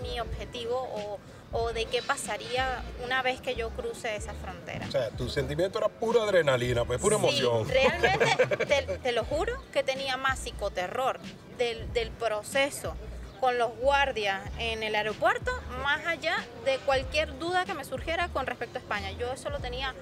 mi 0.01 0.19
objetivo 0.19 0.75
o, 0.75 1.19
o 1.51 1.73
de 1.73 1.85
qué 1.85 2.01
pasaría 2.01 2.83
una 3.03 3.21
vez 3.21 3.41
que 3.41 3.55
yo 3.55 3.69
cruce 3.71 4.15
esa 4.15 4.33
frontera. 4.33 4.85
O 4.87 4.91
sea, 4.91 5.09
tu 5.09 5.29
sentimiento 5.29 5.79
era 5.79 5.87
pura 5.89 6.23
adrenalina, 6.23 6.85
pues 6.85 6.99
pura 7.01 7.17
Sí, 7.17 7.23
emoción. 7.25 7.67
realmente, 7.67 8.55
te, 8.65 8.97
te 8.99 9.11
lo 9.11 9.23
juro, 9.25 9.53
que 9.73 9.83
tenía 9.83 10.15
más 10.17 10.39
psicoterror 10.39 11.19
del, 11.57 11.91
del 11.93 12.11
proceso 12.11 12.95
con 13.39 13.57
los 13.57 13.75
guardias 13.77 14.41
en 14.59 14.83
el 14.83 14.93
aeropuerto, 14.95 15.49
más 15.81 16.05
allá 16.05 16.35
de 16.65 16.77
cualquier 16.79 17.39
duda 17.39 17.63
que 17.65 17.73
me 17.73 17.85
surgiera 17.85 18.27
con 18.27 18.45
respecto 18.45 18.77
a 18.77 18.81
España. 18.81 19.11
Yo 19.11 19.31
eso 19.31 19.49
lo 19.49 19.59
tenía 19.59 19.93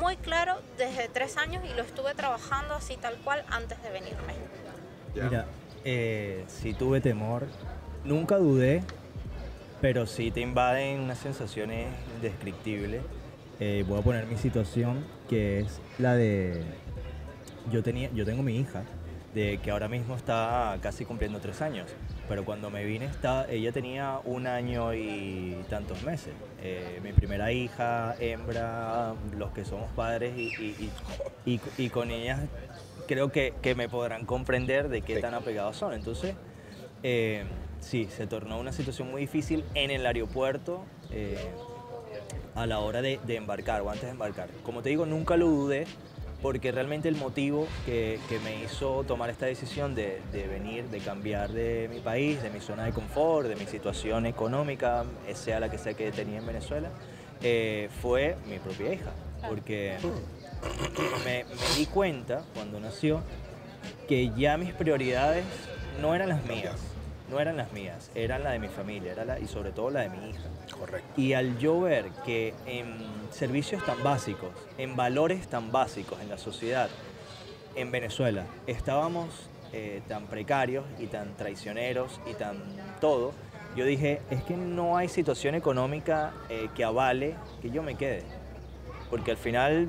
muy 0.00 0.16
claro 0.16 0.56
desde 0.76 1.08
tres 1.08 1.36
años 1.38 1.64
y 1.68 1.74
lo 1.74 1.82
estuve 1.82 2.14
trabajando 2.14 2.74
así 2.74 2.96
tal 2.96 3.16
cual 3.16 3.44
antes 3.50 3.82
de 3.82 3.90
venirme. 3.90 4.34
Mira, 5.14 5.46
eh, 5.84 6.44
sí 6.46 6.72
tuve 6.72 7.00
temor, 7.00 7.46
nunca 8.04 8.36
dudé, 8.36 8.84
pero 9.80 10.06
sí 10.06 10.30
te 10.30 10.40
invaden 10.40 11.00
unas 11.00 11.18
sensaciones 11.18 11.86
indescriptibles. 12.16 13.02
Eh, 13.60 13.84
voy 13.88 13.98
a 14.00 14.02
poner 14.02 14.26
mi 14.26 14.36
situación, 14.36 15.04
que 15.28 15.60
es 15.60 15.80
la 15.98 16.14
de... 16.14 16.62
Yo, 17.70 17.82
tenía, 17.82 18.10
yo 18.12 18.24
tengo 18.24 18.42
mi 18.42 18.58
hija, 18.58 18.82
de 19.34 19.58
que 19.58 19.70
ahora 19.70 19.88
mismo 19.88 20.16
está 20.16 20.78
casi 20.80 21.04
cumpliendo 21.04 21.38
tres 21.38 21.60
años, 21.60 21.86
pero 22.28 22.44
cuando 22.44 22.70
me 22.70 22.84
vine 22.84 23.04
está, 23.04 23.46
ella 23.50 23.72
tenía 23.72 24.20
un 24.24 24.46
año 24.46 24.94
y 24.94 25.56
tantos 25.68 26.02
meses. 26.02 26.32
Eh, 26.62 26.98
mi 27.02 27.12
primera 27.12 27.52
hija, 27.52 28.16
hembra, 28.18 29.12
los 29.36 29.50
que 29.52 29.64
somos 29.64 29.90
padres 29.92 30.36
y, 30.36 30.44
y- 30.58 30.90
y- 31.44 31.52
y- 31.54 31.60
y 31.76 31.90
con 31.90 32.10
ellas 32.10 32.40
creo 33.06 33.30
que, 33.30 33.54
que 33.62 33.74
me 33.74 33.88
podrán 33.88 34.24
comprender 34.24 34.88
de 34.88 35.02
qué 35.02 35.20
tan 35.20 35.34
apegados 35.34 35.76
son. 35.76 35.92
Entonces, 35.92 36.34
eh, 37.02 37.44
sí, 37.80 38.08
se 38.14 38.26
tornó 38.26 38.58
una 38.58 38.72
situación 38.72 39.10
muy 39.10 39.22
difícil 39.22 39.64
en 39.74 39.90
el 39.90 40.06
aeropuerto 40.06 40.84
eh, 41.10 41.36
a 42.54 42.66
la 42.66 42.80
hora 42.80 43.02
de, 43.02 43.20
de 43.26 43.36
embarcar 43.36 43.82
o 43.82 43.90
antes 43.90 44.04
de 44.04 44.10
embarcar. 44.10 44.48
Como 44.64 44.82
te 44.82 44.88
digo, 44.90 45.06
nunca 45.06 45.36
lo 45.36 45.46
dudé 45.46 45.86
porque 46.42 46.70
realmente 46.70 47.08
el 47.08 47.16
motivo 47.16 47.66
que, 47.84 48.20
que 48.28 48.38
me 48.40 48.62
hizo 48.62 49.02
tomar 49.04 49.28
esta 49.30 49.46
decisión 49.46 49.94
de, 49.94 50.20
de 50.32 50.46
venir, 50.46 50.84
de 50.84 51.00
cambiar 51.00 51.50
de 51.50 51.88
mi 51.92 51.98
país, 52.00 52.40
de 52.42 52.50
mi 52.50 52.60
zona 52.60 52.84
de 52.84 52.92
confort, 52.92 53.48
de 53.48 53.56
mi 53.56 53.66
situación 53.66 54.24
económica, 54.26 55.04
sea 55.34 55.58
la 55.58 55.68
que 55.68 55.78
sea 55.78 55.94
que 55.94 56.12
tenía 56.12 56.38
en 56.38 56.46
Venezuela, 56.46 56.90
eh, 57.42 57.88
fue 58.00 58.36
mi 58.48 58.58
propia 58.58 58.92
hija. 58.92 59.10
Porque 59.48 59.96
me, 61.24 61.44
me 61.44 61.76
di 61.76 61.86
cuenta 61.86 62.42
cuando 62.54 62.80
nació 62.80 63.20
que 64.08 64.30
ya 64.36 64.56
mis 64.56 64.72
prioridades 64.72 65.44
no 66.00 66.14
eran 66.14 66.28
las 66.28 66.44
mías, 66.44 66.76
no 67.30 67.40
eran 67.40 67.56
las 67.56 67.72
mías, 67.72 68.10
eran 68.14 68.42
la 68.42 68.52
de 68.52 68.58
mi 68.58 68.68
familia, 68.68 69.12
era 69.12 69.24
la, 69.24 69.38
y 69.38 69.46
sobre 69.46 69.72
todo 69.72 69.90
la 69.90 70.00
de 70.00 70.10
mi 70.10 70.30
hija. 70.30 70.48
Correcto. 70.78 71.20
Y 71.20 71.32
al 71.34 71.58
yo 71.58 71.80
ver 71.80 72.10
que 72.24 72.54
en 72.66 72.96
servicios 73.30 73.84
tan 73.84 74.02
básicos, 74.02 74.50
en 74.78 74.96
valores 74.96 75.48
tan 75.48 75.70
básicos 75.70 76.20
en 76.20 76.28
la 76.28 76.38
sociedad, 76.38 76.88
en 77.74 77.90
Venezuela, 77.90 78.46
estábamos 78.66 79.48
eh, 79.72 80.02
tan 80.08 80.26
precarios 80.26 80.84
y 80.98 81.06
tan 81.06 81.36
traicioneros 81.36 82.20
y 82.30 82.34
tan 82.34 82.62
todo, 83.00 83.32
yo 83.76 83.84
dije, 83.84 84.20
es 84.30 84.42
que 84.42 84.56
no 84.56 84.96
hay 84.96 85.08
situación 85.08 85.54
económica 85.54 86.32
eh, 86.48 86.68
que 86.74 86.84
avale 86.84 87.34
que 87.60 87.70
yo 87.70 87.82
me 87.82 87.94
quede. 87.94 88.22
Porque 89.10 89.32
al 89.32 89.36
final 89.36 89.88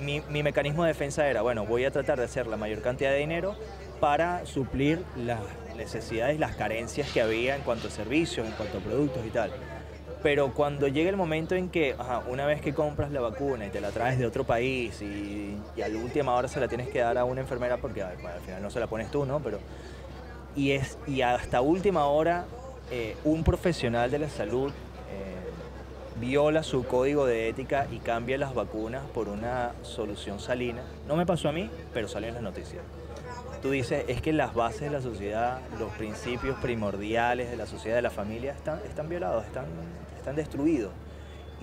mi, 0.00 0.20
mi 0.30 0.42
mecanismo 0.42 0.84
de 0.84 0.88
defensa 0.88 1.28
era, 1.28 1.42
bueno, 1.42 1.66
voy 1.66 1.84
a 1.84 1.90
tratar 1.90 2.18
de 2.18 2.24
hacer 2.24 2.46
la 2.46 2.56
mayor 2.56 2.80
cantidad 2.80 3.10
de 3.10 3.18
dinero 3.18 3.56
para 4.00 4.44
suplir 4.46 5.04
las 5.16 5.40
necesidades, 5.76 6.38
las 6.38 6.54
carencias 6.56 7.10
que 7.10 7.20
había 7.20 7.56
en 7.56 7.62
cuanto 7.62 7.88
a 7.88 7.90
servicios, 7.90 8.46
en 8.46 8.52
cuanto 8.54 8.78
a 8.78 8.80
productos 8.80 9.24
y 9.26 9.30
tal. 9.30 9.50
Pero 10.22 10.54
cuando 10.54 10.88
llega 10.88 11.10
el 11.10 11.16
momento 11.16 11.54
en 11.54 11.68
que, 11.68 11.94
ajá, 11.98 12.22
una 12.28 12.46
vez 12.46 12.60
que 12.62 12.72
compras 12.72 13.10
la 13.12 13.20
vacuna 13.20 13.66
y 13.66 13.70
te 13.70 13.80
la 13.80 13.90
traes 13.90 14.18
de 14.18 14.24
otro 14.26 14.44
país 14.44 15.02
y, 15.02 15.58
y 15.76 15.82
a 15.82 15.88
la 15.88 15.98
última 15.98 16.34
hora 16.34 16.48
se 16.48 16.60
la 16.60 16.68
tienes 16.68 16.88
que 16.88 17.00
dar 17.00 17.18
a 17.18 17.24
una 17.24 17.42
enfermera 17.42 17.76
porque 17.76 18.02
a- 18.02 18.12
bueno, 18.14 18.30
al 18.36 18.40
final 18.40 18.62
no 18.62 18.70
se 18.70 18.80
la 18.80 18.86
pones 18.86 19.10
tú, 19.10 19.26
¿no? 19.26 19.40
Pero, 19.40 19.58
y, 20.56 20.70
es, 20.72 20.96
y 21.06 21.20
hasta 21.20 21.60
última 21.60 22.06
hora 22.06 22.46
eh, 22.90 23.16
un 23.24 23.44
profesional 23.44 24.10
de 24.10 24.18
la 24.20 24.30
salud 24.30 24.70
eh, 24.70 26.20
viola 26.20 26.62
su 26.62 26.84
código 26.86 27.26
de 27.26 27.50
ética 27.50 27.86
y 27.92 27.98
cambia 27.98 28.38
las 28.38 28.54
vacunas 28.54 29.02
por 29.12 29.28
una 29.28 29.72
solución 29.82 30.40
salina. 30.40 30.82
No 31.06 31.16
me 31.16 31.26
pasó 31.26 31.50
a 31.50 31.52
mí, 31.52 31.68
pero 31.92 32.08
salió 32.08 32.28
en 32.28 32.34
las 32.34 32.42
noticias. 32.42 32.82
Tú 33.64 33.70
dices, 33.70 34.04
es 34.08 34.20
que 34.20 34.34
las 34.34 34.52
bases 34.52 34.82
de 34.82 34.90
la 34.90 35.00
sociedad, 35.00 35.58
los 35.78 35.90
principios 35.92 36.58
primordiales 36.58 37.50
de 37.50 37.56
la 37.56 37.64
sociedad, 37.64 37.96
de 37.96 38.02
la 38.02 38.10
familia, 38.10 38.52
están, 38.52 38.78
están 38.84 39.08
violados, 39.08 39.42
están, 39.46 39.64
están 40.18 40.36
destruidos. 40.36 40.92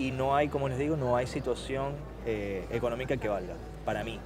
Y 0.00 0.10
no 0.10 0.34
hay, 0.34 0.48
como 0.48 0.68
les 0.68 0.80
digo, 0.80 0.96
no 0.96 1.14
hay 1.14 1.28
situación 1.28 1.92
eh, 2.26 2.66
económica 2.72 3.16
que 3.18 3.28
valga, 3.28 3.54
para 3.84 4.02
mí. 4.02 4.18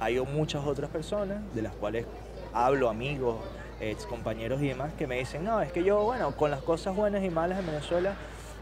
Hay 0.00 0.18
muchas 0.20 0.64
otras 0.64 0.88
personas, 0.88 1.42
de 1.54 1.60
las 1.60 1.74
cuales 1.74 2.06
hablo, 2.54 2.88
amigos, 2.88 3.36
ex 3.78 4.06
compañeros 4.06 4.62
y 4.62 4.68
demás, 4.68 4.94
que 4.94 5.06
me 5.06 5.18
dicen, 5.18 5.44
no, 5.44 5.60
es 5.60 5.70
que 5.70 5.84
yo, 5.84 6.04
bueno, 6.04 6.34
con 6.34 6.50
las 6.50 6.62
cosas 6.62 6.96
buenas 6.96 7.22
y 7.22 7.28
malas 7.28 7.58
en 7.58 7.66
Venezuela 7.66 8.14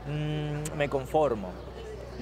mm, 0.09 0.77
me 0.77 0.89
conformo. 0.89 1.51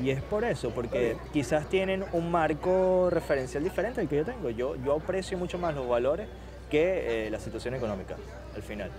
Y 0.03 0.11
es 0.11 0.23
por 0.23 0.45
eso, 0.45 0.71
porque 0.71 1.17
quizás 1.33 1.69
tienen 1.69 2.05
un 2.13 2.31
marco 2.31 3.09
referencial 3.11 3.63
diferente 3.63 4.01
al 4.01 4.09
que 4.09 4.17
yo 4.17 4.25
tengo. 4.25 4.51
Yo, 4.51 4.77
yo 4.77 4.95
aprecio 4.95 5.39
mucho 5.39 5.59
más 5.59 5.75
los 5.75 5.89
valores 5.89 6.29
que 6.69 7.27
eh, 7.27 7.31
la 7.31 7.39
situación 7.39 7.75
económica, 7.75 8.17
al 8.55 8.63
final. 8.63 8.91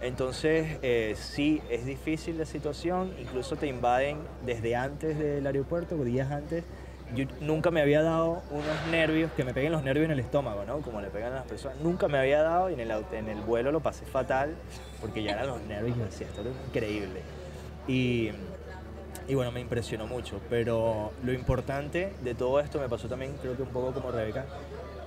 Entonces, 0.00 0.78
eh, 0.82 1.14
sí, 1.16 1.62
es 1.70 1.86
difícil 1.86 2.38
la 2.38 2.44
situación, 2.44 3.14
incluso 3.18 3.56
te 3.56 3.66
invaden 3.66 4.18
desde 4.44 4.76
antes 4.76 5.18
del 5.18 5.46
aeropuerto, 5.46 5.96
días 6.04 6.30
antes. 6.30 6.62
Yo 7.14 7.24
nunca 7.40 7.70
me 7.70 7.80
había 7.80 8.02
dado 8.02 8.42
unos 8.50 8.86
nervios, 8.90 9.30
que 9.32 9.44
me 9.44 9.54
peguen 9.54 9.72
los 9.72 9.82
nervios 9.82 10.06
en 10.06 10.12
el 10.12 10.20
estómago, 10.20 10.64
¿no? 10.64 10.80
Como 10.80 11.00
le 11.00 11.08
pegan 11.08 11.32
a 11.32 11.36
las 11.36 11.46
personas. 11.46 11.78
Nunca 11.80 12.08
me 12.08 12.18
había 12.18 12.42
dado 12.42 12.70
y 12.70 12.74
en 12.74 12.80
el, 12.80 12.90
en 13.12 13.28
el 13.28 13.40
vuelo 13.40 13.72
lo 13.72 13.80
pasé 13.80 14.04
fatal, 14.04 14.54
porque 15.00 15.22
ya 15.22 15.32
eran 15.32 15.46
los 15.46 15.62
nervios 15.62 15.96
y 15.96 16.00
decía, 16.00 16.26
esto 16.26 16.40
era 16.42 16.50
increíble. 16.66 17.20
Y 17.86 18.30
y 19.28 19.34
bueno, 19.34 19.52
me 19.52 19.60
impresionó 19.60 20.06
mucho. 20.06 20.40
Pero 20.50 21.12
lo 21.22 21.32
importante 21.32 22.12
de 22.22 22.34
todo 22.34 22.60
esto 22.60 22.80
me 22.80 22.88
pasó 22.88 23.08
también, 23.08 23.34
creo 23.40 23.56
que 23.56 23.62
un 23.62 23.68
poco 23.68 23.92
como 23.92 24.10
Rebeca, 24.10 24.44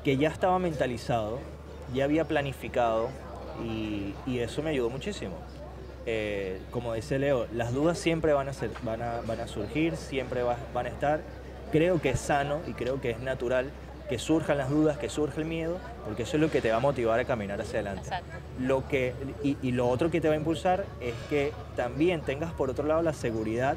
que 0.04 0.18
ya 0.18 0.30
estaba 0.30 0.60
mentalizado, 0.60 1.40
ya 1.94 2.06
había 2.06 2.26
planificado 2.26 3.10
y, 3.64 4.14
y 4.26 4.40
eso 4.40 4.62
me 4.62 4.72
ayudó 4.72 4.90
muchísimo. 4.90 5.36
Eh, 6.06 6.62
como 6.72 6.94
dice 6.94 7.20
Leo, 7.20 7.48
las 7.54 7.74
dudas 7.74 8.00
siempre 8.00 8.32
van 8.32 8.48
a, 8.48 8.54
ser, 8.54 8.72
van 8.84 9.02
a, 9.02 9.22
van 9.28 9.42
a 9.42 9.48
surgir, 9.48 9.98
siempre 9.98 10.42
van 10.42 10.86
a 10.86 10.90
estar. 10.90 11.20
Creo 11.72 12.02
que 12.02 12.12
es 12.12 12.20
sano 12.20 12.62
y 12.66 12.72
creo 12.72 13.02
que 13.02 13.12
es 13.12 13.20
natural 13.20 13.72
que 14.08 14.18
surjan 14.18 14.58
las 14.58 14.70
dudas, 14.70 14.98
que 14.98 15.10
surja 15.10 15.42
el 15.42 15.46
miedo, 15.46 15.80
porque 16.06 16.24
eso 16.24 16.38
es 16.38 16.42
lo 16.42 16.50
que 16.50 16.62
te 16.62 16.72
va 16.72 16.78
a 16.78 16.80
motivar 16.80 17.20
a 17.20 17.26
caminar 17.26 17.60
hacia 17.60 17.82
adelante. 17.82 18.10
Lo 18.58 18.88
que, 18.88 19.14
y, 19.44 19.58
y 19.62 19.74
lo 19.74 19.90
otro 19.90 20.10
que 20.10 20.22
te 20.22 20.30
va 20.30 20.36
a 20.36 20.38
impulsar 20.38 20.86
es 21.02 21.14
que 21.30 21.52
también 21.76 22.22
tengas 22.22 22.54
por 22.54 22.70
otro 22.70 22.88
lado 22.88 23.02
la 23.02 23.12
seguridad 23.12 23.76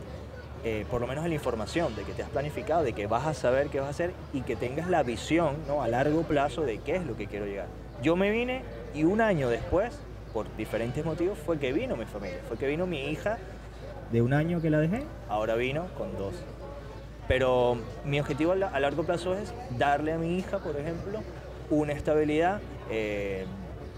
eh, 0.63 0.85
por 0.91 1.01
lo 1.01 1.07
menos 1.07 1.27
la 1.27 1.35
información 1.35 1.97
de 1.97 2.03
que 2.03 2.13
te 2.13 2.23
has 2.23 2.29
planificado, 2.29 2.83
de 2.83 2.93
que 2.93 3.07
vas 3.07 3.27
a 3.27 3.35
saber 3.35 3.69
qué 3.69 3.81
vas 3.81 3.87
a 3.87 3.91
hacer 3.91 4.13
y 4.35 4.43
que 4.43 4.57
tengas 4.57 4.91
la 4.91 5.03
visión 5.03 5.57
¿no? 5.67 5.83
a 5.83 5.89
largo 5.89 6.23
plazo 6.23 6.63
de 6.63 6.79
qué 6.79 6.97
es 6.97 7.07
lo 7.07 7.17
que 7.17 7.27
quiero 7.27 7.47
llegar. 7.47 7.67
Yo 8.03 8.17
me 8.17 8.31
vine 8.31 8.63
y 8.95 9.05
un 9.05 9.21
año 9.21 9.49
después, 9.49 9.99
por 10.33 10.55
diferentes 10.57 11.05
motivos, 11.05 11.39
fue 11.39 11.59
que 11.59 11.73
vino 11.73 11.97
mi 11.97 12.05
familia, 12.05 12.41
fue 12.47 12.59
que 12.59 12.67
vino 12.67 12.87
mi 12.87 13.11
hija 13.11 13.39
de 14.13 14.23
un 14.23 14.35
año 14.35 14.61
que 14.61 14.71
la 14.71 14.79
dejé, 14.79 15.03
ahora 15.29 15.55
vino 15.55 15.87
con 15.97 16.17
dos. 16.17 16.35
Pero 17.29 17.79
mi 18.05 18.19
objetivo 18.21 18.53
a 18.53 18.81
largo 18.81 19.05
plazo 19.05 19.35
es 19.35 19.55
darle 19.79 20.13
a 20.13 20.19
mi 20.19 20.37
hija, 20.37 20.59
por 20.59 20.77
ejemplo, 20.77 21.21
una 21.71 21.93
estabilidad, 21.93 22.61
eh, 22.91 23.47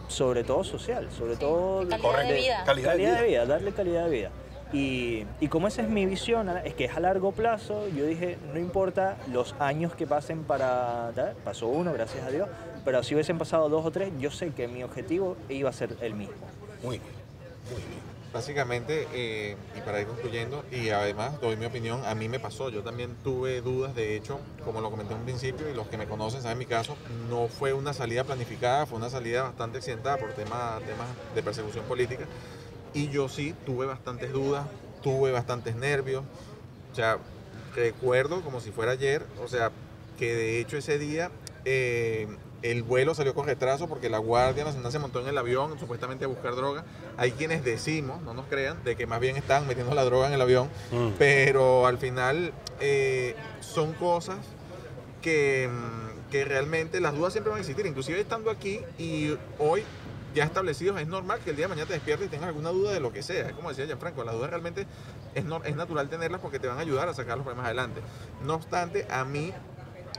sobre 0.08 0.44
todo 0.44 0.62
social, 0.62 1.08
sobre 1.10 1.36
todo 1.36 1.88
calidad 1.88 2.26
de, 2.26 2.34
vida. 2.34 2.62
calidad 2.64 3.20
de 3.20 3.26
vida, 3.26 3.46
darle 3.46 3.72
calidad 3.72 4.04
de 4.04 4.10
vida. 4.10 4.30
Y, 4.72 5.26
como 5.48 5.68
esa 5.68 5.82
es 5.82 5.88
mi 5.88 6.06
visión, 6.06 6.48
es 6.64 6.74
que 6.74 6.86
es 6.86 6.96
a 6.96 7.00
largo 7.00 7.32
plazo, 7.32 7.88
yo 7.88 8.06
dije, 8.06 8.38
no 8.54 8.58
importa 8.58 9.18
los 9.30 9.54
años 9.58 9.94
que 9.94 10.06
pasen 10.06 10.44
para... 10.44 11.12
Pasó 11.44 11.66
uno, 11.66 11.92
gracias 11.92 12.24
a 12.24 12.30
Dios, 12.30 12.48
pero 12.84 13.02
si 13.02 13.14
hubiesen 13.14 13.36
pasado 13.36 13.68
dos 13.68 13.84
o 13.84 13.90
tres, 13.90 14.10
yo 14.18 14.30
sé 14.30 14.50
que 14.50 14.68
mi 14.68 14.82
objetivo 14.82 15.36
iba 15.50 15.68
a 15.68 15.72
ser 15.74 15.96
el 16.00 16.14
mismo. 16.14 16.34
Muy 16.82 16.98
bien, 16.98 17.12
muy 17.70 17.82
bien. 17.82 18.12
Básicamente, 18.32 19.06
eh, 19.12 19.56
y 19.76 19.80
para 19.82 20.00
ir 20.00 20.06
concluyendo, 20.06 20.64
y 20.72 20.88
además 20.88 21.38
doy 21.38 21.56
mi 21.58 21.66
opinión, 21.66 22.02
a 22.06 22.14
mí 22.14 22.30
me 22.30 22.40
pasó, 22.40 22.70
yo 22.70 22.82
también 22.82 23.14
tuve 23.22 23.60
dudas, 23.60 23.94
de 23.94 24.16
hecho, 24.16 24.40
como 24.64 24.80
lo 24.80 24.90
comenté 24.90 25.12
en 25.12 25.18
un 25.18 25.26
principio, 25.26 25.68
y 25.68 25.74
los 25.74 25.86
que 25.88 25.98
me 25.98 26.06
conocen 26.06 26.40
saben 26.40 26.56
mi 26.56 26.64
caso, 26.64 26.96
no 27.28 27.48
fue 27.48 27.74
una 27.74 27.92
salida 27.92 28.24
planificada, 28.24 28.86
fue 28.86 28.96
una 28.96 29.10
salida 29.10 29.42
bastante 29.42 29.78
accidentada 29.78 30.16
por 30.16 30.32
temas, 30.32 30.82
temas 30.84 31.08
de 31.34 31.42
persecución 31.42 31.84
política. 31.84 32.24
Y 32.94 33.08
yo 33.08 33.28
sí 33.28 33.54
tuve 33.64 33.86
bastantes 33.86 34.32
dudas, 34.32 34.66
tuve 35.02 35.32
bastantes 35.32 35.76
nervios. 35.76 36.24
O 36.92 36.94
sea, 36.94 37.18
recuerdo 37.74 38.42
como 38.42 38.60
si 38.60 38.70
fuera 38.70 38.92
ayer, 38.92 39.24
o 39.42 39.48
sea, 39.48 39.70
que 40.18 40.34
de 40.34 40.60
hecho 40.60 40.76
ese 40.76 40.98
día 40.98 41.30
eh, 41.64 42.28
el 42.62 42.82
vuelo 42.82 43.14
salió 43.14 43.34
con 43.34 43.46
retraso 43.46 43.88
porque 43.88 44.08
la 44.08 44.18
Guardia 44.18 44.64
Nacional 44.64 44.92
se 44.92 44.98
montó 44.98 45.20
en 45.20 45.28
el 45.28 45.38
avión 45.38 45.78
supuestamente 45.78 46.24
a 46.24 46.28
buscar 46.28 46.54
droga. 46.54 46.84
Hay 47.16 47.32
quienes 47.32 47.64
decimos, 47.64 48.22
no 48.22 48.34
nos 48.34 48.46
crean, 48.46 48.82
de 48.84 48.94
que 48.96 49.06
más 49.06 49.20
bien 49.20 49.36
están 49.36 49.66
metiendo 49.66 49.94
la 49.94 50.04
droga 50.04 50.28
en 50.28 50.34
el 50.34 50.40
avión, 50.40 50.68
mm. 50.92 51.10
pero 51.18 51.86
al 51.86 51.98
final 51.98 52.52
eh, 52.80 53.34
son 53.60 53.92
cosas 53.94 54.38
que, 55.20 55.68
que 56.30 56.44
realmente 56.44 57.00
las 57.00 57.14
dudas 57.14 57.32
siempre 57.32 57.50
van 57.50 57.58
a 57.58 57.60
existir. 57.62 57.84
Inclusive 57.86 58.20
estando 58.20 58.50
aquí 58.50 58.80
y 58.98 59.36
hoy 59.58 59.82
ya 60.34 60.44
establecidos, 60.44 61.00
es 61.00 61.06
normal 61.06 61.40
que 61.40 61.50
el 61.50 61.56
día 61.56 61.66
de 61.66 61.70
mañana 61.70 61.86
te 61.86 61.94
despiertes 61.94 62.26
y 62.26 62.30
tengas 62.30 62.48
alguna 62.48 62.70
duda 62.70 62.92
de 62.92 63.00
lo 63.00 63.12
que 63.12 63.22
sea. 63.22 63.48
Es 63.48 63.52
como 63.52 63.68
decía 63.68 63.86
Gianfranco, 63.86 64.24
las 64.24 64.34
dudas 64.34 64.50
realmente 64.50 64.86
es, 65.34 65.44
es 65.64 65.76
natural 65.76 66.08
tenerlas 66.08 66.40
porque 66.40 66.58
te 66.58 66.68
van 66.68 66.78
a 66.78 66.80
ayudar 66.80 67.08
a 67.08 67.14
sacar 67.14 67.36
los 67.36 67.44
problemas 67.44 67.66
adelante. 67.66 68.00
No 68.44 68.54
obstante, 68.54 69.06
a 69.10 69.24
mí 69.24 69.52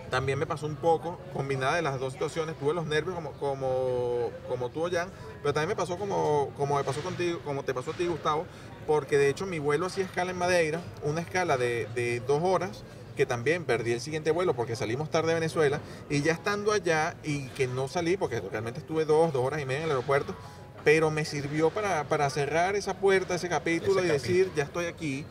también 0.10 0.38
me 0.38 0.46
pasó 0.46 0.68
un 0.68 0.76
poco, 0.76 1.20
combinada 1.34 1.76
de 1.76 1.82
las 1.82 2.00
dos 2.00 2.14
situaciones, 2.14 2.56
tuve 2.60 2.76
los 2.76 2.86
nervios 2.86 3.16
como, 3.16 3.32
como, 3.34 4.30
como 4.48 4.70
tú, 4.70 4.88
Jan, 4.92 5.10
pero 5.42 5.54
también 5.54 5.70
me 5.70 5.76
pasó 5.76 5.98
como, 5.98 6.52
como 6.56 6.76
me 6.76 6.84
pasó 6.84 7.02
contigo, 7.02 7.40
como 7.44 7.64
te 7.64 7.74
pasó 7.74 7.92
a 7.92 7.94
ti, 7.96 8.06
Gustavo, 8.06 8.46
porque 8.86 9.18
de 9.18 9.30
hecho 9.30 9.48
mi 9.48 9.58
vuelo 9.58 9.88
hacía 9.88 10.04
escala 10.04 10.30
en 10.30 10.38
Madeira, 10.38 10.82
una 11.02 11.22
escala 11.22 11.58
de, 11.58 11.88
de 11.96 12.20
dos 12.20 12.44
horas, 12.44 12.84
que 13.16 13.26
también 13.26 13.66
perdí 13.66 13.94
el 13.94 14.02
siguiente 14.02 14.32
vuelo 14.32 14.54
porque 14.56 14.76
salimos 14.76 15.10
tarde 15.10 15.30
de 15.30 15.36
Venezuela 15.36 15.80
y 16.10 16.22
ya 16.22 16.34
estando 16.34 16.72
allá 16.72 17.16
y 17.24 17.48
que 17.50 17.68
no 17.68 17.88
salí 17.88 18.18
porque 18.18 18.42
realmente 18.42 18.80
estuve 18.80 19.06
dos, 19.06 19.34
dos 19.34 19.46
horas 19.46 19.62
y 19.62 19.66
media 19.66 19.80
en 19.80 19.86
el 19.86 19.92
aeropuerto, 19.92 20.36
pero 20.84 21.12
me 21.12 21.26
sirvió 21.26 21.70
para, 21.70 22.04
para 22.06 22.30
cerrar 22.30 22.76
esa 22.76 22.96
puerta, 22.96 23.36
ese 23.36 23.50
capítulo 23.50 24.04
y 24.04 24.08
decir, 24.08 24.52
ya 24.56 24.64
estoy 24.64 24.86
aquí. 24.86 25.26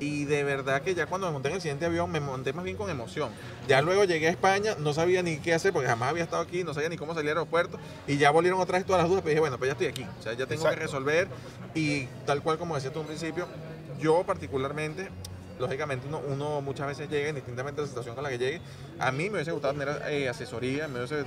Y 0.00 0.24
de 0.24 0.42
verdad 0.42 0.82
que 0.82 0.94
ya 0.94 1.06
cuando 1.06 1.28
me 1.28 1.34
monté 1.34 1.50
en 1.50 1.54
el 1.54 1.60
siguiente 1.60 1.86
avión 1.86 2.10
me 2.10 2.18
monté 2.18 2.52
más 2.52 2.64
bien 2.64 2.76
con 2.76 2.90
emoción. 2.90 3.30
Ya 3.68 3.80
luego 3.80 4.04
llegué 4.04 4.26
a 4.26 4.30
España, 4.30 4.74
no 4.78 4.92
sabía 4.92 5.22
ni 5.22 5.36
qué 5.38 5.54
hacer 5.54 5.72
porque 5.72 5.88
jamás 5.88 6.10
había 6.10 6.24
estado 6.24 6.42
aquí, 6.42 6.64
no 6.64 6.74
sabía 6.74 6.88
ni 6.88 6.96
cómo 6.96 7.14
salir 7.14 7.30
al 7.30 7.38
aeropuerto 7.38 7.78
y 8.08 8.16
ya 8.16 8.30
volvieron 8.30 8.60
otra 8.60 8.78
vez 8.78 8.86
todas 8.86 9.02
las 9.02 9.08
dudas, 9.08 9.22
pero 9.22 9.30
dije, 9.30 9.40
bueno, 9.40 9.56
pues 9.56 9.68
ya 9.68 9.72
estoy 9.72 9.86
aquí, 9.86 10.06
o 10.18 10.22
sea, 10.22 10.32
ya 10.32 10.46
tengo 10.46 10.68
que 10.68 10.74
resolver 10.74 11.28
y 11.74 12.06
tal 12.26 12.42
cual 12.42 12.58
como 12.58 12.74
decía 12.74 12.92
tú 12.92 13.00
en 13.00 13.06
principio, 13.06 13.46
yo 14.00 14.24
particularmente 14.24 15.08
lógicamente 15.58 16.06
uno, 16.08 16.60
muchas 16.60 16.86
veces 16.86 17.08
llega, 17.08 17.28
indistintamente 17.28 17.80
de 17.80 17.86
la 17.86 17.88
situación 17.88 18.14
con 18.14 18.24
la 18.24 18.30
que 18.30 18.38
llegue. 18.38 18.60
A 18.98 19.12
mí 19.12 19.24
me 19.30 19.36
hubiese 19.36 19.52
gustado 19.52 19.74
tener 19.74 20.02
eh, 20.08 20.28
asesoría, 20.28 20.88
me 20.88 20.98
hubiese 20.98 21.24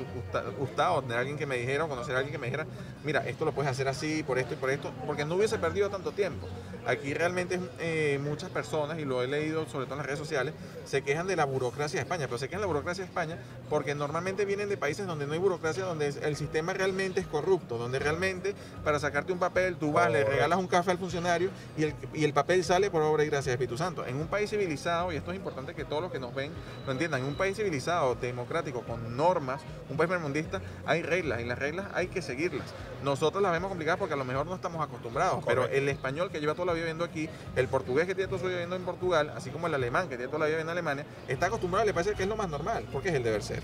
gustado 0.58 1.02
tener 1.02 1.18
alguien 1.18 1.38
que 1.38 1.46
me 1.46 1.58
dijera, 1.58 1.86
o 1.86 1.90
conocer 1.90 2.16
a 2.16 2.20
alguien 2.20 2.34
que 2.34 2.40
me 2.40 2.48
dijera, 2.48 2.66
mira, 3.04 3.28
esto 3.28 3.46
lo 3.46 3.52
puedes 3.52 3.72
hacer 3.72 3.88
así, 3.88 4.24
por 4.24 4.40
esto 4.40 4.54
y 4.54 4.58
por 4.58 4.70
esto, 4.70 4.92
porque 5.06 5.26
no 5.26 5.36
hubiese 5.36 5.58
perdido 5.58 5.90
tanto 5.90 6.12
tiempo. 6.12 6.48
Aquí 6.86 7.14
realmente 7.14 7.60
eh, 7.80 8.18
muchas 8.24 8.50
personas, 8.50 8.98
y 9.00 9.04
lo 9.04 9.22
he 9.22 9.28
leído 9.28 9.66
sobre 9.68 9.86
todo 9.86 9.96
en 9.96 9.98
las 9.98 10.06
redes 10.06 10.20
sociales, 10.20 10.54
se 10.86 11.02
quejan 11.02 11.28
de 11.28 11.36
la 11.36 11.44
burocracia 11.44 12.00
de 12.00 12.04
España, 12.04 12.28
pero 12.28 12.38
se 12.38 12.48
quejan 12.48 12.62
de 12.62 12.68
la 12.68 12.74
burocracia 12.74 13.04
de 13.04 13.10
España 13.10 13.38
porque 13.70 13.94
normalmente 13.94 14.46
vienen 14.46 14.70
de 14.70 14.78
países 14.78 15.06
donde 15.06 15.28
no 15.28 15.34
hay 15.34 15.40
burocracia, 15.40 15.84
donde 15.84 16.08
el 16.08 16.36
sistema 16.38 16.72
realmente 16.72 17.20
es 17.20 17.28
corrupto, 17.28 17.78
donde 17.78 18.00
realmente 18.00 18.56
para 18.86 19.00
sacarte 19.00 19.34
un 19.34 19.40
papel 19.40 19.76
tú 19.76 19.92
vas, 19.92 20.10
le 20.10 20.24
regalas 20.24 20.58
un 20.60 20.68
café 20.68 20.92
al 20.92 20.98
funcionario 20.98 21.50
y 21.78 21.84
el, 21.84 21.96
y 22.14 22.24
el 22.24 22.32
papel 22.32 22.64
sale 22.64 22.90
por 22.90 23.02
obra 23.02 23.24
y 23.26 23.28
gracia 23.28 23.50
de 23.50 23.56
Espíritu 23.56 23.78
Santo. 23.78 24.06
Un 24.20 24.28
país 24.28 24.50
civilizado, 24.50 25.12
y 25.12 25.16
esto 25.16 25.32
es 25.32 25.38
importante 25.38 25.74
que 25.74 25.86
todos 25.86 26.02
los 26.02 26.12
que 26.12 26.20
nos 26.20 26.34
ven 26.34 26.52
lo 26.86 26.92
entiendan, 26.92 27.22
en 27.22 27.28
un 27.28 27.36
país 27.36 27.56
civilizado, 27.56 28.16
democrático, 28.16 28.82
con 28.82 29.16
normas, 29.16 29.62
un 29.90 29.98
país 29.98 30.10
mundista, 30.20 30.62
hay 30.86 31.02
reglas 31.02 31.42
y 31.42 31.46
las 31.46 31.58
reglas 31.58 31.88
hay 31.94 32.08
que 32.08 32.22
seguirlas. 32.22 32.68
Nosotros 33.04 33.42
las 33.44 33.52
vemos 33.52 33.70
complicadas 33.70 34.00
porque 34.00 34.14
a 34.14 34.18
lo 34.18 34.26
mejor 34.26 34.46
no 34.46 34.56
estamos 34.56 34.82
acostumbrados, 34.82 35.44
pero 35.46 35.66
el 35.66 35.88
español 35.90 36.32
que 36.32 36.40
lleva 36.40 36.54
toda 36.54 36.68
la 36.68 36.74
vida 36.74 36.84
viviendo 36.84 37.06
aquí, 37.06 37.30
el 37.56 37.68
portugués 37.68 38.08
que 38.08 38.16
tiene 38.16 38.28
toda 38.28 38.40
su 38.40 38.46
vida 38.46 38.56
viviendo 38.56 38.76
en 38.76 38.84
Portugal, 38.84 39.32
así 39.36 39.50
como 39.50 39.68
el 39.68 39.74
alemán 39.74 40.10
que 40.10 40.18
tiene 40.18 40.28
toda 40.28 40.40
la 40.40 40.46
vida 40.46 40.58
viviendo 40.58 40.72
en 40.72 40.78
Alemania, 40.78 41.06
está 41.28 41.48
acostumbrado, 41.48 41.86
le 41.86 41.94
parece 41.94 42.14
que 42.14 42.24
es 42.24 42.30
lo 42.30 42.36
más 42.36 42.50
normal, 42.50 42.86
porque 42.92 43.10
es 43.10 43.16
el 43.16 43.24
deber 43.24 43.44
ser. 43.44 43.62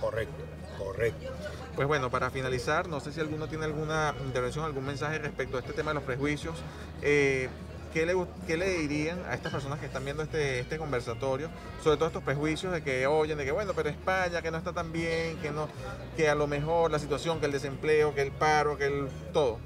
Correcto, 0.00 0.44
correcto. 0.76 1.32
Pues 1.74 1.86
bueno, 1.86 2.10
para 2.10 2.30
finalizar, 2.30 2.88
no 2.88 2.98
sé 2.98 3.12
si 3.12 3.20
alguno 3.20 3.46
tiene 3.46 3.64
alguna 3.64 4.12
intervención, 4.24 4.64
algún 4.64 4.84
mensaje 4.84 5.18
respecto 5.18 5.56
a 5.56 5.60
este 5.60 5.72
tema 5.72 5.90
de 5.90 5.94
los 5.94 6.02
prejuicios. 6.02 6.56
Eh, 7.02 7.48
¿qué 7.92 8.06
le, 8.06 8.14
¿qué 8.46 8.56
le, 8.56 8.78
dirían 8.78 9.18
a 9.28 9.34
estas 9.34 9.52
personas 9.52 9.78
que 9.78 9.86
están 9.86 10.04
viendo 10.04 10.22
este, 10.22 10.60
este 10.60 10.78
conversatorio 10.78 11.48
sobre 11.82 11.96
todos 11.96 12.10
estos 12.10 12.22
prejuicios 12.22 12.72
de 12.72 12.82
que 12.82 13.06
oyen, 13.06 13.38
de 13.38 13.44
que 13.44 13.52
bueno, 13.52 13.72
pero 13.74 13.88
España, 13.88 14.42
que 14.42 14.50
no 14.50 14.58
está 14.58 14.72
tan 14.72 14.92
bien, 14.92 15.38
que, 15.38 15.50
no, 15.50 15.68
que 16.16 16.28
a 16.28 16.34
lo 16.34 16.46
mejor 16.46 16.90
la 16.90 16.98
situación, 16.98 17.40
que 17.40 17.46
el 17.46 17.52
desempleo, 17.52 18.14
que 18.14 18.22
el 18.22 18.32
paro, 18.32 18.76
que 18.76 18.86
el 18.86 19.08
todo? 19.32 19.58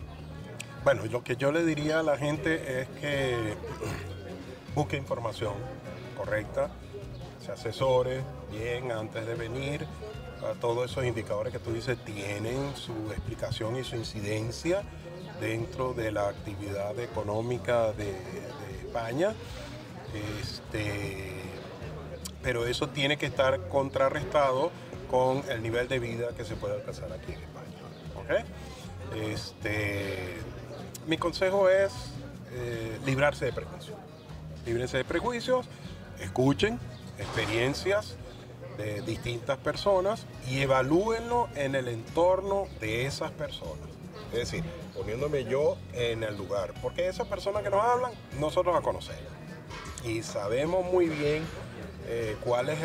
Bueno, 0.85 1.05
lo 1.07 1.23
que 1.23 1.37
yo 1.37 1.53
le 1.53 1.65
diría 1.65 2.01
a 2.01 2.03
la 2.03 2.17
gente 2.19 2.81
es 2.81 2.89
que 3.01 3.55
busque 4.75 4.97
información 4.97 5.55
correcta, 6.17 6.71
se 7.45 7.53
asesore 7.53 8.23
bien 8.51 8.93
antes 8.93 9.27
de 9.27 9.35
venir. 9.35 9.87
todos 10.61 10.91
esos 10.91 11.05
indicadores 11.05 11.53
que 11.53 11.61
tú 11.61 11.73
dices 11.73 11.97
tienen 12.05 12.75
su 12.75 12.93
explicación 13.13 13.77
y 13.77 13.85
su 13.85 13.97
incidencia 13.97 14.83
dentro 15.41 15.95
de 15.95 16.13
la 16.13 16.29
actividad 16.29 16.99
económica 16.99 17.93
de, 17.93 18.15
España. 18.87 19.33
Este, 20.41 21.31
pero 22.43 22.67
eso 22.67 22.89
tiene 22.89 23.17
que 23.17 23.25
estar 23.25 23.69
contrarrestado 23.69 24.71
con 25.11 25.43
el 25.51 25.63
nivel 25.63 25.89
de 25.89 25.99
vida 25.99 26.29
que 26.37 26.45
se 26.45 26.57
puede 26.57 26.75
alcanzar 26.75 27.11
aquí 27.13 27.33
en 27.33 27.41
España. 27.41 28.45
Este, 29.15 30.37
mi 31.07 31.17
consejo 31.17 31.69
es 31.69 31.93
eh, 32.53 32.99
librarse 33.05 33.47
de 33.47 33.53
prejuicios. 33.53 33.97
Líbrense 34.67 34.99
de 34.99 35.05
prejuicios 35.05 35.67
escuchen 36.21 36.79
experiencias 37.19 38.17
de 38.77 39.03
distintas 39.03 39.59
personas 39.59 40.27
y 40.49 40.61
evalúenlo 40.61 41.49
en 41.55 41.75
el 41.75 41.89
entorno 41.89 42.67
de 42.81 43.07
esas 43.07 43.31
personas. 43.33 43.92
Es 44.33 44.51
decir, 44.51 44.65
poniéndome 44.95 45.45
yo 45.45 45.77
en 45.93 46.23
el 46.23 46.37
lugar, 46.37 46.73
porque 46.81 47.07
esas 47.07 47.27
personas 47.27 47.63
que 47.63 47.71
nos 47.71 47.85
hablan, 47.85 48.13
nosotros 48.41 48.75
las 48.75 48.83
conocemos 48.83 49.43
y 50.05 50.23
sabemos 50.23 50.85
muy 50.85 51.09
bien 51.09 51.45
eh, 52.09 52.37
cuál 52.43 52.69
es 52.69 52.79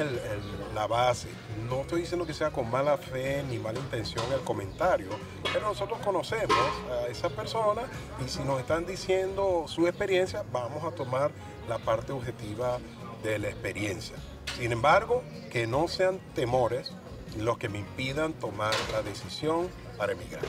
la 0.75 0.87
base. 0.87 1.29
No 1.67 1.81
estoy 1.81 2.01
diciendo 2.01 2.25
que 2.25 2.33
sea 2.33 2.51
con 2.51 2.69
mala 2.69 2.97
fe 2.97 3.43
ni 3.49 3.57
mala 3.57 3.79
intención 3.79 4.23
el 4.33 4.41
comentario, 4.41 5.09
pero 5.51 5.67
nosotros 5.67 5.99
conocemos 6.03 6.57
a 6.91 7.07
esa 7.07 7.29
persona 7.29 7.83
y 8.23 8.29
si 8.29 8.43
nos 8.43 8.59
están 8.59 8.85
diciendo 8.85 9.65
su 9.67 9.87
experiencia, 9.87 10.43
vamos 10.51 10.83
a 10.83 10.91
tomar 10.91 11.31
la 11.67 11.79
parte 11.79 12.11
objetiva 12.11 12.79
de 13.23 13.39
la 13.39 13.49
experiencia. 13.49 14.15
Sin 14.57 14.71
embargo, 14.71 15.23
que 15.51 15.65
no 15.65 15.87
sean 15.87 16.19
temores 16.35 16.93
los 17.37 17.57
que 17.57 17.69
me 17.69 17.79
impidan 17.79 18.33
tomar 18.33 18.73
la 18.91 19.01
decisión 19.01 19.67
para 19.97 20.13
emigrar. 20.13 20.43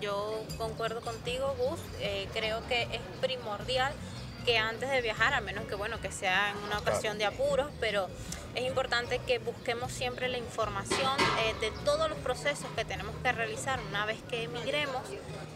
Yo 0.00 0.42
concuerdo 0.58 1.00
contigo, 1.00 1.54
Gus. 1.58 1.80
Eh, 2.00 2.28
creo 2.32 2.66
que 2.66 2.82
es 2.82 3.00
primordial 3.20 3.92
que 4.44 4.58
antes 4.58 4.90
de 4.90 5.00
viajar, 5.02 5.34
a 5.34 5.40
menos 5.40 5.66
que 5.66 5.74
bueno 5.74 6.00
que 6.00 6.10
sea 6.10 6.50
en 6.50 6.56
una 6.64 6.78
ocasión 6.78 7.18
de 7.18 7.26
apuros, 7.26 7.70
pero 7.78 8.08
es 8.54 8.66
importante 8.66 9.20
que 9.26 9.38
busquemos 9.38 9.92
siempre 9.92 10.28
la 10.28 10.38
información 10.38 11.12
eh, 11.40 11.54
de 11.60 11.70
todos 11.84 12.08
los 12.08 12.18
procesos 12.18 12.66
que 12.76 12.84
tenemos 12.84 13.14
que 13.22 13.32
realizar 13.32 13.78
una 13.88 14.04
vez 14.06 14.18
que 14.28 14.44
emigremos, 14.44 15.02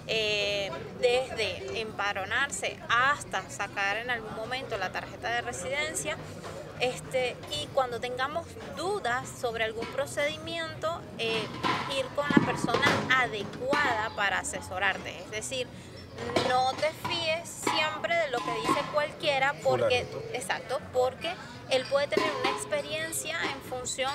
eh, 0.07 0.71
desde 1.01 1.81
empadronarse 1.81 2.79
hasta 2.89 3.49
sacar 3.51 3.97
en 3.97 4.11
algún 4.11 4.35
momento 4.37 4.77
la 4.79 4.93
tarjeta 4.93 5.31
de 5.31 5.41
residencia. 5.41 6.17
Este, 6.81 7.37
y 7.53 7.67
cuando 7.69 8.01
tengamos 8.01 8.47
dudas 8.77 9.29
sobre 9.41 9.65
algún 9.65 9.87
procedimiento, 9.87 11.01
eh, 11.19 11.47
ir 11.97 12.05
con 12.17 12.27
la 12.29 12.45
persona 12.45 12.87
adecuada 13.23 14.11
para 14.17 14.41
asesorarte. 14.41 15.17
Es 15.21 15.31
decir, 15.31 15.67
no 16.49 16.73
te 16.75 16.91
fíes 17.09 17.49
siempre 17.49 18.15
de 18.17 18.31
lo 18.31 18.39
que 18.39 18.55
dice 18.61 18.81
cualquiera 18.93 19.55
porque, 19.63 20.07
exacto, 20.33 20.81
porque 20.93 21.33
él 21.71 21.85
puede 21.91 22.09
tener 22.09 22.31
una 22.41 22.51
experiencia 22.51 23.37
en 23.53 23.61
función 23.63 24.13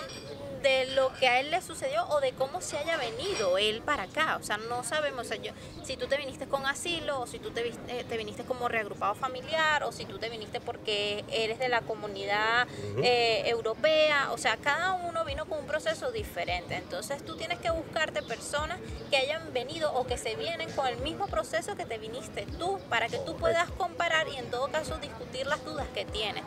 de 0.62 0.88
lo 0.88 1.14
que 1.14 1.28
a 1.28 1.39
él 1.39 1.51
le 1.51 1.62
sucedió 1.62 2.07
o 2.10 2.20
de 2.20 2.32
cómo 2.34 2.62
se 2.62 2.78
haya 2.78 2.97
venido 2.97 3.57
él 3.57 3.82
para 3.82 4.03
acá. 4.03 4.38
O 4.39 4.43
sea, 4.43 4.57
no 4.57 4.84
sabemos 4.84 5.30
yo, 5.41 5.51
si 5.84 5.97
tú 5.97 6.07
te 6.07 6.18
viniste 6.18 6.47
con 6.47 6.66
asilo 6.66 7.22
o 7.22 7.28
si 7.28 7.39
tú 7.39 7.51
te, 7.51 7.68
eh, 7.68 8.05
te, 8.07 8.18
viniste 8.18 8.43
como 8.43 8.68
reagrupado 8.68 9.16
familiar 9.16 9.84
o 9.84 9.91
si 9.91 10.05
tú 10.05 10.18
te 10.18 10.30
viniste 10.30 10.60
porque 10.60 11.24
eres 11.32 11.60
de 11.60 11.70
la 11.70 11.82
comunidad 11.82 12.68
eh, 13.03 13.43
europea. 13.45 14.32
O 14.32 14.38
sea, 14.38 14.57
cada 14.57 14.93
uno 14.93 15.24
vino 15.26 15.45
con 15.45 15.60
un 15.60 15.68
proceso 15.68 16.12
diferente. 16.12 16.76
Entonces 16.76 17.24
tú 17.24 17.36
tienes 17.36 17.60
que 17.60 17.70
buscarte 17.70 18.22
personas 18.22 18.80
que 19.10 19.18
hayan 19.18 19.53
venido 19.53 19.93
o 19.93 20.05
que 20.05 20.18
se 20.18 20.36
vienen 20.36 20.70
con 20.72 20.88
el 20.88 20.97
mismo 20.97 21.28
proceso 21.28 21.76
que 21.76 21.86
te 21.86 21.97
viniste 21.97 22.45
tú 22.57 22.80
para 22.89 23.07
que 23.07 23.18
tú 23.20 23.36
puedas 23.36 23.70
comparar 23.72 24.28
y 24.28 24.38
en 24.38 24.49
todo 24.49 24.70
caso 24.70 24.97
discutir 24.97 25.47
las 25.47 25.64
dudas 25.64 25.88
que 25.93 26.05
tienes. 26.05 26.43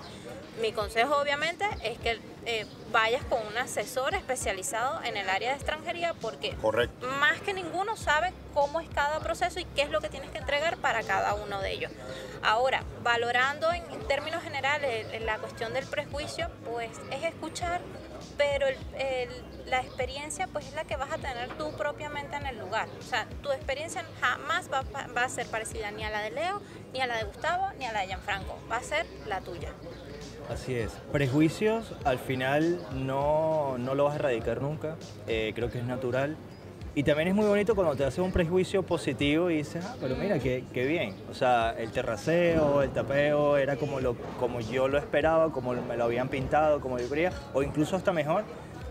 Mi 0.61 0.73
consejo 0.73 1.17
obviamente 1.17 1.65
es 1.83 1.99
que 1.99 2.21
eh, 2.45 2.67
vayas 2.91 3.25
con 3.25 3.47
un 3.47 3.57
asesor 3.57 4.15
especializado 4.15 5.03
en 5.05 5.17
el 5.17 5.29
área 5.29 5.51
de 5.51 5.57
extranjería 5.57 6.15
porque 6.15 6.57
más 7.19 7.41
que 7.41 7.55
ninguno 7.55 7.97
sabe 7.97 8.33
cómo 8.53 8.81
es 8.81 8.89
cada 8.89 9.21
proceso 9.21 9.61
y 9.61 9.65
qué 9.65 9.83
es 9.83 9.91
lo 9.91 10.01
que 10.01 10.09
tienes 10.09 10.31
que 10.31 10.39
entregar 10.39 10.77
para 10.79 11.03
cada 11.03 11.35
uno 11.35 11.61
de 11.61 11.73
ellos. 11.73 11.93
Ahora, 12.43 12.83
valorando 13.03 13.73
en, 13.73 13.85
términos 14.09 14.43
generales 14.43 15.07
la 15.23 15.39
cuestión 15.39 15.73
del 15.73 15.87
prejuicio, 15.87 16.51
pues 16.65 16.91
es 17.13 17.23
escuchar, 17.23 17.81
pero 18.37 18.67
la 19.67 19.81
experiencia 19.81 20.49
pues 20.49 20.67
es 20.67 20.75
la 20.75 20.85
que 20.85 20.97
vas 20.97 21.13
a 21.13 21.19
tener 21.19 21.49
tú 21.57 21.73
propiamente 21.77 22.37
en 22.37 22.47
el 22.47 22.59
lugar. 22.59 22.89
O 22.99 23.03
sea, 23.03 23.27
tu 23.43 23.53
experiencia 23.53 24.05
jamás 24.21 24.71
va, 24.71 24.83
va 25.17 25.25
a 25.25 25.29
ser 25.29 25.47
parecida 25.47 25.91
ni 25.93 26.05
a 26.05 26.11
la 26.11 26.21
de 26.21 26.33
Leo, 26.33 26.61
ni 26.93 27.01
a 27.01 27.07
la 27.07 27.17
de 27.17 27.25
Gustavo, 27.25 27.71
ni 27.79 27.87
a 27.87 27.93
la 27.93 28.01
de 28.01 28.09
Gianfranco. 28.09 28.59
Va 28.71 28.77
a 28.77 28.83
ser 28.83 29.07
la 29.27 29.41
tuya. 29.41 29.73
Así 30.53 30.75
es. 30.75 30.93
Prejuicios 31.11 31.95
al 32.05 32.19
final 32.19 32.79
no, 32.95 33.77
no 33.79 33.95
lo 33.95 34.05
vas 34.05 34.15
a 34.15 34.17
erradicar 34.17 34.61
nunca. 34.61 34.97
Eh, 35.27 35.53
creo 35.55 35.71
que 35.71 35.79
es 35.79 35.85
natural. 35.85 36.37
Y 36.95 37.05
también 37.05 37.29
es 37.29 37.35
muy 37.35 37.47
bonito 37.47 37.75
cuando 37.75 37.97
te 37.97 38.05
hace 38.05 38.21
un 38.21 38.33
prejuicio 38.33 38.83
positivo 38.83 39.49
y 39.49 39.57
dices, 39.57 39.83
ah, 39.83 39.97
pero 39.99 40.15
mira, 40.15 40.39
qué, 40.39 40.65
qué, 40.75 40.85
bien. 40.85 41.15
O 41.31 41.35
sea, 41.35 41.75
el 41.79 41.91
terraceo, 41.91 42.83
el 42.83 42.91
tapeo 42.91 43.57
era 43.57 43.77
como, 43.77 43.99
lo, 43.99 44.15
como 44.39 44.61
yo 44.61 44.89
lo 44.89 44.99
esperaba, 44.99 45.51
como 45.51 45.73
me 45.73 45.97
lo 45.97 46.05
habían 46.05 46.29
pintado, 46.29 46.83
como 46.83 46.99
yo 46.99 47.09
quería, 47.09 47.33
o 47.55 47.63
incluso 47.63 47.97
hasta 47.97 48.13
mejor. 48.13 48.45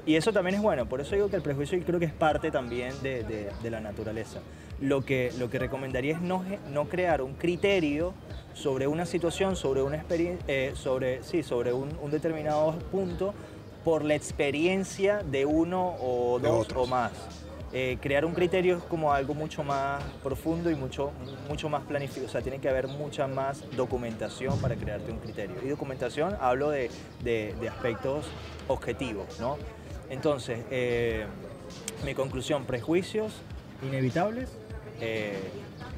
Y 0.03 0.15
eso 0.15 0.33
también 0.33 0.55
es 0.55 0.61
bueno, 0.63 0.87
por 0.87 0.99
eso 0.99 1.13
digo 1.13 1.29
que 1.29 1.35
el 1.35 1.43
prejuicio 1.43 1.79
creo 1.85 1.99
que 1.99 2.05
es 2.05 2.13
parte 2.13 2.49
también 2.49 2.91
de, 3.03 3.23
de, 3.23 3.69
la 3.69 3.79
naturaleza. 3.79 4.39
Lo 4.81 5.05
que, 5.05 5.31
lo 5.37 5.49
que 5.49 5.59
recomendaría 5.59 6.15
es 6.15 6.21
no, 6.21 6.43
no 6.71 6.89
crear 6.89 7.21
un 7.21 7.35
criterio 7.35 8.13
sobre 8.53 8.87
una 8.87 9.05
situación, 9.05 9.55
sobre 9.55 9.81
una 9.81 9.97
experiencia, 9.97 10.43
eh, 10.47 10.71
sobre, 10.75 11.23
sí, 11.23 11.43
sobre 11.43 11.71
un, 11.71 11.89
un, 12.01 12.11
determinado 12.11 12.71
punto 12.91 13.33
por 13.83 14.03
la 14.03 14.15
experiencia 14.15 15.19
de 15.23 15.45
uno 15.45 15.95
o 16.01 16.39
dos 16.39 16.67
o 16.75 16.87
más. 16.87 17.11
Eh, 17.73 17.97
crear 18.01 18.25
un 18.25 18.33
criterio 18.33 18.77
es 18.77 18.83
como 18.83 19.13
algo 19.13 19.33
mucho 19.33 19.63
más 19.63 20.03
profundo 20.21 20.69
y 20.69 20.75
mucho, 20.75 21.11
mucho 21.47 21.69
más 21.69 21.83
planificado. 21.83 22.27
O 22.27 22.29
sea, 22.29 22.41
tiene 22.41 22.59
que 22.59 22.67
haber 22.67 22.87
mucha 22.87 23.27
más 23.27 23.63
documentación 23.77 24.59
para 24.59 24.75
crearte 24.75 25.11
un 25.11 25.19
criterio. 25.19 25.55
Y 25.63 25.69
documentación 25.69 26.35
hablo 26.41 26.69
de, 26.69 26.89
de, 27.23 27.55
de 27.61 27.69
aspectos 27.69 28.25
objetivos, 28.67 29.39
¿no? 29.39 29.57
Entonces, 30.09 30.59
eh, 30.69 31.25
mi 32.03 32.13
conclusión, 32.13 32.65
prejuicios 32.65 33.31
inevitables, 33.81 34.49
eh, 35.01 35.37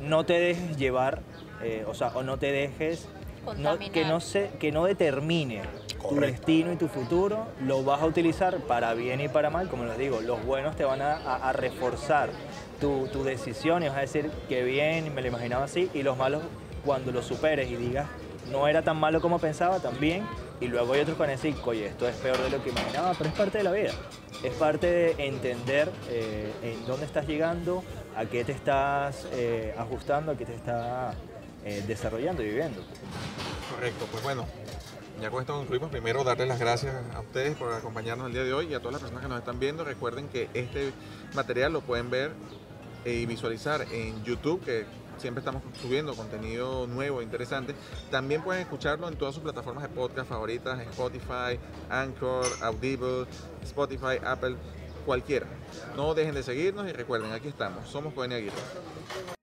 no 0.01 0.25
te 0.25 0.39
dejes 0.39 0.77
llevar, 0.77 1.21
eh, 1.61 1.85
o 1.87 1.93
sea, 1.93 2.09
o 2.09 2.23
no 2.23 2.37
te 2.37 2.51
dejes, 2.51 3.07
que, 3.91 4.05
no 4.05 4.19
se, 4.21 4.51
que 4.59 4.71
no 4.71 4.85
determine 4.85 5.61
tu 6.09 6.15
destino 6.15 6.71
y 6.71 6.77
tu 6.77 6.87
futuro, 6.87 7.47
lo 7.61 7.83
vas 7.83 8.01
a 8.01 8.05
utilizar 8.05 8.57
para 8.59 8.93
bien 8.93 9.21
y 9.21 9.27
para 9.27 9.49
mal, 9.49 9.69
como 9.69 9.85
les 9.85 9.97
digo, 9.97 10.21
los 10.21 10.43
buenos 10.45 10.75
te 10.75 10.85
van 10.85 11.01
a, 11.01 11.53
reforzar 11.53 12.29
tu, 12.79 13.07
tu, 13.07 13.23
decisión 13.23 13.83
y 13.83 13.87
vas 13.87 13.97
a 13.97 14.01
decir 14.01 14.31
que 14.49 14.63
bien, 14.63 15.13
me 15.13 15.21
lo 15.21 15.27
imaginaba 15.27 15.65
así, 15.65 15.89
y 15.93 16.03
los 16.03 16.17
malos, 16.17 16.41
cuando 16.85 17.11
lo 17.11 17.21
superes 17.21 17.69
y 17.69 17.75
digas, 17.75 18.07
no 18.51 18.67
era 18.67 18.81
tan 18.81 18.97
malo 18.97 19.21
como 19.21 19.39
pensaba, 19.39 19.79
también 19.79 20.25
y 20.63 20.67
luego 20.67 20.93
hay 20.93 21.01
otros 21.01 21.17
que 21.17 21.21
van 21.21 21.29
a 21.29 21.33
decir, 21.33 21.55
oye, 21.65 21.87
esto 21.87 22.07
es 22.07 22.15
peor 22.15 22.37
de 22.37 22.49
lo 22.49 22.63
que 22.63 22.69
imaginaba, 22.69 23.13
pero 23.17 23.29
es 23.29 23.35
parte 23.35 23.57
de 23.57 23.63
la 23.65 23.71
vida. 23.71 23.91
Es 24.43 24.53
parte 24.53 24.87
de 24.87 25.25
entender 25.25 25.89
eh, 26.09 26.51
en 26.63 26.85
dónde 26.85 27.05
estás 27.05 27.27
llegando, 27.27 27.83
a 28.15 28.25
qué 28.25 28.43
te 28.43 28.51
estás 28.51 29.27
eh, 29.31 29.73
ajustando, 29.77 30.31
a 30.31 30.37
qué 30.37 30.45
te 30.45 30.55
estás 30.55 31.15
eh, 31.65 31.83
desarrollando 31.87 32.43
y 32.43 32.47
viviendo. 32.47 32.81
Correcto, 33.73 34.05
pues 34.11 34.23
bueno, 34.23 34.45
ya 35.21 35.29
con 35.29 35.41
esto 35.41 35.55
concluimos. 35.55 35.89
Primero, 35.89 36.23
darles 36.23 36.47
las 36.47 36.59
gracias 36.59 36.95
a 37.15 37.19
ustedes 37.21 37.55
por 37.55 37.73
acompañarnos 37.73 38.27
el 38.27 38.33
día 38.33 38.43
de 38.43 38.53
hoy 38.53 38.67
y 38.67 38.73
a 38.73 38.79
todas 38.79 38.93
las 38.93 39.01
personas 39.01 39.23
que 39.23 39.29
nos 39.29 39.39
están 39.39 39.59
viendo. 39.59 39.83
Recuerden 39.83 40.27
que 40.27 40.49
este 40.53 40.91
material 41.33 41.73
lo 41.73 41.81
pueden 41.81 42.09
ver 42.09 42.31
y 43.05 43.25
visualizar 43.25 43.85
en 43.91 44.23
YouTube, 44.23 44.63
que 44.63 44.85
siempre 45.17 45.39
estamos 45.39 45.61
subiendo 45.81 46.15
contenido 46.15 46.87
nuevo, 46.87 47.21
e 47.21 47.23
interesante. 47.23 47.75
También 48.11 48.41
pueden 48.41 48.61
escucharlo 48.61 49.07
en 49.07 49.15
todas 49.15 49.33
sus 49.33 49.43
plataformas 49.43 49.83
de 49.83 49.89
podcast 49.89 50.29
favoritas, 50.29 50.79
Spotify, 50.81 51.59
Anchor, 51.89 52.45
Audible, 52.61 53.25
Spotify, 53.63 54.17
Apple, 54.25 54.55
cualquiera. 55.03 55.45
No 55.95 56.13
dejen 56.13 56.33
de 56.33 56.43
seguirnos 56.43 56.87
y 56.87 56.91
recuerden, 56.91 57.31
aquí 57.31 57.47
estamos. 57.47 57.87
Somos 57.87 58.13
Coenia 58.13 58.37
Aguirre. 58.37 59.42